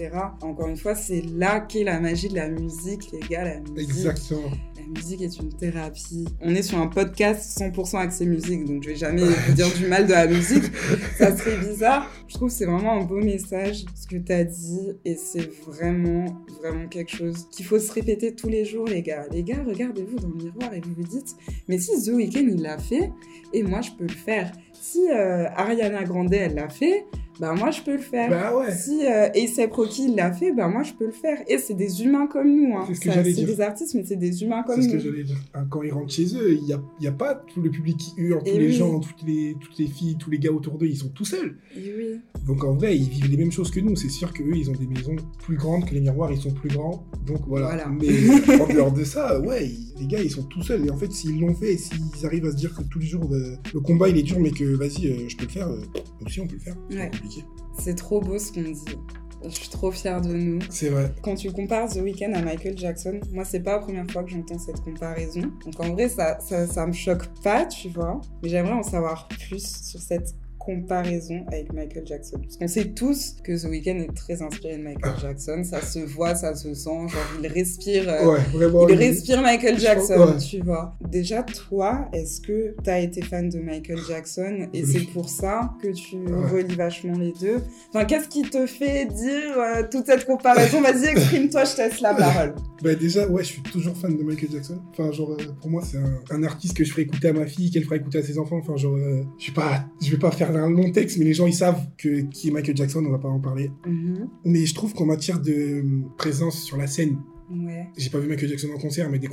Encore 0.42 0.68
une 0.68 0.76
fois, 0.76 0.94
c'est 0.94 1.22
là 1.22 1.60
qu'est 1.60 1.84
la 1.84 2.00
magie 2.00 2.28
de 2.28 2.36
la 2.36 2.48
musique, 2.48 3.10
les 3.12 3.20
gars. 3.20 3.44
La 3.44 3.60
musique, 3.60 3.78
Exactement. 3.78 4.50
la 4.76 5.00
musique 5.00 5.22
est 5.22 5.38
une 5.38 5.52
thérapie. 5.52 6.26
On 6.40 6.54
est 6.54 6.62
sur 6.62 6.78
un 6.78 6.86
podcast 6.86 7.58
100% 7.58 7.98
axé 7.98 8.26
musique, 8.26 8.64
donc 8.64 8.82
je 8.82 8.90
vais 8.90 8.96
jamais 8.96 9.22
vous 9.22 9.52
dire 9.52 9.72
du 9.76 9.86
mal 9.86 10.06
de 10.06 10.12
la 10.12 10.26
musique. 10.26 10.64
Ça 11.18 11.36
serait 11.36 11.58
bizarre. 11.58 12.10
Je 12.28 12.34
trouve 12.34 12.48
que 12.48 12.54
c'est 12.54 12.66
vraiment 12.66 13.00
un 13.00 13.04
beau 13.04 13.20
message, 13.20 13.83
ce 13.94 14.06
que 14.06 14.16
tu 14.16 14.32
as 14.32 14.44
dit, 14.44 14.92
et 15.04 15.16
c'est 15.16 15.50
vraiment, 15.62 16.24
vraiment 16.60 16.88
quelque 16.88 17.10
chose 17.10 17.48
qu'il 17.50 17.64
faut 17.64 17.78
se 17.78 17.92
répéter 17.92 18.34
tous 18.34 18.48
les 18.48 18.64
jours, 18.64 18.86
les 18.86 19.02
gars. 19.02 19.26
Les 19.30 19.42
gars, 19.42 19.62
regardez-vous 19.66 20.18
dans 20.18 20.28
le 20.28 20.34
miroir 20.34 20.72
et 20.74 20.80
vous 20.80 20.94
vous 20.94 21.06
dites, 21.06 21.36
mais 21.68 21.78
si 21.78 21.90
The 22.02 22.14
Weeknd, 22.14 22.48
il 22.48 22.62
l'a 22.62 22.78
fait, 22.78 23.10
et 23.52 23.62
moi, 23.62 23.80
je 23.80 23.90
peux 23.92 24.04
le 24.04 24.10
faire. 24.10 24.52
Si 24.72 25.10
euh, 25.10 25.48
Ariana 25.56 26.04
Grande, 26.04 26.32
elle 26.32 26.54
l'a 26.54 26.68
fait, 26.68 27.06
bah 27.40 27.54
moi, 27.54 27.70
je 27.70 27.82
peux 27.82 27.92
le 27.92 27.98
faire. 27.98 28.30
Bah 28.30 28.56
ouais. 28.56 28.72
Si 28.72 29.04
euh, 29.04 29.26
A$AP 29.28 29.72
Rocky 29.72 30.06
il 30.08 30.14
l'a 30.16 30.32
fait, 30.32 30.52
ben 30.52 30.68
moi 30.68 30.82
je 30.82 30.92
peux 30.92 31.06
le 31.06 31.12
faire. 31.12 31.38
Et 31.48 31.58
c'est 31.58 31.74
des 31.74 32.02
humains 32.02 32.26
comme 32.26 32.48
nous. 32.54 32.76
Hein. 32.76 32.84
C'est 32.88 32.94
ce 32.94 33.32
C'est 33.34 33.44
des 33.44 33.60
artistes, 33.60 33.94
mais 33.94 34.04
c'est 34.04 34.16
des 34.16 34.42
humains 34.42 34.62
comme 34.62 34.76
C'est 34.76 34.82
ce 34.82 34.86
nous. 34.88 34.92
que 34.94 34.98
j'allais 35.10 35.24
dire. 35.24 35.36
Quand 35.70 35.82
ils 35.82 35.92
rentrent 35.92 36.12
chez 36.12 36.26
eux, 36.36 36.52
il 36.54 36.62
n'y 36.64 36.72
a, 36.72 36.80
y 37.00 37.06
a 37.06 37.12
pas 37.12 37.34
tout 37.34 37.60
le 37.60 37.70
public 37.70 37.96
qui 37.96 38.12
hurle, 38.18 38.42
tous 38.44 38.58
les 38.58 38.72
gens, 38.72 39.00
toutes 39.00 39.22
les, 39.26 39.56
toutes 39.60 39.78
les 39.78 39.86
filles, 39.86 40.16
tous 40.18 40.30
les 40.30 40.38
gars 40.38 40.52
autour 40.52 40.78
d'eux, 40.78 40.86
ils 40.86 40.96
sont 40.96 41.08
tout 41.08 41.24
seuls. 41.24 41.56
Et 41.76 41.92
oui. 41.96 42.20
Donc 42.46 42.62
en 42.64 42.74
vrai, 42.74 42.96
ils 42.96 43.08
vivent 43.08 43.30
les 43.30 43.36
mêmes 43.36 43.52
choses 43.52 43.70
que 43.70 43.80
nous. 43.80 43.96
C'est 43.96 44.08
sûr 44.10 44.32
qu'eux, 44.32 44.54
ils 44.54 44.68
ont 44.70 44.74
des 44.74 44.86
maisons 44.86 45.16
plus 45.44 45.56
grandes, 45.56 45.86
que 45.88 45.94
les 45.94 46.00
miroirs, 46.00 46.30
ils 46.32 46.40
sont 46.40 46.52
plus 46.52 46.68
grands. 46.70 47.04
Donc 47.26 47.40
voilà. 47.46 47.66
Voilà. 47.66 47.88
Mais 47.88 48.60
en 48.60 48.66
dehors 48.72 48.92
de 48.92 49.04
ça, 49.04 49.40
ouais, 49.40 49.66
ils- 49.68 49.92
les 50.00 50.06
gars, 50.06 50.20
ils 50.22 50.30
sont 50.30 50.42
tout 50.44 50.62
seuls. 50.62 50.84
Et 50.86 50.90
en 50.90 50.96
fait, 50.96 51.10
s'ils 51.12 51.40
l'ont 51.40 51.54
fait, 51.54 51.76
s'ils 51.76 52.26
arrivent 52.26 52.46
à 52.46 52.50
se 52.50 52.56
dire 52.56 52.74
que 52.74 52.82
tous 52.82 52.98
les 52.98 53.06
jours, 53.06 53.28
euh, 53.32 53.54
le 53.72 53.80
combat, 53.80 54.08
il 54.08 54.16
est 54.18 54.22
dur, 54.22 54.38
mais 54.40 54.50
que 54.50 54.64
vas-y, 54.64 55.06
euh, 55.08 55.28
je 55.28 55.36
peux 55.36 55.44
le 55.44 55.50
faire, 55.50 55.68
euh, 55.68 55.80
aussi, 56.26 56.40
on 56.40 56.46
peut 56.46 56.54
le 56.56 56.60
faire. 56.60 56.74
C'est 56.90 56.96
Ouais. 56.98 57.10
Compliqué. 57.24 57.44
C'est 57.78 57.94
trop 57.94 58.20
beau 58.20 58.38
ce 58.38 58.52
qu'on 58.52 58.62
dit. 58.62 58.98
Je 59.44 59.50
suis 59.50 59.68
trop 59.68 59.90
fière 59.90 60.22
de 60.22 60.32
nous. 60.32 60.58
C'est 60.70 60.88
vrai. 60.88 61.12
Quand 61.22 61.34
tu 61.34 61.52
compares 61.52 61.90
The 61.90 61.96
Weeknd 61.96 62.32
à 62.32 62.40
Michael 62.40 62.78
Jackson, 62.78 63.20
moi 63.30 63.44
c'est 63.44 63.60
pas 63.60 63.72
la 63.72 63.78
première 63.80 64.10
fois 64.10 64.24
que 64.24 64.30
j'entends 64.30 64.58
cette 64.58 64.80
comparaison. 64.80 65.42
Donc 65.64 65.78
en 65.80 65.92
vrai 65.92 66.08
ça, 66.08 66.38
ça, 66.40 66.66
ça 66.66 66.86
me 66.86 66.92
choque 66.92 67.26
pas, 67.42 67.66
tu 67.66 67.90
vois. 67.90 68.20
Mais 68.42 68.48
j'aimerais 68.48 68.72
en 68.72 68.82
savoir 68.82 69.28
plus 69.28 69.82
sur 69.82 70.00
cette 70.00 70.34
comparaison 70.64 71.44
avec 71.48 71.72
Michael 71.72 72.06
Jackson. 72.06 72.38
Parce 72.42 72.56
qu'on 72.56 72.68
sait 72.68 72.86
tous 72.86 73.36
que 73.44 73.60
The 73.60 73.68
Weeknd 73.68 73.98
est 74.00 74.14
très 74.14 74.42
inspiré 74.42 74.78
de 74.78 74.82
Michael 74.82 75.12
Jackson. 75.20 75.62
Ça 75.64 75.80
se 75.80 75.98
voit, 76.00 76.34
ça 76.34 76.54
se 76.54 76.74
sent. 76.74 76.84
Genre 77.08 77.10
il 77.42 77.46
respire. 77.48 78.08
euh, 78.08 78.32
Ouais, 78.32 78.40
vraiment. 78.52 78.88
Il 78.88 78.96
respire 78.96 79.42
Michael 79.42 79.78
Jackson, 79.78 80.18
ouais. 80.18 80.36
tu 80.38 80.60
vois. 80.60 80.96
Déjà, 81.10 81.42
toi, 81.42 82.08
est-ce 82.12 82.40
que 82.40 82.74
t'as 82.82 83.00
été 83.00 83.22
fan 83.22 83.48
de 83.48 83.58
Michael 83.58 83.98
Jackson 84.08 84.68
et 84.72 84.82
Oui. 84.84 84.90
c'est 84.92 85.12
pour 85.12 85.28
ça 85.28 85.72
que 85.82 85.88
tu 85.88 86.16
Ouais. 86.16 86.50
relis 86.50 86.74
vachement 86.74 87.18
les 87.18 87.32
deux? 87.40 87.60
Enfin, 87.90 88.04
qu'est-ce 88.04 88.28
qui 88.28 88.42
te 88.42 88.66
fait 88.66 89.06
dire 89.06 89.58
euh, 89.58 89.82
toute 89.90 90.06
cette 90.06 90.24
comparaison? 90.26 90.80
Vas-y, 90.82 91.06
exprime-toi, 91.06 91.64
je 91.64 91.72
te 91.76 91.80
laisse 91.82 92.00
la 92.00 92.14
parole. 92.14 92.54
Bah 92.82 92.94
déjà, 92.94 93.26
ouais, 93.28 93.42
je 93.42 93.48
suis 93.48 93.62
toujours 93.62 93.96
fan 93.96 94.16
de 94.16 94.22
Michael 94.22 94.50
Jackson. 94.52 94.78
Enfin, 94.90 95.10
genre, 95.12 95.32
euh, 95.32 95.44
pour 95.60 95.70
moi, 95.70 95.82
c'est 95.84 95.98
un, 95.98 96.20
un 96.30 96.42
artiste 96.44 96.76
que 96.76 96.84
je 96.84 96.90
ferai 96.90 97.02
écouter 97.02 97.28
à 97.28 97.32
ma 97.32 97.46
fille, 97.46 97.70
qu'elle 97.70 97.84
fera 97.84 97.96
écouter 97.96 98.18
à 98.18 98.22
ses 98.22 98.38
enfants. 98.38 98.58
Enfin, 98.58 98.76
genre, 98.76 98.94
euh, 98.96 99.22
je 99.38 99.50
pas, 99.52 99.84
je 100.02 100.10
vais 100.10 100.18
pas 100.18 100.30
faire 100.30 100.52
un 100.58 100.70
long 100.70 100.90
texte, 100.92 101.18
mais 101.18 101.24
les 101.24 101.34
gens 101.34 101.46
ils 101.46 101.54
savent 101.54 101.80
que 101.98 102.22
qui 102.22 102.48
est 102.48 102.50
Michael 102.50 102.76
Jackson, 102.76 103.04
on 103.06 103.10
va 103.10 103.18
pas 103.18 103.28
en 103.28 103.40
parler. 103.40 103.70
Mhm. 103.86 104.28
Mais 104.44 104.66
je 104.66 104.74
trouve 104.74 104.94
qu'en 104.94 105.06
matière 105.06 105.40
de 105.40 105.84
présence 106.16 106.62
sur 106.62 106.76
la 106.76 106.86
scène, 106.86 107.16
Ouais. 107.54 107.86
j'ai 107.98 108.08
pas 108.08 108.18
vu 108.20 108.26
Michael 108.26 108.48
Jackson 108.48 108.68
en 108.74 108.78
concert, 108.78 109.10
mais 109.10 109.18
des, 109.18 109.28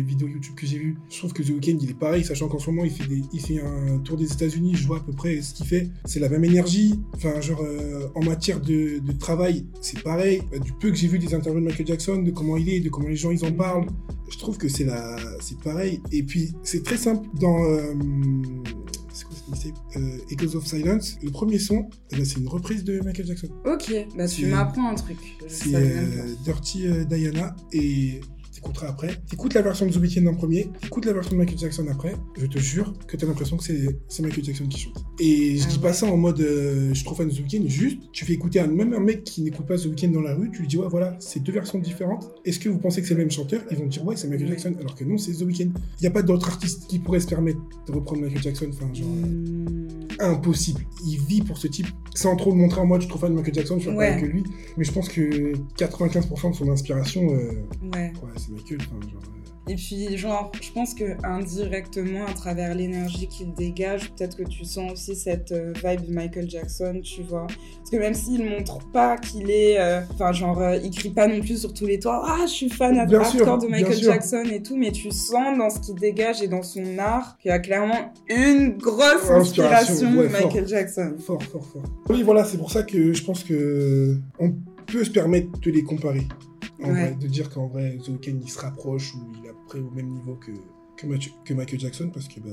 vidéos 0.00 0.28
YouTube 0.28 0.54
que 0.54 0.64
j'ai 0.64 0.78
vues, 0.78 0.96
je 1.10 1.18
trouve 1.18 1.32
que 1.32 1.42
The 1.42 1.48
Weeknd 1.50 1.78
il 1.82 1.90
est 1.90 1.98
pareil, 1.98 2.22
sachant 2.24 2.46
qu'en 2.46 2.60
ce 2.60 2.70
moment 2.70 2.84
il 2.84 2.92
fait, 2.92 3.08
des, 3.08 3.20
il 3.32 3.40
fait 3.40 3.60
un 3.60 3.98
tour 3.98 4.16
des 4.16 4.32
États-Unis, 4.32 4.76
je 4.76 4.86
vois 4.86 4.98
à 4.98 5.00
peu 5.00 5.12
près 5.12 5.42
ce 5.42 5.52
qu'il 5.52 5.66
fait. 5.66 5.88
C'est 6.04 6.20
la 6.20 6.28
même 6.28 6.44
énergie. 6.44 6.94
Enfin, 7.16 7.40
genre, 7.40 7.60
euh, 7.62 8.06
en 8.14 8.22
matière 8.22 8.60
de, 8.60 9.00
de 9.00 9.12
travail, 9.18 9.66
c'est 9.80 10.00
pareil. 10.04 10.42
Euh, 10.54 10.60
Du 10.60 10.72
peu 10.74 10.90
que 10.90 10.96
j'ai 10.96 11.08
vu 11.08 11.18
des 11.18 11.34
interviews 11.34 11.60
de 11.60 11.66
Michael 11.66 11.88
Jackson, 11.88 12.22
de 12.22 12.30
comment 12.30 12.56
il 12.56 12.68
est, 12.68 12.78
de 12.80 12.88
comment 12.88 13.08
les 13.08 13.16
gens 13.16 13.32
ils 13.32 13.44
en 13.44 13.52
parlent, 13.52 13.86
je 14.30 14.38
trouve 14.38 14.58
que 14.58 14.68
c'est 14.68 14.84
la, 14.84 15.16
c'est 15.40 15.58
pareil. 15.58 16.00
Et 16.12 16.22
puis, 16.22 16.52
c'est 16.62 16.84
très 16.84 16.96
simple 16.96 17.26
dans. 17.40 17.64
euh, 17.64 17.92
c'est 19.54 19.72
euh, 19.96 20.18
Echoes 20.30 20.56
of 20.56 20.66
Silence, 20.66 21.18
le 21.22 21.30
premier 21.30 21.58
son, 21.58 21.88
eh 22.10 22.16
ben, 22.16 22.24
c'est 22.24 22.40
une 22.40 22.48
reprise 22.48 22.84
de 22.84 23.00
Michael 23.00 23.26
Jackson. 23.26 23.48
Ok, 23.64 23.92
bah 24.16 24.26
tu 24.26 24.46
m'apprends 24.46 24.90
un 24.90 24.94
truc. 24.94 25.18
C'est 25.48 25.74
euh, 25.74 26.34
Dirty 26.44 26.86
euh, 26.86 27.04
Diana 27.04 27.54
et 27.72 28.20
t'écouteras 28.66 28.88
après. 28.88 29.08
T'écoutes 29.28 29.54
la 29.54 29.62
version 29.62 29.86
de 29.86 29.92
The 29.92 29.96
Weeknd 29.96 30.26
en 30.26 30.34
premier, 30.34 30.68
t'écoutes 30.80 31.04
la 31.06 31.12
version 31.12 31.32
de 31.32 31.36
Michael 31.38 31.58
Jackson 31.58 31.86
après. 31.90 32.14
Je 32.38 32.46
te 32.46 32.58
jure 32.58 32.92
que 33.06 33.16
t'as 33.16 33.26
l'impression 33.26 33.56
que 33.56 33.64
c'est 33.64 33.98
c'est 34.08 34.22
Michael 34.22 34.44
Jackson 34.44 34.66
qui 34.66 34.80
chante. 34.80 35.04
Et 35.20 35.56
je 35.56 35.64
Ah 35.64 35.70
dis 35.70 35.78
pas 35.78 35.92
ça 35.92 36.06
en 36.06 36.16
mode 36.16 36.40
euh, 36.40 36.88
je 36.90 36.94
suis 36.94 37.04
trop 37.04 37.14
fan 37.14 37.28
de 37.28 37.34
The 37.34 37.40
Weeknd, 37.40 37.68
juste 37.68 37.98
tu 38.12 38.24
fais 38.24 38.32
écouter 38.34 38.60
à 38.60 38.66
même 38.66 38.92
un 38.94 39.00
mec 39.00 39.24
qui 39.24 39.42
n'écoute 39.42 39.66
pas 39.66 39.76
The 39.76 39.86
Weeknd 39.86 40.08
dans 40.08 40.20
la 40.22 40.34
rue, 40.34 40.50
tu 40.50 40.60
lui 40.62 40.68
dis 40.68 40.76
ouais 40.76 40.88
voilà, 40.88 41.16
c'est 41.20 41.40
deux 41.42 41.52
versions 41.52 41.78
différentes. 41.78 42.30
Est-ce 42.44 42.58
que 42.58 42.68
vous 42.68 42.78
pensez 42.78 43.00
que 43.02 43.08
c'est 43.08 43.14
le 43.14 43.20
même 43.20 43.30
chanteur? 43.30 43.62
Ils 43.70 43.76
vont 43.76 43.84
te 43.84 43.90
dire 43.90 44.04
ouais 44.04 44.16
c'est 44.16 44.28
Michael. 44.28 44.48
Jackson, 44.48 44.74
alors 44.78 44.94
que 44.94 45.04
non 45.04 45.18
c'est 45.18 45.32
The 45.32 45.42
Weeknd. 45.42 45.70
Il 46.00 46.04
y 46.04 46.06
a 46.06 46.10
pas 46.10 46.22
d'autre 46.22 46.48
artiste 46.48 46.86
qui 46.88 46.98
pourrait 46.98 47.20
se 47.20 47.26
permettre 47.26 47.58
de 47.86 47.92
reprendre 47.92 48.22
Michael 48.22 48.42
Jackson. 48.42 48.66
Enfin 48.70 48.92
genre. 48.92 49.06
euh, 49.08 49.26
Hmm. 49.26 49.85
Impossible. 50.20 50.82
Il 51.04 51.18
vit 51.20 51.42
pour 51.42 51.58
ce 51.58 51.66
type, 51.68 51.86
sans 52.14 52.36
trop 52.36 52.50
le 52.50 52.56
montrer 52.56 52.80
en 52.80 52.86
mode 52.86 53.00
je 53.00 53.06
suis 53.06 53.10
trop 53.10 53.18
fan 53.18 53.30
de 53.32 53.36
Michael 53.36 53.54
Jackson, 53.54 53.76
je 53.78 53.88
suis 53.88 53.96
Ouais. 53.96 54.14
pas 54.14 54.20
que 54.20 54.26
lui. 54.26 54.44
Mais 54.76 54.84
je 54.84 54.92
pense 54.92 55.08
que 55.08 55.52
95% 55.76 56.50
de 56.50 56.54
son 56.56 56.70
inspiration, 56.70 57.22
euh, 57.34 57.50
Ouais. 57.94 58.12
ouais, 58.22 58.30
c'est 58.36 58.50
Michael. 58.52 58.78
Enfin, 58.80 59.08
genre, 59.10 59.22
euh, 59.24 59.50
Et 59.68 59.74
puis, 59.74 60.16
genre, 60.16 60.52
je 60.62 60.70
pense 60.70 60.94
que 60.94 61.16
indirectement, 61.24 62.24
à 62.26 62.32
travers 62.34 62.74
l'énergie 62.74 63.26
qu'il 63.26 63.52
dégage, 63.52 64.12
peut-être 64.12 64.36
que 64.36 64.44
tu 64.44 64.64
sens 64.64 64.92
aussi 64.92 65.16
cette 65.16 65.50
euh, 65.50 65.72
vibe 65.84 66.06
de 66.06 66.12
Michael 66.12 66.48
Jackson, 66.48 67.00
tu 67.02 67.22
vois. 67.22 67.46
Parce 67.78 67.90
que 67.90 67.96
même 67.96 68.14
s'il 68.14 68.44
montre 68.48 68.78
pas 68.92 69.16
qu'il 69.16 69.50
est. 69.50 69.78
euh, 69.80 70.00
Enfin, 70.14 70.30
genre, 70.32 70.60
euh, 70.60 70.76
il 70.76 70.90
crie 70.90 71.10
pas 71.10 71.26
non 71.26 71.40
plus 71.40 71.60
sur 71.60 71.72
tous 71.74 71.86
les 71.86 71.98
toits 71.98 72.22
Ah, 72.26 72.44
je 72.46 72.52
suis 72.52 72.68
fan 72.70 72.92
Bien 73.08 73.18
hardcore 73.20 73.26
sûr, 73.30 73.58
de 73.58 73.66
Michael. 73.66 73.96
Jackson 74.02 74.44
et 74.52 74.62
tout, 74.62 74.76
mais 74.76 74.92
tu 74.92 75.10
sens 75.10 75.58
dans 75.58 75.68
ce 75.70 75.80
qu'il 75.80 75.96
dégage 75.96 76.42
et 76.42 76.48
dans 76.48 76.62
son 76.62 76.98
art 76.98 77.36
qu'il 77.38 77.48
y 77.48 77.52
a 77.52 77.58
clairement 77.58 78.12
une 78.28 78.76
grosse 78.78 79.28
Inspiration, 79.28 79.38
inspiration 79.40 80.16
ouais, 80.16 80.24
de 80.24 80.28
fort. 80.28 80.46
Michael 80.46 80.68
Jackson. 80.68 81.14
fort, 81.18 81.42
fort, 81.42 81.66
fort. 81.66 81.82
Oui, 82.08 82.22
voilà, 82.22 82.44
c'est 82.44 82.56
pour 82.58 82.70
ça 82.70 82.82
que 82.84 83.12
je 83.12 83.24
pense 83.24 83.42
que 83.42 84.16
on 84.38 84.54
peut 84.86 85.02
se 85.04 85.10
permettre 85.10 85.48
de 85.60 85.70
les 85.72 85.82
comparer. 85.82 86.22
En 86.86 86.92
Ouais. 86.92 87.00
vrai, 87.10 87.16
de 87.20 87.26
dire 87.26 87.50
qu'en 87.50 87.66
vrai, 87.66 87.98
The 88.04 88.08
Weeknd, 88.08 88.38
il 88.42 88.50
se 88.50 88.58
rapproche 88.60 89.14
ou 89.14 89.18
il 89.42 89.46
est 89.46 89.52
près 89.66 89.80
au 89.80 89.90
même 89.90 90.08
niveau 90.10 90.34
que, 90.34 90.52
que, 90.96 91.06
Mathieu- 91.06 91.32
que 91.44 91.52
Michael 91.54 91.80
Jackson, 91.80 92.10
parce 92.12 92.28
que 92.28 92.40
bah, 92.40 92.50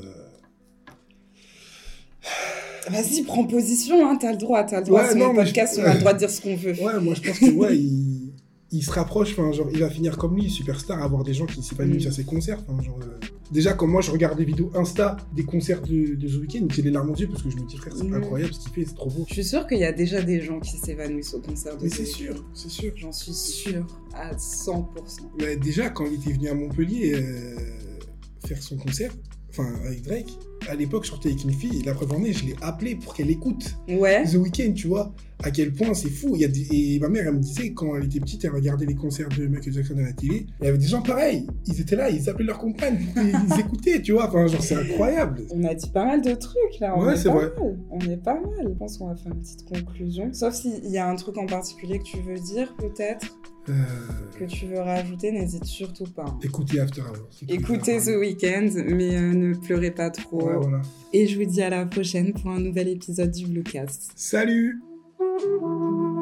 Vas-y, 2.89 3.23
prends 3.23 3.45
position, 3.45 4.09
hein, 4.09 4.17
t'as 4.19 4.31
le 4.31 4.37
droit, 4.37 4.63
t'as 4.65 4.79
le 4.81 4.85
droit. 4.85 5.03
Ouais, 5.05 5.15
non, 5.15 5.33
podcast, 5.33 5.75
je- 5.77 5.81
on 5.81 5.85
a 5.85 5.93
le 5.93 5.99
droit 5.99 6.13
de 6.13 6.19
dire 6.19 6.29
ce 6.29 6.41
qu'on 6.41 6.55
veut. 6.55 6.73
Ouais, 6.81 6.99
moi 6.99 7.13
je 7.15 7.21
pense 7.21 7.39
que 7.39 7.49
ouais, 7.51 7.77
il, 7.77 8.12
il 8.73 8.83
se 8.83 8.91
rapproche, 8.91 9.31
enfin 9.33 9.51
genre 9.53 9.69
il 9.71 9.79
va 9.79 9.89
finir 9.89 10.17
comme 10.17 10.35
lui, 10.35 10.49
superstar, 10.49 11.01
avoir 11.01 11.23
des 11.23 11.33
gens 11.33 11.45
qui 11.45 11.61
s'épanouissent 11.63 12.05
Mm. 12.05 12.09
à 12.09 12.11
ses 12.11 12.23
concerts. 12.25 12.59
Enfin, 12.67 12.83
genre, 12.83 12.99
euh, 13.01 13.19
Déjà 13.51 13.73
quand 13.73 13.85
moi 13.85 14.01
je 14.01 14.09
regarde 14.09 14.35
des 14.37 14.45
vidéos 14.45 14.71
Insta 14.73 15.15
des 15.35 15.43
concerts 15.43 15.81
de, 15.83 16.15
de 16.15 16.27
The 16.27 16.41
Weeknd, 16.41 16.67
j'ai 16.73 16.81
les 16.81 16.89
larmes 16.89 17.11
aux 17.11 17.15
yeux 17.15 17.27
parce 17.27 17.43
que 17.43 17.51
je 17.51 17.55
me 17.57 17.67
dis 17.67 17.77
frère 17.77 17.93
c'est 17.95 18.03
Mm. 18.03 18.15
incroyable 18.15 18.53
ce 18.53 18.59
qu'il 18.61 18.71
fait, 18.71 18.85
c'est 18.85 18.95
trop 18.95 19.09
beau. 19.11 19.25
Je 19.27 19.33
suis 19.33 19.43
sûre 19.43 19.67
qu'il 19.67 19.77
y 19.79 19.83
a 19.85 19.91
déjà 19.93 20.21
des 20.23 20.41
gens 20.41 20.59
qui 20.59 20.77
s'évanouissent 20.77 21.33
au 21.35 21.39
concert 21.41 21.77
de 21.77 21.83
Mais 21.83 21.89
c'est 21.89 22.05
sûr, 22.05 22.43
c'est 22.55 22.69
sûr. 22.69 22.91
J'en 22.95 23.11
suis 23.11 23.33
sûre 23.33 23.85
à 24.15 24.33
100%. 24.35 24.85
Mais 25.39 25.55
déjà 25.55 25.89
quand 25.89 26.05
il 26.05 26.15
était 26.15 26.31
venu 26.33 26.47
à 26.49 26.55
Montpellier 26.55 27.13
euh, 27.15 27.55
faire 28.47 28.61
son 28.63 28.77
concert, 28.77 29.11
enfin 29.49 29.71
avec 29.85 30.01
Drake, 30.01 30.31
à 30.67 30.73
l'époque 30.75 31.03
je 31.03 31.09
sortais 31.09 31.29
avec 31.29 31.43
une 31.43 31.53
fille, 31.53 31.83
la 31.83 31.93
preuve 31.93 32.13
en 32.13 32.23
est, 32.23 32.33
je 32.33 32.45
l'ai 32.45 32.55
appelée 32.61 32.95
pour 32.95 33.13
qu'elle 33.13 33.29
écoute 33.29 33.75
Ouais. 33.87 34.23
The 34.25 34.35
Weeknd, 34.35 34.73
tu 34.73 34.87
vois, 34.87 35.13
à 35.43 35.51
quel 35.51 35.71
point 35.73 35.93
c'est 35.93 36.09
fou. 36.09 36.31
Il 36.35 36.41
y 36.41 36.45
a 36.45 36.47
des- 36.47 36.67
Et 36.95 36.99
ma 36.99 37.09
mère, 37.09 37.25
elle 37.27 37.35
me 37.35 37.39
disait, 37.39 37.71
quand 37.73 37.95
elle 37.95 38.05
était 38.05 38.19
petite, 38.19 38.43
elle 38.45 38.51
regardait 38.51 38.85
les 38.85 38.95
concerts 38.95 39.29
de 39.29 39.45
Michael 39.47 39.73
Jackson 39.73 39.97
à 39.97 40.01
la 40.01 40.13
télé, 40.13 40.47
il 40.61 40.65
y 40.65 40.69
avait 40.69 40.77
des 40.77 40.87
gens 40.87 41.01
pareils. 41.01 41.45
Ils 41.67 41.79
étaient 41.81 41.95
là, 41.95 42.09
ils 42.09 42.29
appelaient 42.29 42.45
leur 42.45 42.59
compagne, 42.59 42.97
ils, 43.15 43.59
écoutaient, 43.59 44.01
tu 44.01 44.13
vois. 44.13 44.27
Enfin, 44.29 44.47
genre, 44.47 44.61
c'est 44.63 44.75
incroyable. 44.75 45.43
On 45.51 45.63
a 45.65 45.73
dit 45.75 45.89
pas 45.89 46.05
mal 46.05 46.21
de 46.21 46.33
trucs 46.33 46.79
là. 46.79 46.93
On 46.97 47.05
Ouais, 47.05 47.13
est, 47.13 47.17
c'est 47.17 47.29
vrai. 47.29 47.51
mal. 47.59 47.77
On 47.91 47.99
est 47.99 48.17
pas 48.17 48.35
mal. 48.35 48.65
Je 48.67 48.69
pense 48.73 48.97
qu'on 48.97 49.07
va 49.07 49.15
faire 49.15 49.31
une 49.33 49.39
petite 49.41 49.65
conclusion. 49.67 50.29
Sauf 50.33 50.53
s'il 50.55 50.85
y 50.89 50.97
a 50.97 51.07
un 51.09 51.15
truc 51.15 51.37
en 51.37 51.45
particulier 51.45 51.99
que 51.99 52.03
tu 52.05 52.17
veux 52.17 52.39
dire, 52.39 52.73
peut-être, 52.77 53.37
Euh, 53.69 53.73
que 54.37 54.43
tu 54.43 54.65
veux 54.65 54.79
rajouter, 54.79 55.31
n'hésite 55.31 55.63
surtout 55.63 56.03
pas. 56.03 56.25
hein. 56.27 56.37
Écoutez 56.43 56.81
After 56.81 56.99
Hours. 57.01 57.29
Écoutez 57.47 57.97
The 58.01 58.17
Weeknd, 58.19 58.69
mais 58.93 59.15
euh, 59.15 59.33
ne 59.33 59.53
pleurez 59.55 59.91
pas 59.91 60.09
trop. 60.09 60.45
Ouais, 60.45 60.55
voilà. 60.61 60.81
Et 61.13 61.27
je 61.27 61.39
vous 61.39 61.45
dis 61.45 61.61
à 61.61 61.69
la 61.69 61.85
prochaine 61.85 62.33
pour 62.33 62.51
un 62.51 62.59
nouvel 62.59 62.89
épisode 62.89 63.31
du 63.31 63.47
Bluecast. 63.47 64.11
Salut 64.17 64.81
Thank 65.43 65.61
you. 65.61 66.12